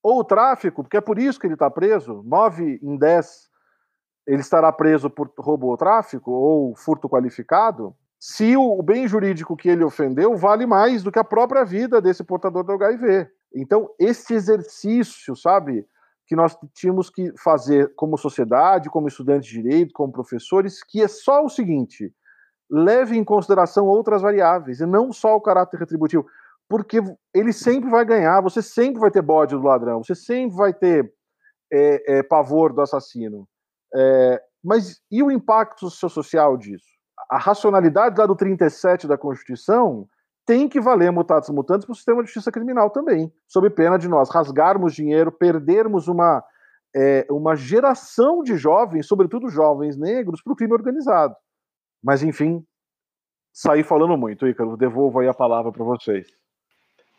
ou 0.01 0.23
tráfico, 0.23 0.83
porque 0.83 0.97
é 0.97 1.01
por 1.01 1.19
isso 1.19 1.39
que 1.39 1.45
ele 1.45 1.55
está 1.55 1.69
preso, 1.69 2.23
nove 2.25 2.79
em 2.81 2.97
dez 2.97 3.47
ele 4.25 4.41
estará 4.41 4.71
preso 4.71 5.09
por 5.09 5.31
roubo 5.39 5.67
ou 5.67 5.77
tráfico, 5.77 6.31
ou 6.31 6.75
furto 6.75 7.07
qualificado, 7.07 7.95
se 8.19 8.57
o 8.57 8.81
bem 8.81 9.07
jurídico 9.07 9.55
que 9.55 9.69
ele 9.69 9.83
ofendeu 9.83 10.35
vale 10.35 10.65
mais 10.65 11.01
do 11.01 11.11
que 11.11 11.19
a 11.19 11.23
própria 11.23 11.63
vida 11.63 12.01
desse 12.01 12.23
portador 12.23 12.63
do 12.63 12.73
HIV. 12.73 13.29
Então, 13.55 13.89
esse 13.97 14.33
exercício, 14.33 15.35
sabe, 15.35 15.87
que 16.27 16.35
nós 16.35 16.57
tínhamos 16.73 17.09
que 17.09 17.33
fazer 17.41 17.93
como 17.95 18.17
sociedade, 18.17 18.89
como 18.89 19.07
estudantes 19.07 19.49
de 19.49 19.61
direito, 19.61 19.93
como 19.93 20.11
professores, 20.11 20.83
que 20.83 21.01
é 21.01 21.07
só 21.07 21.43
o 21.43 21.49
seguinte: 21.49 22.13
leve 22.69 23.17
em 23.17 23.23
consideração 23.23 23.87
outras 23.87 24.21
variáveis, 24.21 24.79
e 24.79 24.85
não 24.85 25.11
só 25.11 25.35
o 25.35 25.41
caráter 25.41 25.79
retributivo, 25.79 26.25
porque 26.69 27.01
ele 27.33 27.53
sempre 27.53 27.89
vai 27.89 28.05
ganhar, 28.05 28.41
você 28.41 28.61
sempre 28.61 28.99
vai 28.99 29.09
ter 29.09 29.21
bode 29.21 29.55
do 29.55 29.63
ladrão, 29.63 30.03
você 30.03 30.15
sempre 30.15 30.55
vai 30.55 30.73
ter 30.73 31.11
é, 31.71 32.17
é, 32.17 32.23
pavor 32.23 32.73
do 32.73 32.81
assassino. 32.81 33.47
É, 33.95 34.41
mas 34.63 35.01
e 35.09 35.23
o 35.23 35.31
impacto 35.31 35.89
social 35.89 36.57
disso? 36.57 36.97
a 37.29 37.37
racionalidade 37.37 38.17
lá 38.17 38.25
do 38.25 38.35
37 38.35 39.07
da 39.07 39.17
Constituição 39.17 40.07
tem 40.47 40.69
que 40.69 40.79
valer 40.79 41.11
mutatis 41.11 41.49
mutandis 41.49 41.85
para 41.85 41.91
o 41.91 41.95
sistema 41.95 42.23
de 42.23 42.27
justiça 42.27 42.49
criminal 42.49 42.89
também, 42.89 43.31
sob 43.45 43.69
pena 43.69 43.99
de 43.99 44.07
nós 44.07 44.29
rasgarmos 44.29 44.95
dinheiro, 44.95 45.29
perdermos 45.29 46.07
uma, 46.07 46.41
é, 46.95 47.27
uma 47.29 47.53
geração 47.53 48.41
de 48.41 48.55
jovens, 48.55 49.05
sobretudo 49.05 49.49
jovens 49.49 49.97
negros, 49.97 50.41
para 50.41 50.53
o 50.53 50.55
crime 50.55 50.73
organizado. 50.73 51.35
Mas, 52.01 52.23
enfim, 52.23 52.65
saí 53.53 53.83
falando 53.83 54.17
muito, 54.17 54.47
Ícaro. 54.47 54.77
Devolvo 54.77 55.19
aí 55.19 55.27
a 55.27 55.33
palavra 55.33 55.69
para 55.69 55.83
vocês. 55.83 56.25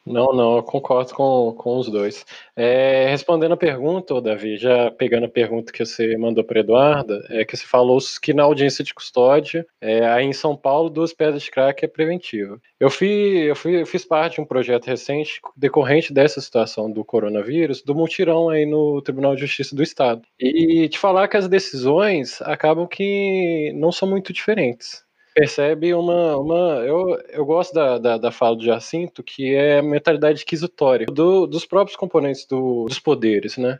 Não, 0.08 0.32
não, 0.32 0.56
eu 0.56 0.62
concordo 0.62 1.14
com, 1.14 1.54
com 1.56 1.78
os 1.78 1.88
dois. 1.88 2.24
É, 2.56 3.08
respondendo 3.10 3.52
a 3.52 3.56
pergunta, 3.56 4.20
Davi, 4.20 4.56
já 4.56 4.90
pegando 4.90 5.26
a 5.26 5.28
pergunta 5.28 5.72
que 5.72 5.84
você 5.84 6.16
mandou 6.16 6.42
para 6.42 6.60
Eduarda, 6.60 7.24
é 7.30 7.44
que 7.44 7.56
você 7.56 7.66
falou 7.66 7.98
que 8.20 8.32
na 8.32 8.42
audiência 8.44 8.84
de 8.84 8.94
custódia, 8.94 9.66
é, 9.80 10.06
aí 10.06 10.24
em 10.24 10.32
São 10.32 10.56
Paulo, 10.56 10.90
duas 10.90 11.12
pedras 11.12 11.42
de 11.42 11.50
crack 11.50 11.84
é 11.84 11.88
preventiva. 11.88 12.60
Eu, 12.80 12.90
fui, 12.90 13.08
eu, 13.50 13.56
fui, 13.56 13.80
eu 13.80 13.86
fiz 13.86 14.04
parte 14.04 14.36
de 14.36 14.40
um 14.40 14.44
projeto 14.44 14.86
recente 14.86 15.40
decorrente 15.56 16.12
dessa 16.12 16.40
situação 16.40 16.90
do 16.90 17.04
coronavírus, 17.04 17.82
do 17.82 17.94
mutirão 17.94 18.48
aí 18.48 18.64
no 18.64 19.02
Tribunal 19.02 19.34
de 19.34 19.42
Justiça 19.42 19.74
do 19.74 19.82
Estado. 19.82 20.22
E 20.38 20.88
te 20.88 20.98
falar 20.98 21.28
que 21.28 21.36
as 21.36 21.48
decisões 21.48 22.40
acabam 22.42 22.86
que 22.86 23.72
não 23.74 23.92
são 23.92 24.08
muito 24.08 24.32
diferentes 24.32 25.07
percebe 25.38 25.94
uma. 25.94 26.36
uma 26.36 26.56
eu, 26.84 27.16
eu 27.30 27.44
gosto 27.44 27.72
da, 27.72 27.98
da, 27.98 28.18
da 28.18 28.32
fala 28.32 28.56
do 28.56 28.64
Jacinto, 28.64 29.22
que 29.22 29.54
é 29.54 29.78
a 29.78 29.82
mentalidade 29.82 30.42
inquisitória 30.42 31.06
do, 31.06 31.46
dos 31.46 31.64
próprios 31.64 31.96
componentes 31.96 32.44
do, 32.46 32.86
dos 32.86 32.98
poderes, 32.98 33.56
né? 33.56 33.78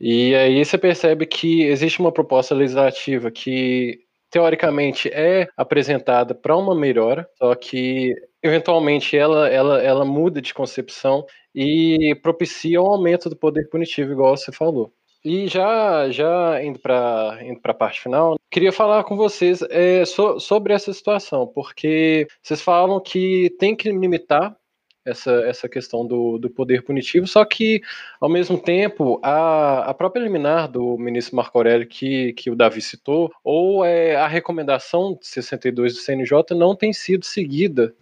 E 0.00 0.34
aí 0.34 0.64
você 0.64 0.76
percebe 0.76 1.26
que 1.26 1.62
existe 1.62 2.00
uma 2.00 2.10
proposta 2.10 2.54
legislativa 2.54 3.30
que, 3.30 4.00
teoricamente, 4.30 5.08
é 5.08 5.48
apresentada 5.56 6.34
para 6.34 6.56
uma 6.56 6.74
melhora, 6.74 7.28
só 7.38 7.54
que, 7.54 8.12
eventualmente, 8.42 9.16
ela, 9.16 9.48
ela, 9.48 9.80
ela 9.80 10.04
muda 10.04 10.42
de 10.42 10.52
concepção 10.52 11.24
e 11.54 12.16
propicia 12.22 12.82
um 12.82 12.86
aumento 12.86 13.28
do 13.30 13.36
poder 13.36 13.68
punitivo, 13.68 14.10
igual 14.12 14.36
você 14.36 14.50
falou. 14.50 14.92
E 15.24 15.46
já, 15.46 16.10
já 16.10 16.62
indo 16.64 16.80
para 16.80 17.38
indo 17.42 17.60
a 17.62 17.74
parte 17.74 18.00
final, 18.00 18.36
queria 18.50 18.72
falar 18.72 19.04
com 19.04 19.16
vocês 19.16 19.62
é, 19.70 20.04
so, 20.04 20.40
sobre 20.40 20.72
essa 20.72 20.92
situação, 20.92 21.46
porque 21.46 22.26
vocês 22.42 22.60
falam 22.60 23.00
que 23.00 23.54
tem 23.56 23.76
que 23.76 23.88
limitar 23.88 24.56
essa, 25.04 25.30
essa 25.46 25.68
questão 25.68 26.04
do, 26.04 26.38
do 26.38 26.50
poder 26.50 26.82
punitivo, 26.82 27.26
só 27.26 27.44
que, 27.44 27.80
ao 28.20 28.28
mesmo 28.28 28.58
tempo, 28.58 29.20
a, 29.22 29.90
a 29.90 29.94
própria 29.94 30.22
liminar 30.22 30.68
do 30.68 30.96
ministro 30.98 31.36
Marco 31.36 31.56
Aurélio, 31.56 31.86
que, 31.86 32.32
que 32.32 32.50
o 32.50 32.56
Davi 32.56 32.80
citou, 32.80 33.30
ou 33.44 33.84
é, 33.84 34.16
a 34.16 34.26
recomendação 34.26 35.16
de 35.20 35.26
62 35.28 35.94
do 35.94 36.00
CNJ 36.00 36.56
não 36.56 36.74
tem 36.74 36.92
sido 36.92 37.24
seguida 37.24 37.94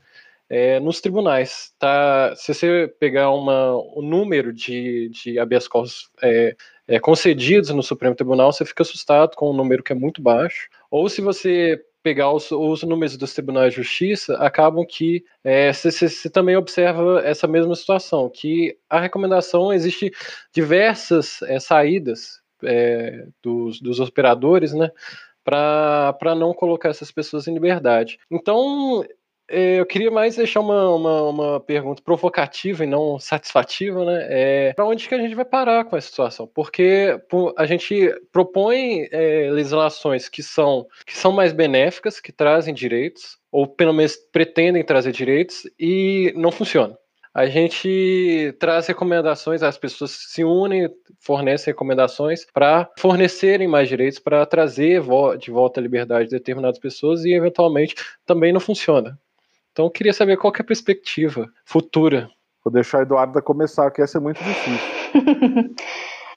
é, 0.51 0.81
nos 0.81 1.01
tribunais. 1.01 1.73
Tá? 1.79 2.35
Se 2.35 2.53
você 2.53 2.93
pegar 2.99 3.31
uma, 3.31 3.77
o 3.95 4.03
número 4.03 4.53
de, 4.53 5.09
de 5.11 5.39
habeas 5.39 5.69
corpus 5.69 6.11
é, 6.21 6.57
é, 6.89 6.99
concedidos 6.99 7.71
no 7.71 7.83
Supremo 7.85 8.17
Tribunal, 8.17 8.53
você 8.53 8.65
fica 8.65 8.83
assustado 8.83 9.37
com 9.37 9.51
um 9.51 9.57
número 9.57 9.83
que 9.83 9.93
é 9.93 9.95
muito 9.95 10.21
baixo. 10.21 10.69
Ou 10.91 11.09
se 11.09 11.23
você 11.23 11.81
pegar 12.03 12.33
os, 12.33 12.51
os 12.51 12.83
números 12.83 13.17
dos 13.17 13.33
tribunais 13.33 13.73
de 13.73 13.83
justiça, 13.83 14.35
acabam 14.37 14.85
que 14.85 15.23
é, 15.45 15.73
você, 15.73 15.91
você 15.91 16.29
também 16.29 16.57
observa 16.57 17.21
essa 17.25 17.47
mesma 17.47 17.77
situação, 17.77 18.29
que 18.29 18.77
a 18.89 18.99
recomendação 18.99 19.73
existe 19.73 20.11
diversas 20.53 21.43
é, 21.43 21.61
saídas 21.61 22.41
é, 22.65 23.27
dos, 23.43 23.81
dos 23.81 24.01
operadores, 24.01 24.73
né, 24.73 24.91
para 25.45 26.35
não 26.35 26.55
colocar 26.55 26.89
essas 26.89 27.11
pessoas 27.11 27.47
em 27.47 27.55
liberdade. 27.55 28.19
Então, 28.31 29.05
é, 29.05 29.09
eu 29.51 29.85
queria 29.85 30.11
mais 30.11 30.37
deixar 30.37 30.61
uma, 30.61 30.95
uma, 30.95 31.23
uma, 31.23 31.61
pergunta 31.61 32.03
provocativa 32.03 32.85
e 32.85 32.87
não 32.87 33.19
satisfativa, 33.19 34.05
né? 34.05 34.27
É, 34.31 34.73
para 34.75 34.87
onde 34.87 35.09
que 35.09 35.15
a 35.15 35.19
gente 35.19 35.35
vai 35.35 35.45
parar 35.45 35.85
com 35.85 35.97
essa 35.97 36.09
situação? 36.09 36.47
Porque 36.47 37.21
a 37.57 37.67
gente 37.67 38.09
propõe 38.31 39.09
é, 39.11 39.51
legislações 39.51 40.29
que 40.29 40.43
são, 40.43 40.87
que 41.05 41.17
são 41.17 41.33
mais 41.33 41.53
benéficas, 41.53 42.21
que 42.21 42.33
trazem 42.33 42.73
direitos, 42.73 43.39
ou 43.51 43.67
pelo 43.67 43.93
menos 43.93 44.17
pretendem 44.33 44.85
trazer 44.85 45.13
direitos, 45.13 45.69
e 45.79 46.33
não 46.37 46.53
funciona. 46.53 46.97
A 47.33 47.47
gente 47.47 48.57
traz 48.59 48.89
recomendações, 48.89 49.63
as 49.63 49.79
pessoas 49.79 50.11
se 50.11 50.43
unem, 50.43 50.89
fornecem 51.21 51.73
recomendações 51.73 52.45
para 52.53 52.91
fornecerem 52.99 53.69
mais 53.69 53.89
direitos, 53.89 54.19
para 54.19 54.45
trazer 54.45 55.01
de 55.39 55.51
volta 55.51 55.79
a 55.79 55.83
liberdade 55.83 56.25
de 56.25 56.37
determinadas 56.37 56.79
pessoas 56.79 57.25
e, 57.25 57.33
eventualmente, 57.33 57.95
também 58.27 58.53
não 58.53 58.59
funciona. 58.59 59.17
Então 59.73 59.87
eu 59.87 59.91
queria 59.91 60.13
saber 60.13 60.37
qual 60.37 60.53
que 60.53 60.61
é 60.61 60.65
a 60.65 60.67
perspectiva 60.67 61.49
futura. 61.65 62.31
Vou 62.65 62.73
deixar 62.73 62.99
a 62.99 63.03
Eduarda 63.03 63.41
começar, 63.41 63.91
que 63.91 64.03
essa 64.03 64.19
é 64.19 64.21
muito 64.21 64.43
difícil. 64.43 64.87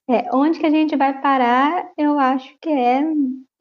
é, 0.09 0.29
onde 0.33 0.59
que 0.59 0.65
a 0.65 0.69
gente 0.69 0.95
vai 0.95 1.19
parar, 1.21 1.91
eu 1.97 2.17
acho 2.17 2.55
que 2.61 2.69
é 2.69 3.03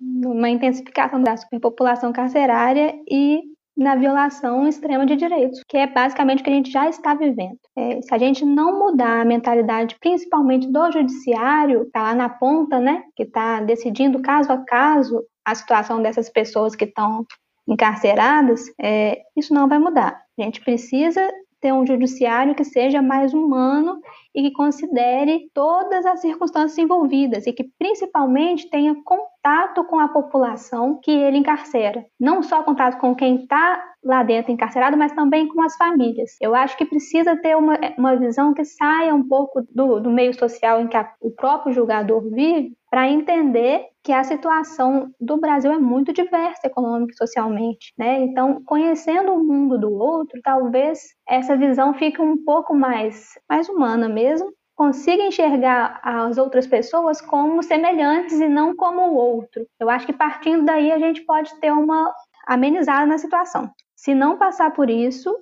numa 0.01 0.49
intensificação 0.49 1.21
da 1.21 1.37
superpopulação 1.37 2.13
carcerária 2.13 2.95
e 3.09 3.43
na 3.77 3.95
violação 3.95 4.69
extrema 4.69 5.07
de 5.07 5.17
direitos, 5.17 5.63
que 5.67 5.79
é 5.79 5.87
basicamente 5.87 6.41
o 6.41 6.45
que 6.45 6.51
a 6.51 6.55
gente 6.55 6.71
já 6.71 6.89
está 6.89 7.15
vivendo. 7.15 7.59
É, 7.77 8.03
se 8.03 8.15
a 8.15 8.19
gente 8.19 8.45
não 8.45 8.79
mudar 8.79 9.23
a 9.23 9.25
mentalidade, 9.25 9.97
principalmente 9.99 10.71
do 10.71 10.93
judiciário, 10.93 11.83
está 11.83 12.03
lá 12.03 12.15
na 12.15 12.29
ponta, 12.29 12.79
né, 12.79 13.03
que 13.17 13.23
está 13.23 13.61
decidindo 13.61 14.21
caso 14.21 14.53
a 14.53 14.59
caso 14.59 15.25
a 15.45 15.55
situação 15.55 16.03
dessas 16.03 16.29
pessoas 16.29 16.77
que 16.77 16.85
estão 16.85 17.25
encarceradas, 17.73 18.63
é, 18.81 19.23
isso 19.37 19.55
não 19.55 19.69
vai 19.69 19.79
mudar. 19.79 20.23
A 20.39 20.43
gente 20.43 20.61
precisa 20.61 21.29
ter 21.63 21.73
um 21.73 21.87
judiciário 21.87 22.57
que 22.57 22.65
seja 22.65 23.01
mais 23.01 23.33
humano 23.33 24.01
e 24.35 24.43
que 24.43 24.53
considere 24.53 25.49
todas 25.55 26.05
as 26.05 26.21
circunstâncias 26.21 26.77
envolvidas 26.77 27.47
e 27.47 27.53
que 27.53 27.71
principalmente 27.79 28.69
tenha 28.69 28.97
contato 29.05 29.85
com 29.85 30.01
a 30.01 30.09
população 30.09 30.99
que 31.01 31.13
ele 31.13 31.39
encarcera. 31.39 32.05
Não 32.19 32.43
só 32.43 32.65
contato 32.65 32.99
com 32.99 33.15
quem 33.15 33.37
está 33.37 33.81
lá 34.03 34.25
dentro 34.25 34.51
encarcerado, 34.51 34.97
mas 34.97 35.13
também 35.13 35.47
com 35.47 35.63
as 35.63 35.77
famílias. 35.77 36.33
Eu 36.41 36.53
acho 36.53 36.77
que 36.77 36.85
precisa 36.85 37.37
ter 37.37 37.57
uma, 37.57 37.79
uma 37.97 38.17
visão 38.17 38.53
que 38.53 38.65
saia 38.65 39.15
um 39.15 39.27
pouco 39.27 39.63
do, 39.71 40.01
do 40.01 40.11
meio 40.11 40.37
social 40.37 40.81
em 40.81 40.89
que 40.89 40.97
a, 40.97 41.09
o 41.21 41.31
próprio 41.31 41.73
julgador 41.73 42.23
vive 42.29 42.77
para 42.93 43.09
entender 43.09 43.87
que 44.05 44.13
a 44.13 44.23
situação 44.23 45.11
do 45.19 45.39
Brasil 45.39 45.73
é 45.73 45.79
muito 45.79 46.13
diversa 46.13 46.67
econômica 46.67 47.15
e 47.15 47.17
socialmente, 47.17 47.95
né? 47.97 48.21
Então, 48.21 48.63
conhecendo 48.67 49.33
o 49.33 49.43
mundo 49.43 49.79
do 49.79 49.91
outro, 49.91 50.39
talvez 50.45 51.01
essa 51.27 51.57
visão 51.57 51.95
fique 51.95 52.21
um 52.21 52.45
pouco 52.45 52.75
mais, 52.75 53.31
mais 53.49 53.67
humana 53.67 54.11
mesmo, 54.11 54.53
consiga 54.77 55.23
enxergar 55.23 56.03
as 56.03 56.37
outras 56.37 56.67
pessoas 56.67 57.19
como 57.23 57.63
semelhantes 57.63 58.39
e 58.39 58.47
não 58.47 58.77
como 58.77 59.01
o 59.01 59.15
outro. 59.15 59.67
Eu 59.81 59.89
acho 59.89 60.05
que 60.05 60.13
partindo 60.13 60.67
daí 60.67 60.93
a 60.93 60.99
gente 60.99 61.23
pode 61.23 61.59
ter 61.61 61.73
uma 61.73 62.13
amenizada 62.47 63.07
na 63.07 63.17
situação. 63.17 63.71
Se 63.97 64.15
não 64.15 64.37
passar 64.37 64.71
por 64.71 64.91
isso, 64.91 65.35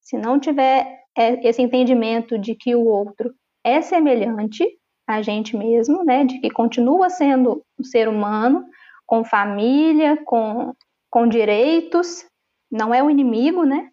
se 0.00 0.16
não 0.16 0.40
tiver 0.40 1.02
é, 1.14 1.46
esse 1.46 1.60
entendimento 1.60 2.38
de 2.38 2.54
que 2.54 2.74
o 2.74 2.86
outro 2.86 3.34
é 3.62 3.82
semelhante, 3.82 4.66
a 5.06 5.22
gente 5.22 5.56
mesmo, 5.56 6.04
né, 6.04 6.24
de 6.24 6.40
que 6.40 6.50
continua 6.50 7.08
sendo 7.08 7.62
um 7.78 7.84
ser 7.84 8.08
humano, 8.08 8.66
com 9.06 9.24
família, 9.24 10.16
com, 10.24 10.74
com 11.08 11.28
direitos, 11.28 12.26
não 12.70 12.92
é 12.92 13.02
o 13.02 13.08
inimigo, 13.08 13.64
né? 13.64 13.90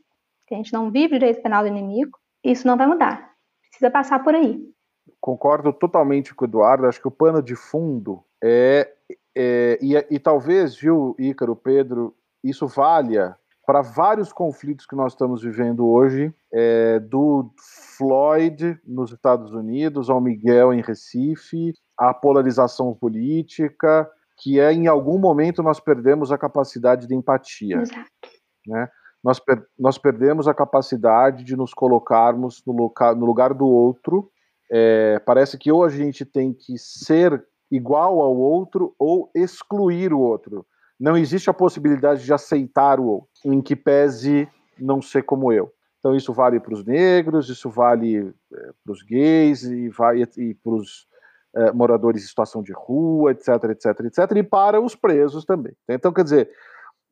A 0.51 0.55
gente 0.55 0.74
não 0.74 0.91
vive 0.91 1.16
o 1.16 1.20
direito 1.20 1.41
penal 1.41 1.64
do 1.64 1.68
inimigo, 1.68 2.18
isso 2.43 2.68
não 2.68 2.78
vai 2.78 2.86
mudar. 2.86 3.32
Precisa 3.70 3.89
passar 3.89 4.24
por 4.24 4.36
aí. 4.36 4.64
Concordo 5.20 5.74
totalmente 5.74 6.34
com 6.34 6.45
o 6.45 6.47
Eduardo, 6.47 6.86
acho 6.86 7.01
que 7.01 7.07
o 7.07 7.11
pano 7.11 7.41
de 7.41 7.55
fundo 7.55 8.24
é, 8.43 8.91
é 9.36 9.80
e, 9.82 9.95
e 10.11 10.20
talvez, 10.20 10.76
viu, 10.76 11.16
Ícaro, 11.18 11.55
Pedro, 11.55 12.16
isso 12.43 12.68
valha 12.68 13.36
para 13.66 13.82
vários 13.82 14.34
conflitos 14.34 14.86
que 14.86 14.95
nós 14.95 15.14
estamos 15.14 15.41
vivendo 15.41 15.88
hoje, 15.88 16.34
é, 16.51 16.99
do 16.99 17.49
Floyd 17.97 18.78
nos 18.86 19.11
Estados 19.11 19.53
Unidos 19.53 20.09
ao 20.09 20.20
Miguel 20.20 20.74
em 20.74 20.82
Recife, 20.82 21.74
a 21.97 22.14
polarização 22.14 22.93
política, 22.93 24.09
que 24.38 24.59
é 24.59 24.74
em 24.74 24.88
algum 24.88 25.18
momento 25.18 25.64
nós 25.64 25.80
perdemos 25.80 26.32
a 26.32 26.38
capacidade 26.38 27.07
de 27.07 27.16
empatia. 27.16 27.78
Exato. 27.78 28.09
Né? 28.68 28.89
Nós, 29.24 29.39
per 29.39 29.66
nós 29.80 29.97
perdemos 29.97 30.47
a 30.47 30.53
capacidade 30.53 31.45
de 31.45 31.55
nos 31.55 31.74
colocarmos 31.74 32.61
no, 32.68 32.74
loca 32.74 33.16
no 33.16 33.26
lugar 33.26 33.53
do 33.53 33.66
outro. 33.66 34.30
É, 34.70 35.20
parece 35.20 35.57
que 35.57 35.72
ou 35.72 35.86
a 35.86 35.89
gente 35.89 36.26
tem 36.26 36.51
que 36.51 36.78
ser 36.78 37.45
igual 37.72 38.22
ao 38.22 38.36
outro 38.36 38.93
ou 38.99 39.32
excluir 39.34 40.11
o 40.11 40.20
outro 40.20 40.66
não 40.99 41.17
existe 41.17 41.49
a 41.49 41.53
possibilidade 41.53 42.23
de 42.23 42.33
aceitar 42.33 42.99
o 42.99 43.05
outro, 43.05 43.29
em 43.45 43.61
que 43.61 43.75
pese 43.75 44.47
não 44.79 45.01
ser 45.01 45.23
como 45.23 45.51
eu. 45.51 45.71
Então 45.99 46.15
isso 46.15 46.33
vale 46.33 46.59
para 46.59 46.73
os 46.73 46.85
negros, 46.85 47.49
isso 47.49 47.69
vale 47.69 48.17
é, 48.17 48.71
para 48.83 48.91
os 48.91 49.01
gays 49.03 49.63
e, 49.63 49.89
e 50.37 50.53
para 50.55 50.73
os 50.73 51.07
é, 51.55 51.71
moradores 51.71 52.23
em 52.23 52.27
situação 52.27 52.61
de 52.61 52.73
rua, 52.73 53.31
etc, 53.31 53.47
etc, 53.69 53.99
etc, 54.01 54.37
e 54.37 54.43
para 54.43 54.81
os 54.81 54.95
presos 54.95 55.45
também. 55.45 55.73
Então, 55.87 56.11
quer 56.11 56.23
dizer, 56.23 56.49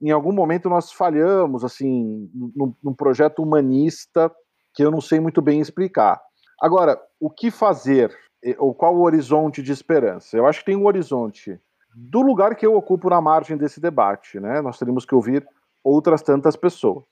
em 0.01 0.11
algum 0.11 0.33
momento 0.33 0.67
nós 0.67 0.91
falhamos, 0.91 1.63
assim, 1.63 2.29
num, 2.33 2.73
num 2.83 2.93
projeto 2.93 3.41
humanista 3.41 4.31
que 4.73 4.83
eu 4.83 4.91
não 4.91 4.99
sei 4.99 5.19
muito 5.19 5.41
bem 5.41 5.59
explicar. 5.59 6.19
Agora, 6.59 6.99
o 7.19 7.29
que 7.29 7.51
fazer? 7.51 8.13
Ou 8.57 8.73
qual 8.73 8.95
o 8.95 9.03
horizonte 9.03 9.61
de 9.61 9.71
esperança? 9.71 10.35
Eu 10.35 10.47
acho 10.47 10.59
que 10.59 10.65
tem 10.65 10.75
um 10.75 10.87
horizonte 10.87 11.59
do 11.95 12.21
lugar 12.21 12.55
que 12.55 12.65
eu 12.65 12.75
ocupo 12.75 13.09
na 13.09 13.21
margem 13.21 13.57
desse 13.57 13.79
debate, 13.79 14.39
né? 14.39 14.61
Nós 14.61 14.77
teríamos 14.77 15.05
que 15.05 15.15
ouvir 15.15 15.47
outras 15.83 16.21
tantas 16.21 16.55
pessoas. 16.55 17.03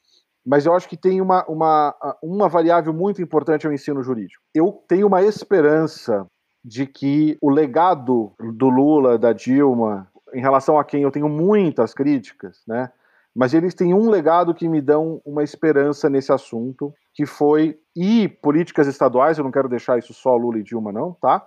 Mas 0.46 0.66
eu 0.66 0.74
acho 0.74 0.88
que 0.88 0.98
tem 0.98 1.22
uma, 1.22 1.46
uma, 1.48 1.96
uma 2.24 2.48
variável 2.48 2.94
muito 2.94 3.22
importante 3.22 3.68
ao 3.68 3.74
ensino 3.74 4.02
jurídico. 4.02 4.42
Eu 4.54 4.84
tenho 4.88 5.08
uma 5.08 5.22
esperança 5.22 6.26
de 6.64 6.86
que 6.86 7.38
o 7.42 7.50
legado 7.50 8.32
do 8.40 8.70
Lula, 8.70 9.18
da 9.18 9.34
Dilma, 9.34 10.08
em 10.34 10.42
relação 10.42 10.78
a 10.78 10.84
quem 10.84 11.04
eu 11.04 11.12
tenho 11.12 11.30
muitas 11.30 11.94
críticas, 11.94 12.62
né? 12.68 12.92
Mas 13.36 13.54
eles 13.54 13.74
têm 13.74 13.94
um 13.94 14.10
legado 14.10 14.54
que 14.54 14.68
me 14.68 14.82
dão 14.82 15.22
uma 15.26 15.44
esperança 15.44 16.10
nesse 16.10 16.32
assunto, 16.32 16.94
que 17.14 17.26
foi 17.26 17.80
e 17.96 18.28
políticas 18.28 18.88
estaduais, 18.88 19.38
eu 19.38 19.44
não 19.44 19.52
quero 19.52 19.70
deixar 19.70 20.00
isso 20.00 20.14
só 20.14 20.36
Lula 20.36 20.60
e 20.60 20.64
Dilma 20.64 20.92
não, 20.92 21.14
tá? 21.14 21.46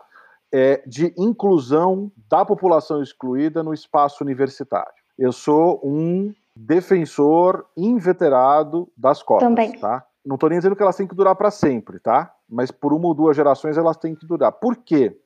É, 0.53 0.82
de 0.86 1.14
inclusão 1.16 2.12
da 2.28 2.44
população 2.44 3.03
excluída 3.03 3.62
no 3.62 3.72
espaço 3.72 4.22
universitário. 4.22 4.92
Eu 5.18 5.32
sou 5.32 5.80
um 5.82 6.32
defensor 6.55 7.66
inveterado 7.76 8.90
das 8.96 9.22
cotas, 9.22 9.48
Também. 9.48 9.78
tá? 9.78 10.05
Não 10.24 10.34
estou 10.34 10.50
nem 10.50 10.59
dizendo 10.59 10.76
que 10.76 10.82
elas 10.82 10.96
têm 10.96 11.07
que 11.07 11.14
durar 11.14 11.34
para 11.34 11.50
sempre, 11.50 11.98
tá? 11.98 12.32
Mas 12.48 12.70
por 12.70 12.92
uma 12.92 13.09
ou 13.09 13.14
duas 13.14 13.34
gerações 13.34 13.76
elas 13.76 13.96
têm 13.96 14.14
que 14.14 14.26
durar. 14.26 14.53
Por 14.53 14.76
quê? 14.76 15.18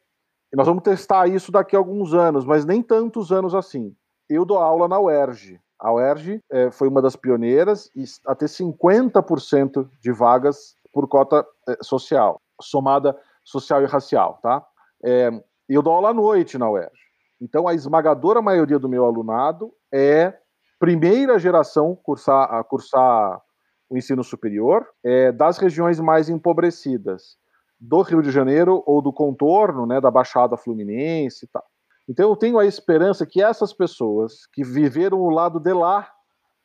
Nós 0.54 0.66
vamos 0.66 0.82
testar 0.82 1.26
isso 1.28 1.50
daqui 1.50 1.74
a 1.76 1.78
alguns 1.78 2.14
anos, 2.14 2.44
mas 2.44 2.64
nem 2.64 2.80
tantos 2.80 3.32
anos 3.32 3.54
assim. 3.54 3.94
Eu 4.28 4.44
dou 4.44 4.58
aula 4.58 4.88
na 4.88 4.98
UERJ. 4.98 5.60
A 5.78 5.92
UERJ 5.92 6.40
é, 6.50 6.70
foi 6.70 6.88
uma 6.88 7.02
das 7.02 7.16
pioneiras 7.16 7.90
e 7.94 8.04
até 8.26 8.46
50% 8.46 9.88
de 10.00 10.12
vagas 10.12 10.74
por 10.92 11.06
cota 11.06 11.44
é, 11.68 11.76
social, 11.82 12.40
somada 12.60 13.14
social 13.44 13.82
e 13.82 13.86
racial, 13.86 14.38
tá? 14.42 14.64
É, 15.04 15.30
eu 15.68 15.82
dou 15.82 15.92
aula 15.92 16.10
à 16.10 16.14
noite 16.14 16.58
na 16.58 16.70
UERJ. 16.70 16.92
Então, 17.40 17.68
a 17.68 17.74
esmagadora 17.74 18.40
maioria 18.40 18.78
do 18.78 18.88
meu 18.88 19.04
alunado 19.04 19.72
é 19.92 20.34
primeira 20.78 21.38
geração 21.38 21.96
cursar, 22.02 22.52
a 22.52 22.62
cursar 22.64 23.40
o 23.88 23.96
ensino 23.96 24.24
superior 24.24 24.86
é, 25.04 25.30
das 25.32 25.58
regiões 25.58 26.00
mais 26.00 26.28
empobrecidas 26.28 27.36
do 27.78 28.00
Rio 28.02 28.22
de 28.22 28.30
Janeiro 28.30 28.82
ou 28.86 29.00
do 29.02 29.12
contorno, 29.12 29.86
né, 29.86 30.00
da 30.00 30.10
Baixada 30.10 30.56
Fluminense 30.56 31.44
e 31.44 31.48
tal. 31.48 31.64
Então 32.08 32.28
eu 32.28 32.36
tenho 32.36 32.58
a 32.58 32.66
esperança 32.66 33.26
que 33.26 33.42
essas 33.42 33.72
pessoas 33.72 34.46
que 34.52 34.64
viveram 34.64 35.20
o 35.20 35.30
lado 35.30 35.60
de 35.60 35.72
lá 35.72 36.08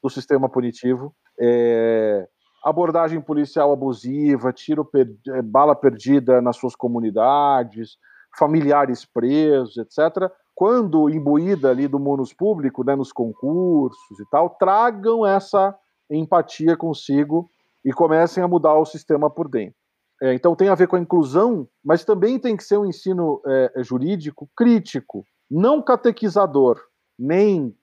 do 0.01 0.09
sistema 0.09 0.49
punitivo, 0.49 1.13
é, 1.39 2.27
abordagem 2.63 3.19
policial 3.19 3.71
abusiva, 3.71 4.53
tiro 4.53 4.86
per, 4.86 5.07
é, 5.29 5.41
bala 5.41 5.75
perdida 5.75 6.41
nas 6.41 6.57
suas 6.57 6.75
comunidades, 6.75 7.97
familiares 8.38 9.05
presos, 9.05 9.77
etc., 9.77 10.32
quando 10.53 11.09
imbuída 11.09 11.69
ali 11.69 11.88
do 11.88 11.99
munus 11.99 12.34
público, 12.34 12.84
né, 12.84 12.95
nos 12.95 13.11
concursos 13.11 14.19
e 14.19 14.29
tal, 14.29 14.49
tragam 14.51 15.25
essa 15.25 15.75
empatia 16.09 16.77
consigo 16.77 17.49
e 17.84 17.91
comecem 17.91 18.43
a 18.43 18.47
mudar 18.47 18.77
o 18.77 18.86
sistema 18.86 19.29
por 19.29 19.49
dentro. 19.49 19.75
É, 20.21 20.34
então 20.36 20.55
tem 20.55 20.69
a 20.69 20.75
ver 20.75 20.88
com 20.88 20.95
a 20.95 20.99
inclusão, 20.99 21.67
mas 21.84 22.05
também 22.05 22.38
tem 22.38 22.55
que 22.55 22.63
ser 22.63 22.77
um 22.77 22.86
ensino 22.86 23.41
é, 23.45 23.71
é 23.77 23.84
jurídico 23.84 24.47
crítico, 24.55 25.25
não 25.49 25.82
catequizador, 25.82 26.79
nem 27.17 27.75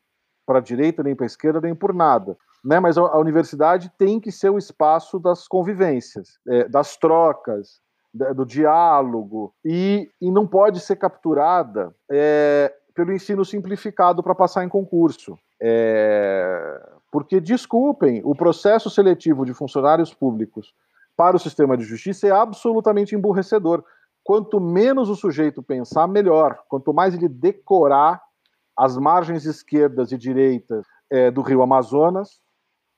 para 0.47 0.59
a 0.59 0.63
direita, 0.63 1.03
nem 1.03 1.17
para 1.17 1.25
a 1.25 1.27
esquerda, 1.27 1.61
nem 1.61 1.75
por 1.75 1.93
nada. 1.93 2.37
Né? 2.65 2.79
Mas 2.79 2.97
a, 2.97 3.03
a, 3.03 3.19
universidade 3.19 3.93
tem 3.99 4.21
que 4.21 4.31
ser 4.31 4.51
o 4.51 4.59
espaço 4.59 5.19
das 5.19 5.49
convivências, 5.49 6.39
é, 6.49 6.69
das 6.69 6.97
trocas, 6.97 7.81
do 8.13 8.45
diálogo, 8.45 9.53
e, 9.65 10.11
e 10.21 10.31
não 10.31 10.47
pode 10.47 10.81
ser 10.81 10.97
capturada 10.97 11.95
é, 12.11 12.75
pelo 12.95 13.13
ensino 13.13 13.45
simplificado 13.45 14.23
para 14.23 14.35
passar 14.35 14.65
em 14.65 14.69
concurso. 14.69 15.39
É, 15.61 16.81
porque, 17.13 17.41
desculpem, 17.41 18.21
o 18.25 18.35
processo 18.35 18.91
seletivo 18.91 19.45
de 19.45 19.55
funcionários 19.55 20.13
públicos 20.13 20.75
para 21.17 21.37
o 21.37 21.39
sistema 21.41 21.77
de 21.77 21.85
justiça 21.85 22.29
é 22.29 22.31
absolutamente 22.31 23.15
emburrecedor. 23.15 23.85
Quanto 24.23 24.61
menos 24.61 25.09
o 25.09 25.17
sujeito 25.17 25.63
pensar, 25.63 26.07
melhor. 26.07 26.59
Quanto 26.69 26.93
mais 26.93 27.15
ele 27.15 27.29
decorar 27.29 28.23
as 28.77 28.97
margens 28.97 29.45
esquerdas 29.45 30.13
e 30.13 30.19
direitas 30.19 30.87
é, 31.11 31.31
do 31.31 31.41
rio 31.41 31.63
Amazonas, 31.63 32.41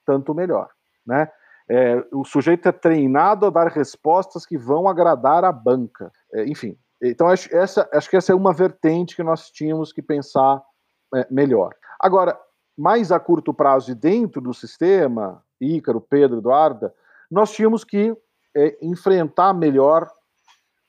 tanto 0.04 0.34
melhor. 0.34 0.68
Né? 1.06 1.30
É, 1.72 2.04
o 2.12 2.24
sujeito 2.24 2.68
é 2.68 2.72
treinado 2.72 3.46
a 3.46 3.50
dar 3.50 3.68
respostas 3.68 4.44
que 4.44 4.58
vão 4.58 4.88
agradar 4.88 5.44
a 5.44 5.52
banca. 5.52 6.10
É, 6.34 6.44
enfim, 6.46 6.76
então 7.00 7.28
acho, 7.28 7.54
essa, 7.54 7.88
acho 7.92 8.10
que 8.10 8.16
essa 8.16 8.32
é 8.32 8.34
uma 8.34 8.52
vertente 8.52 9.14
que 9.14 9.22
nós 9.22 9.50
tínhamos 9.50 9.92
que 9.92 10.02
pensar 10.02 10.60
é, 11.14 11.26
melhor. 11.30 11.72
Agora, 12.00 12.36
mais 12.76 13.12
a 13.12 13.20
curto 13.20 13.54
prazo 13.54 13.92
e 13.92 13.94
dentro 13.94 14.40
do 14.40 14.52
sistema, 14.52 15.44
Ícaro, 15.60 16.00
Pedro, 16.00 16.38
Eduarda, 16.38 16.92
nós 17.30 17.52
tínhamos 17.52 17.84
que 17.84 18.16
é, 18.56 18.76
enfrentar 18.82 19.54
melhor 19.54 20.10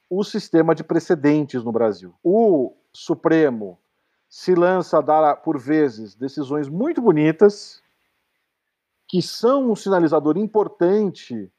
o 0.09 0.23
sistema 0.23 0.73
de 0.73 0.83
precedentes 0.83 1.63
no 1.63 1.71
Brasil. 1.71 2.13
O 2.23 2.75
Supremo 2.91 3.77
se 4.27 4.55
lança 4.55 4.97
a 4.97 5.01
dar, 5.01 5.35
por 5.37 5.59
vezes, 5.59 6.15
decisões 6.15 6.67
muito 6.67 7.01
bonitas, 7.01 7.80
que 9.11 9.21
são 9.21 9.69
um 9.69 9.75
sinalizador 9.75 10.37
importante 10.37 11.51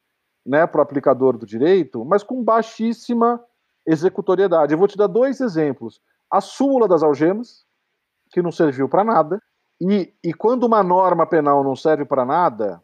né, 0.44 0.66
para 0.66 0.78
o 0.78 0.82
aplicador 0.82 1.36
do 1.36 1.44
direito, 1.44 2.02
mas 2.02 2.22
com 2.22 2.42
baixíssima 2.42 3.44
executoriedade. 3.86 4.72
Eu 4.72 4.78
vou 4.78 4.88
te 4.88 4.96
dar 4.96 5.06
dois 5.06 5.38
exemplos. 5.38 6.00
A 6.30 6.40
súmula 6.40 6.88
das 6.88 7.02
algemas, 7.02 7.66
que 8.30 8.40
não 8.40 8.50
serviu 8.50 8.88
para 8.88 9.04
nada, 9.04 9.38
e, 9.78 10.14
e 10.24 10.32
quando 10.32 10.64
uma 10.64 10.82
norma 10.82 11.26
penal 11.26 11.62
não 11.62 11.76
serve 11.76 12.06
para 12.06 12.24
nada, 12.24 12.82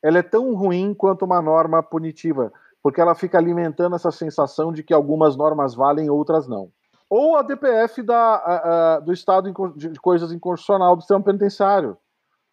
ela 0.00 0.18
é 0.18 0.22
tão 0.22 0.54
ruim 0.54 0.94
quanto 0.94 1.24
uma 1.24 1.42
norma 1.42 1.82
punitiva, 1.82 2.52
porque 2.80 3.00
ela 3.00 3.16
fica 3.16 3.36
alimentando 3.36 3.96
essa 3.96 4.12
sensação 4.12 4.72
de 4.72 4.84
que 4.84 4.94
algumas 4.94 5.36
normas 5.36 5.74
valem, 5.74 6.08
outras 6.08 6.46
não. 6.46 6.70
Ou 7.10 7.36
a 7.36 7.42
DPF 7.42 8.04
da, 8.04 8.36
a, 8.36 8.94
a, 8.94 9.00
do 9.00 9.12
Estado 9.12 9.52
de 9.74 9.98
Coisas 9.98 10.30
Inconstitucional 10.30 10.94
do 10.94 11.02
Sistema 11.02 11.24
Penitenciário. 11.24 11.98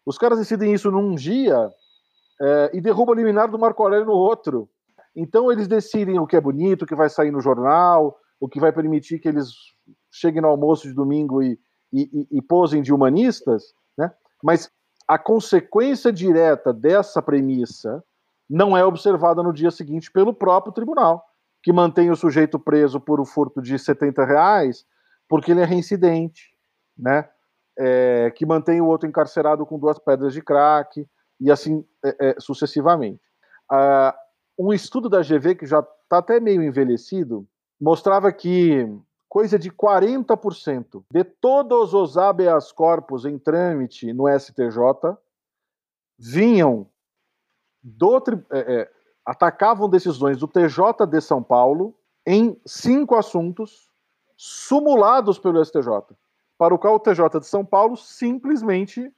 Os 0.06 0.18
caras 0.18 0.38
decidem 0.38 0.72
isso 0.72 0.90
num 0.90 1.14
dia 1.14 1.70
é, 2.40 2.70
e 2.74 2.80
derrubam 2.80 3.14
o 3.14 3.18
liminar 3.18 3.50
do 3.50 3.58
Marco 3.58 3.82
Aurélio 3.82 4.06
no 4.06 4.12
outro. 4.12 4.68
Então 5.14 5.50
eles 5.50 5.68
decidem 5.68 6.18
o 6.18 6.26
que 6.26 6.36
é 6.36 6.40
bonito, 6.40 6.82
o 6.82 6.86
que 6.86 6.94
vai 6.94 7.08
sair 7.08 7.30
no 7.30 7.40
jornal, 7.40 8.18
o 8.40 8.48
que 8.48 8.60
vai 8.60 8.72
permitir 8.72 9.18
que 9.18 9.28
eles 9.28 9.50
cheguem 10.10 10.42
no 10.42 10.48
almoço 10.48 10.88
de 10.88 10.94
domingo 10.94 11.42
e, 11.42 11.58
e, 11.92 12.02
e, 12.12 12.38
e 12.38 12.42
posem 12.42 12.82
de 12.82 12.92
humanistas, 12.92 13.74
né? 13.96 14.12
mas 14.42 14.70
a 15.06 15.18
consequência 15.18 16.12
direta 16.12 16.72
dessa 16.72 17.22
premissa 17.22 18.02
não 18.48 18.76
é 18.76 18.84
observada 18.84 19.42
no 19.42 19.52
dia 19.52 19.70
seguinte 19.70 20.10
pelo 20.10 20.34
próprio 20.34 20.72
tribunal, 20.72 21.24
que 21.62 21.72
mantém 21.72 22.10
o 22.10 22.16
sujeito 22.16 22.58
preso 22.58 23.00
por 23.00 23.20
o 23.20 23.24
furto 23.24 23.62
de 23.62 23.78
70 23.78 24.24
reais 24.24 24.84
porque 25.28 25.50
ele 25.50 25.60
é 25.60 25.64
reincidente, 25.64 26.50
né? 26.96 27.28
É, 27.76 28.30
que 28.36 28.46
mantém 28.46 28.80
o 28.80 28.86
outro 28.86 29.08
encarcerado 29.08 29.66
com 29.66 29.78
duas 29.78 29.98
pedras 29.98 30.32
de 30.32 30.40
crack 30.40 31.04
e 31.40 31.50
assim 31.50 31.84
é, 32.04 32.28
é, 32.28 32.36
sucessivamente. 32.38 33.20
Ah, 33.70 34.16
um 34.58 34.72
estudo 34.72 35.08
da 35.08 35.20
GV 35.20 35.56
que 35.56 35.66
já 35.66 35.80
está 35.80 36.18
até 36.18 36.38
meio 36.38 36.62
envelhecido 36.62 37.46
mostrava 37.80 38.32
que 38.32 38.88
coisa 39.28 39.58
de 39.58 39.70
40% 39.70 41.04
de 41.10 41.24
todos 41.24 41.92
os 41.92 42.16
habeas 42.16 42.70
corpus 42.70 43.24
em 43.24 43.36
trâmite 43.36 44.12
no 44.12 44.28
STJ 44.28 45.16
vinham 46.16 46.88
do 47.82 48.16
é, 48.52 48.58
é, 48.82 48.90
atacavam 49.26 49.88
decisões 49.88 50.38
do 50.38 50.46
TJ 50.46 51.06
de 51.08 51.20
São 51.20 51.42
Paulo 51.42 51.94
em 52.26 52.58
cinco 52.64 53.16
assuntos 53.16 53.90
sumulados 54.36 55.38
pelo 55.38 55.62
STJ, 55.64 55.90
para 56.58 56.74
o 56.74 56.78
qual 56.78 56.94
o 56.94 57.00
TJ 57.00 57.40
de 57.40 57.46
São 57.46 57.64
Paulo 57.64 57.96
simplesmente, 57.96 59.12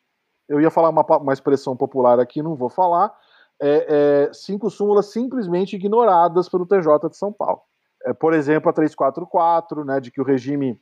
eu 0.49 0.61
ia 0.61 0.71
falar 0.71 0.91
uma, 0.91 1.05
uma 1.19 1.33
expressão 1.33 1.77
popular 1.77 2.19
aqui, 2.19 2.43
não 2.43 2.55
vou 2.55 2.69
falar, 2.69 3.15
é, 3.61 4.27
é, 4.29 4.33
cinco 4.33 4.71
súmulas 4.71 5.07
simplesmente 5.07 5.77
ignoradas 5.77 6.49
pelo 6.49 6.67
TJ 6.67 7.09
de 7.09 7.17
São 7.17 7.33
Paulo 7.33 7.63
é, 8.07 8.13
por 8.13 8.33
exemplo, 8.33 8.71
a 8.71 8.73
344, 8.73 9.85
né, 9.85 10.01
de 10.01 10.11
que 10.11 10.21
o 10.21 10.25
regime 10.25 10.81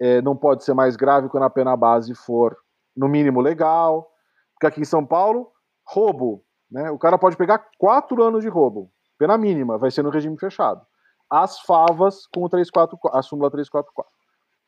é, 0.00 0.20
não 0.20 0.36
pode 0.36 0.64
ser 0.64 0.74
mais 0.74 0.96
grave 0.96 1.28
quando 1.28 1.44
a 1.44 1.50
pena 1.50 1.76
base 1.76 2.12
for, 2.14 2.56
no 2.96 3.08
mínimo, 3.08 3.40
legal. 3.40 4.10
Porque 4.54 4.66
aqui 4.66 4.80
em 4.80 4.84
São 4.84 5.06
Paulo, 5.06 5.50
roubo, 5.86 6.44
né, 6.70 6.90
o 6.90 6.98
cara 6.98 7.16
pode 7.16 7.36
pegar 7.36 7.64
quatro 7.78 8.22
anos 8.22 8.42
de 8.42 8.48
roubo, 8.48 8.90
pena 9.16 9.38
mínima, 9.38 9.78
vai 9.78 9.90
ser 9.90 10.02
no 10.02 10.10
regime 10.10 10.36
fechado. 10.36 10.84
As 11.30 11.60
favas 11.60 12.26
com 12.26 12.44
o 12.44 12.48
344, 12.48 12.98
a 13.16 13.22
súmula 13.22 13.50
344. 13.50 14.12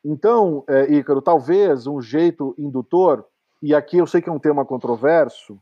Então, 0.09 0.63
é, 0.69 0.93
Ícaro, 0.93 1.21
talvez 1.21 1.85
um 1.85 2.01
jeito 2.01 2.55
indutor, 2.57 3.25
e 3.61 3.75
aqui 3.75 3.97
eu 3.97 4.07
sei 4.07 4.21
que 4.21 4.29
é 4.29 4.31
um 4.31 4.39
tema 4.39 4.65
controverso, 4.65 5.59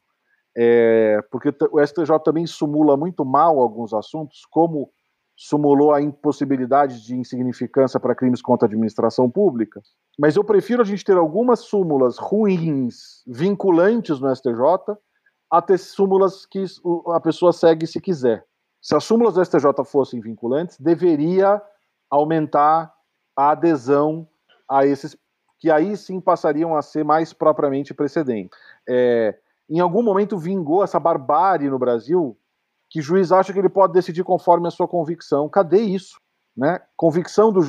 é, 0.55 1.19
porque 1.31 1.49
o 1.71 1.83
STJ 1.83 2.19
também 2.23 2.45
sumula 2.45 2.95
muito 2.95 3.25
mal 3.25 3.59
alguns 3.59 3.91
assuntos, 3.91 4.45
como 4.51 4.91
sumulou 5.35 5.91
a 5.91 5.99
impossibilidade 5.99 7.03
de 7.03 7.15
insignificância 7.15 7.99
para 7.99 8.13
crimes 8.13 8.39
contra 8.39 8.67
a 8.67 8.69
administração 8.69 9.31
pública, 9.31 9.81
mas 10.17 10.35
eu 10.35 10.43
prefiro 10.43 10.83
a 10.83 10.85
gente 10.85 11.03
ter 11.03 11.17
algumas 11.17 11.61
súmulas 11.61 12.19
ruins, 12.19 13.23
vinculantes 13.25 14.19
no 14.19 14.33
STJ, 14.33 14.95
a 15.51 15.59
ter 15.59 15.79
súmulas 15.79 16.45
que 16.45 16.63
a 17.07 17.19
pessoa 17.19 17.51
segue 17.51 17.87
se 17.87 17.99
quiser. 17.99 18.45
Se 18.79 18.95
as 18.95 19.03
súmulas 19.03 19.33
do 19.33 19.43
STJ 19.43 19.83
fossem 19.85 20.21
vinculantes, 20.21 20.79
deveria 20.79 21.59
aumentar 22.11 22.93
a 23.35 23.49
adesão 23.49 24.27
a 24.69 24.85
esses, 24.85 25.17
que 25.59 25.71
aí 25.71 25.95
sim 25.95 26.19
passariam 26.19 26.75
a 26.75 26.81
ser 26.81 27.03
mais 27.03 27.33
propriamente 27.33 27.93
precedentes. 27.93 28.57
É, 28.87 29.37
em 29.69 29.79
algum 29.79 30.03
momento 30.03 30.37
vingou 30.37 30.83
essa 30.83 30.99
barbárie 30.99 31.69
no 31.69 31.79
Brasil 31.79 32.37
que 32.89 33.01
juiz 33.01 33.31
acha 33.31 33.51
que 33.51 33.59
ele 33.59 33.69
pode 33.69 33.93
decidir 33.93 34.23
conforme 34.23 34.67
a 34.67 34.71
sua 34.71 34.87
convicção. 34.87 35.49
Cadê 35.49 35.81
isso? 35.81 36.19
Né? 36.55 36.79
Convicção, 36.95 37.51
do, 37.51 37.61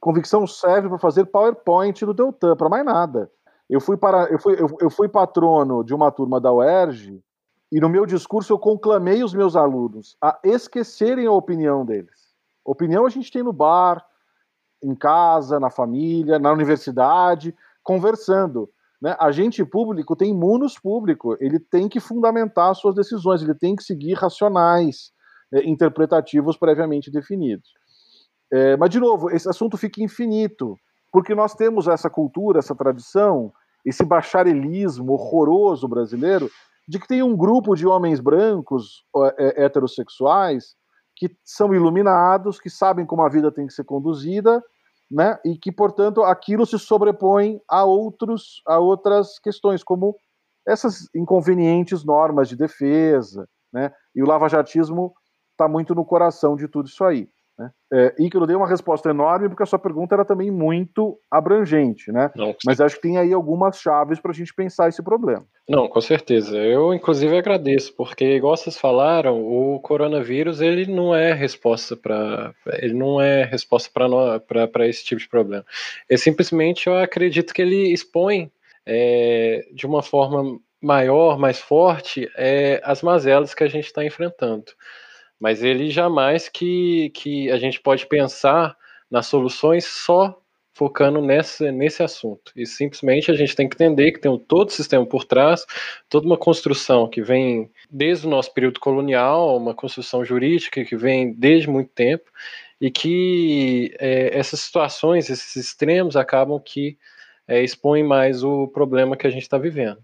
convicção 0.00 0.46
serve 0.46 0.88
para 0.88 0.98
fazer 0.98 1.24
PowerPoint 1.26 2.04
do 2.04 2.14
Deltan, 2.14 2.56
para 2.56 2.68
mais 2.68 2.84
nada. 2.84 3.30
Eu 3.68 3.80
fui, 3.80 3.96
para, 3.96 4.24
eu, 4.30 4.38
fui, 4.38 4.54
eu, 4.54 4.68
eu 4.80 4.90
fui 4.90 5.08
patrono 5.08 5.82
de 5.82 5.94
uma 5.94 6.10
turma 6.10 6.40
da 6.40 6.52
UERJ 6.52 7.22
e 7.70 7.80
no 7.80 7.88
meu 7.88 8.06
discurso 8.06 8.52
eu 8.52 8.58
conclamei 8.58 9.22
os 9.22 9.34
meus 9.34 9.56
alunos 9.56 10.16
a 10.22 10.38
esquecerem 10.42 11.26
a 11.26 11.32
opinião 11.32 11.84
deles. 11.84 12.28
Opinião 12.64 13.04
a 13.04 13.10
gente 13.10 13.30
tem 13.30 13.42
no 13.42 13.52
bar, 13.52 14.04
em 14.82 14.94
casa, 14.94 15.58
na 15.58 15.70
família, 15.70 16.38
na 16.38 16.52
universidade, 16.52 17.54
conversando. 17.82 18.68
Né? 19.00 19.16
Agente 19.18 19.64
público 19.64 20.16
tem 20.16 20.34
munus 20.34 20.78
público, 20.78 21.36
ele 21.40 21.58
tem 21.58 21.88
que 21.88 22.00
fundamentar 22.00 22.74
suas 22.74 22.94
decisões, 22.94 23.42
ele 23.42 23.54
tem 23.54 23.76
que 23.76 23.82
seguir 23.82 24.14
racionais 24.14 25.12
é, 25.52 25.66
interpretativos 25.68 26.56
previamente 26.56 27.10
definidos. 27.10 27.70
É, 28.50 28.76
mas, 28.76 28.90
de 28.90 28.98
novo, 28.98 29.30
esse 29.30 29.48
assunto 29.48 29.76
fica 29.76 30.02
infinito, 30.02 30.76
porque 31.12 31.34
nós 31.34 31.54
temos 31.54 31.86
essa 31.86 32.10
cultura, 32.10 32.58
essa 32.58 32.74
tradição, 32.74 33.52
esse 33.84 34.04
bacharelismo 34.04 35.12
horroroso 35.12 35.86
brasileiro, 35.86 36.50
de 36.86 36.98
que 36.98 37.06
tem 37.06 37.22
um 37.22 37.36
grupo 37.36 37.74
de 37.74 37.86
homens 37.86 38.18
brancos 38.18 39.04
é, 39.38 39.64
heterossexuais 39.64 40.74
que 41.18 41.36
são 41.44 41.74
iluminados, 41.74 42.60
que 42.60 42.70
sabem 42.70 43.04
como 43.04 43.22
a 43.22 43.28
vida 43.28 43.52
tem 43.52 43.66
que 43.66 43.72
ser 43.72 43.84
conduzida 43.84 44.62
né? 45.10 45.38
E 45.44 45.56
que, 45.56 45.72
portanto, 45.72 46.22
aquilo 46.22 46.66
se 46.66 46.78
sobrepõe 46.78 47.60
a 47.68 47.84
outros 47.84 48.62
a 48.66 48.78
outras 48.78 49.38
questões, 49.38 49.82
como 49.82 50.14
essas 50.66 51.08
inconvenientes 51.14 52.04
normas 52.04 52.48
de 52.48 52.56
defesa, 52.56 53.48
né? 53.72 53.90
E 54.14 54.22
o 54.22 54.26
lavajatismo 54.26 55.14
está 55.52 55.66
muito 55.66 55.94
no 55.94 56.04
coração 56.04 56.56
de 56.56 56.68
tudo 56.68 56.88
isso 56.88 57.04
aí. 57.04 57.28
Né? 57.58 57.70
É, 57.92 58.14
Ícaro 58.20 58.46
deu 58.46 58.58
uma 58.58 58.68
resposta 58.68 59.10
enorme 59.10 59.48
porque 59.48 59.64
a 59.64 59.66
sua 59.66 59.78
pergunta 59.78 60.14
era 60.14 60.24
também 60.24 60.48
muito 60.48 61.18
abrangente, 61.28 62.12
né? 62.12 62.30
Não, 62.36 62.54
Mas 62.64 62.80
acho 62.80 62.96
que 62.96 63.02
tem 63.02 63.18
aí 63.18 63.32
algumas 63.32 63.80
chaves 63.80 64.20
para 64.20 64.30
a 64.30 64.34
gente 64.34 64.54
pensar 64.54 64.88
esse 64.88 65.02
problema. 65.02 65.44
Não, 65.68 65.88
com 65.88 66.00
certeza. 66.00 66.56
Eu 66.56 66.94
inclusive 66.94 67.36
agradeço 67.36 67.92
porque, 67.96 68.36
igual 68.36 68.56
vocês 68.56 68.78
falaram, 68.78 69.42
o 69.42 69.80
coronavírus 69.80 70.60
ele 70.60 70.86
não 70.86 71.12
é 71.12 71.32
resposta 71.32 71.96
para 71.96 72.54
ele 72.74 72.94
não 72.94 73.20
é 73.20 73.42
resposta 73.42 73.90
para 73.92 74.88
esse 74.88 75.04
tipo 75.04 75.20
de 75.20 75.28
problema. 75.28 75.64
É 76.08 76.16
simplesmente 76.16 76.86
eu 76.86 76.96
acredito 76.96 77.52
que 77.52 77.62
ele 77.62 77.92
expõe 77.92 78.52
é, 78.86 79.66
de 79.74 79.84
uma 79.84 80.02
forma 80.02 80.60
maior, 80.80 81.36
mais 81.36 81.58
forte, 81.58 82.30
é, 82.36 82.80
as 82.84 83.02
mazelas 83.02 83.52
que 83.52 83.64
a 83.64 83.68
gente 83.68 83.86
está 83.86 84.04
enfrentando 84.04 84.72
mas 85.40 85.62
ele 85.62 85.90
jamais 85.90 86.48
que, 86.48 87.10
que 87.10 87.50
a 87.50 87.58
gente 87.58 87.80
pode 87.80 88.06
pensar 88.06 88.76
nas 89.10 89.26
soluções 89.26 89.84
só 89.84 90.40
focando 90.78 91.20
nesse, 91.20 91.72
nesse 91.72 92.04
assunto. 92.04 92.52
E 92.54 92.64
simplesmente 92.64 93.32
a 93.32 93.34
gente 93.34 93.56
tem 93.56 93.68
que 93.68 93.74
entender 93.74 94.12
que 94.12 94.20
tem 94.20 94.38
todo 94.38 94.68
o 94.68 94.72
sistema 94.72 95.04
por 95.04 95.24
trás, 95.24 95.66
toda 96.08 96.24
uma 96.24 96.36
construção 96.36 97.08
que 97.08 97.20
vem 97.20 97.68
desde 97.90 98.28
o 98.28 98.30
nosso 98.30 98.54
período 98.54 98.78
colonial, 98.78 99.56
uma 99.56 99.74
construção 99.74 100.24
jurídica 100.24 100.84
que 100.84 100.96
vem 100.96 101.32
desde 101.32 101.68
muito 101.68 101.90
tempo, 101.90 102.30
e 102.80 102.92
que 102.92 103.92
é, 103.98 104.38
essas 104.38 104.60
situações, 104.60 105.28
esses 105.28 105.56
extremos, 105.56 106.16
acabam 106.16 106.60
que 106.64 106.96
é, 107.48 107.60
expõem 107.62 108.04
mais 108.04 108.44
o 108.44 108.68
problema 108.68 109.16
que 109.16 109.26
a 109.26 109.30
gente 109.30 109.42
está 109.42 109.58
vivendo. 109.58 109.98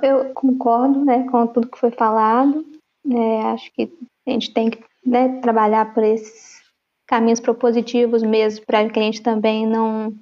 Eu 0.00 0.32
concordo 0.32 1.04
né, 1.04 1.26
com 1.28 1.46
tudo 1.48 1.68
que 1.68 1.78
foi 1.78 1.90
falado. 1.90 2.64
É, 3.08 3.42
acho 3.52 3.72
que 3.72 3.92
a 4.26 4.30
gente 4.30 4.52
tem 4.52 4.70
que 4.70 4.82
né, 5.04 5.40
trabalhar 5.40 5.94
por 5.94 6.02
esses 6.02 6.60
caminhos 7.06 7.40
propositivos 7.40 8.22
mesmo, 8.22 8.64
para 8.64 8.88
que 8.88 8.98
a 8.98 9.02
gente 9.02 9.22
também 9.22 9.66
não, 9.66 10.14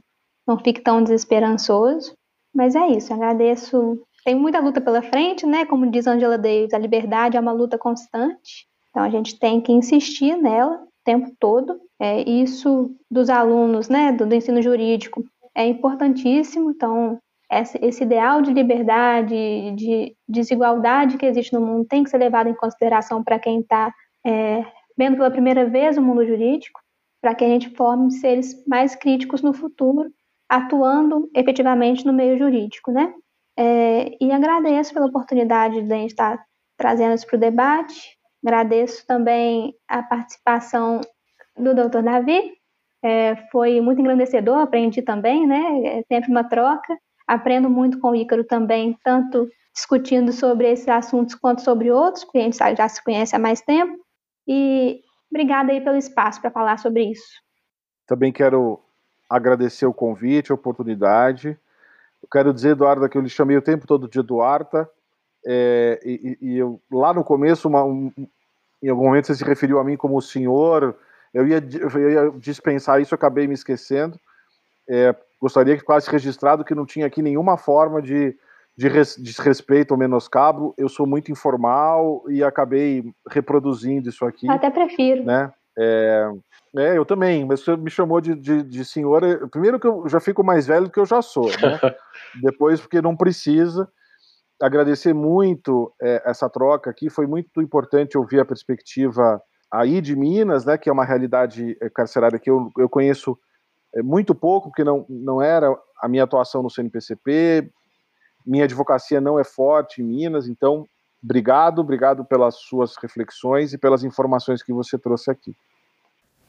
não 0.47 0.59
fique 0.59 0.81
tão 0.81 1.03
desesperançoso. 1.03 2.15
Mas 2.55 2.75
é 2.75 2.89
isso, 2.89 3.13
agradeço. 3.13 4.01
Tem 4.25 4.35
muita 4.35 4.61
luta 4.61 4.81
pela 4.81 5.03
frente, 5.03 5.47
né? 5.47 5.65
Como 5.67 5.91
diz 5.91 6.07
Angela 6.07 6.39
Davis, 6.39 6.73
a 6.73 6.79
liberdade 6.79 7.37
é 7.37 7.41
uma 7.41 7.53
luta 7.53 7.77
constante. 7.77 8.67
Então 8.91 9.03
a 9.03 9.11
gente 9.11 9.39
tem 9.39 9.61
que 9.61 9.73
insistir 9.73 10.37
nela 10.37 10.83
o 10.83 10.89
tempo 11.05 11.31
todo. 11.39 11.79
É, 12.01 12.23
isso 12.29 12.95
dos 13.11 13.29
alunos, 13.29 13.89
né, 13.89 14.13
do, 14.13 14.27
do 14.27 14.35
ensino 14.35 14.63
jurídico 14.63 15.25
é 15.55 15.67
importantíssimo. 15.67 16.71
Então 16.71 17.19
esse 17.51 18.03
ideal 18.03 18.43
de 18.43 18.53
liberdade, 18.53 19.35
de 19.75 20.15
desigualdade 20.29 21.17
que 21.17 21.27
existe 21.27 21.53
no 21.53 21.61
mundo 21.61 21.87
tem 21.87 22.05
que 22.05 22.11
ser 22.11 22.19
levado 22.19 22.49
em 22.49 22.55
consideração 22.55 23.25
para 23.25 23.39
quem 23.39 23.61
está 23.61 23.93
é, 24.27 24.65
vendo 24.97 25.17
pela 25.17 25.31
primeira 25.31 25.65
vez 25.65 25.97
o 25.97 26.03
mundo 26.03 26.27
jurídico, 26.27 26.81
para 27.23 27.35
que 27.35 27.45
a 27.45 27.49
gente 27.49 27.71
forme 27.71 28.11
seres 28.13 28.65
mais 28.67 28.95
críticos 28.95 29.43
no 29.43 29.55
futuro, 29.55 30.11
atuando 30.49 31.31
efetivamente 31.35 32.05
no 32.05 32.13
meio 32.13 32.39
jurídico, 32.39 32.91
né? 32.91 33.15
É, 33.57 34.17
e 34.21 34.31
agradeço 34.31 34.93
pela 34.93 35.07
oportunidade 35.07 35.83
de 35.83 35.93
a 35.93 35.97
gente 35.97 36.11
estar 36.11 36.45
trazendo 36.77 37.15
isso 37.15 37.27
para 37.27 37.37
o 37.37 37.41
debate. 37.41 38.17
Agradeço 38.45 39.05
também 39.07 39.75
a 39.89 40.03
participação 40.03 41.01
do 41.57 41.75
Dr. 41.75 42.03
Davi. 42.03 42.53
É, 43.03 43.37
foi 43.51 43.81
muito 43.81 44.01
engrandecedor, 44.01 44.59
aprendi 44.59 45.03
também, 45.03 45.47
né? 45.47 45.99
É 45.99 46.03
sempre 46.13 46.31
uma 46.31 46.45
troca. 46.45 46.97
Aprendo 47.29 47.69
muito 47.69 48.01
com 48.01 48.11
o 48.11 48.15
Ícaro 48.15 48.43
também, 48.43 48.99
tanto 49.05 49.47
discutindo 49.75 50.33
sobre 50.33 50.73
esses 50.73 50.89
assuntos 50.89 51.35
quanto 51.35 51.61
sobre 51.61 51.91
outros, 51.91 52.25
porque 52.25 52.39
a 52.39 52.43
gente 52.43 52.57
já 52.57 52.89
se 52.89 53.05
conhece 53.05 53.37
há 53.37 53.39
mais 53.39 53.61
tempo. 53.61 53.97
E 54.47 55.03
obrigada 55.31 55.71
aí 55.71 55.81
pelo 55.81 55.97
espaço 55.97 56.41
para 56.41 56.51
falar 56.51 56.79
sobre 56.79 57.05
isso. 57.05 57.41
Também 58.07 58.33
quero 58.33 58.81
agradecer 59.29 59.85
o 59.85 59.93
convite, 59.93 60.51
a 60.51 60.55
oportunidade. 60.55 61.49
Eu 62.23 62.29
quero 62.33 62.53
dizer, 62.53 62.71
Eduardo, 62.71 63.09
que 63.09 63.19
eu 63.19 63.23
lhe 63.23 63.29
chamei 63.29 63.57
o 63.57 63.63
tempo 63.63 63.87
todo 63.87 64.09
de 64.09 64.19
Eduarda, 64.19 64.91
é, 65.47 66.01
e, 66.05 66.39
e, 66.41 66.59
eu, 66.59 66.81
lá 66.91 67.15
no 67.15 67.23
começo, 67.23 67.69
uma, 67.69 67.85
um, 67.85 68.13
em 68.83 68.89
algum 68.89 69.05
momento 69.05 69.27
você 69.27 69.35
se 69.35 69.45
referiu 69.45 69.79
a 69.79 69.85
mim 69.85 69.97
como 69.97 70.17
o 70.17 70.23
senhor, 70.23 70.97
eu 71.33 71.47
ia, 71.47 71.57
eu 71.59 72.11
ia 72.11 72.31
dispensar 72.39 73.01
isso, 73.01 73.15
acabei 73.15 73.47
me 73.47 73.55
esquecendo. 73.55 74.19
É, 74.89 75.15
gostaria 75.41 75.75
que 75.75 75.81
ficasse 75.81 76.11
registrado 76.11 76.65
que 76.65 76.75
não 76.75 76.87
tinha 76.87 77.07
aqui 77.07 77.23
nenhuma 77.23 77.57
forma 77.57 78.03
de, 78.03 78.37
de 78.77 78.89
desrespeito 79.19 79.93
ou 79.93 79.99
menoscabo. 79.99 80.75
Eu 80.77 80.89
sou 80.89 81.07
muito 81.07 81.31
informal 81.31 82.25
e 82.29 82.43
acabei 82.43 83.05
reproduzindo 83.31 84.09
isso 84.09 84.25
aqui. 84.25 84.49
Até 84.51 84.71
prefiro. 84.71 85.25
Né? 85.25 85.53
É, 85.79 86.31
é, 86.77 86.99
eu 86.99 87.05
também, 87.05 87.45
mas 87.45 87.61
você 87.61 87.77
me 87.77 87.91
chamou 87.91 88.21
de, 88.21 88.35
de, 88.35 88.63
de 88.63 88.85
senhora. 88.85 89.47
Primeiro 89.49 89.79
que 89.79 89.87
eu 89.87 90.09
já 90.09 90.21
fico 90.21 90.43
mais 90.45 90.67
velho 90.67 90.87
do 90.87 90.91
que 90.91 91.01
eu 91.01 91.07
já 91.07 91.23
sou, 91.23 91.47
né? 91.47 91.79
Depois 92.43 92.81
porque 92.81 93.01
não 93.01 93.17
precisa. 93.17 93.89
Agradecer 94.61 95.15
muito 95.15 95.95
é, 96.03 96.23
essa 96.27 96.51
troca 96.51 96.91
aqui, 96.91 97.09
foi 97.09 97.29
muito 97.29 97.63
importante 97.63 98.19
ouvir 98.19 98.41
a 98.41 98.45
perspectiva 98.45 99.41
aí 99.71 100.01
de 100.01 100.17
Minas, 100.17 100.65
né, 100.65 100.77
que 100.77 100.89
é 100.89 100.93
uma 100.93 101.05
realidade 101.05 101.77
é, 101.81 101.89
carcerária 101.89 102.39
que 102.39 102.51
eu, 102.51 102.69
eu 102.77 102.89
conheço 102.89 103.39
muito 103.97 104.35
pouco, 104.35 104.69
porque 104.69 104.85
não, 104.85 105.05
não 105.09 105.43
era 105.43 105.75
a 106.01 106.09
minha 106.09 106.25
atuação 106.25 106.63
no 106.63 106.71
CNPCP, 106.71 107.71
minha 108.47 108.65
advocacia 108.65 109.21
não 109.21 109.39
é 109.39 109.45
forte 109.45 110.01
em 110.01 110.05
Minas, 110.05 110.49
então 110.49 110.87
obrigado, 111.23 111.81
obrigado 111.81 112.25
pelas 112.25 112.57
suas 112.57 112.97
reflexões 112.97 113.73
e 113.73 113.79
pelas 113.79 114.05
informações 114.05 114.63
que 114.63 114.73
você 114.73 114.97
trouxe 114.97 115.31
aqui. 115.31 115.55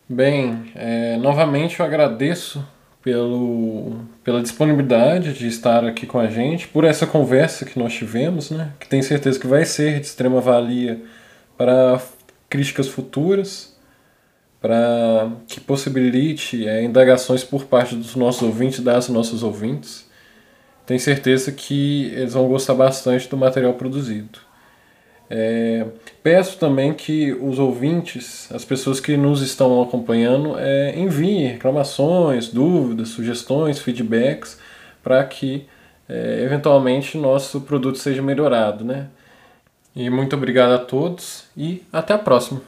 Bem, 0.08 0.72
é, 0.76 1.18
novamente 1.18 1.80
eu 1.80 1.86
agradeço 1.86 2.66
pelo, 3.02 3.98
pela 4.24 4.42
disponibilidade 4.42 5.34
de 5.34 5.48
estar 5.48 5.86
aqui 5.86 6.06
com 6.06 6.20
a 6.20 6.28
gente, 6.28 6.68
por 6.68 6.84
essa 6.84 7.08
conversa 7.08 7.66
que 7.66 7.80
nós 7.80 7.94
tivemos, 7.94 8.52
né, 8.52 8.74
que 8.80 8.88
tenho 8.88 9.04
certeza 9.04 9.40
que 9.40 9.48
vai 9.48 9.66
ser 9.66 10.00
de 10.00 10.08
extrema 10.08 10.42
valia 10.42 11.02
para 11.58 12.02
críticas 12.50 12.88
futuras, 12.88 13.78
para 14.62 15.32
que 15.48 15.60
possibilite 15.60 16.68
é, 16.68 16.84
indagações 16.84 17.44
por 17.44 17.66
parte 17.66 17.96
dos 17.96 18.16
nossos 18.16 18.42
ouvintes, 18.42 18.82
das 18.82 19.08
nossos 19.10 19.44
ouvintes. 19.44 20.08
Tenho 20.86 21.00
certeza 21.00 21.52
que 21.52 22.08
eles 22.14 22.34
vão 22.34 22.48
gostar 22.48 22.74
bastante 22.74 23.30
do 23.30 23.38
material 23.38 23.74
produzido. 23.76 24.40
É, 25.30 25.86
peço 26.24 26.58
também 26.58 26.94
que 26.94 27.32
os 27.34 27.60
ouvintes, 27.60 28.52
as 28.52 28.66
pessoas 28.66 29.00
que 29.00 29.16
nos 29.16 29.42
estão 29.42 29.82
acompanhando, 29.82 30.58
é, 30.58 30.98
enviem 30.98 31.48
reclamações, 31.48 32.50
dúvidas, 32.50 33.10
sugestões, 33.10 33.80
feedbacks, 33.80 34.60
para 35.04 35.24
que 35.24 35.68
é, 36.10 36.42
eventualmente 36.44 37.18
nosso 37.18 37.62
produto 37.62 38.00
seja 38.00 38.22
melhorado. 38.24 38.84
Né? 38.84 39.08
E 39.96 40.10
muito 40.10 40.36
obrigado 40.36 40.72
a 40.72 40.80
todos 40.80 41.46
e 41.56 41.84
até 41.94 42.14
a 42.14 42.18
próxima. 42.18 42.62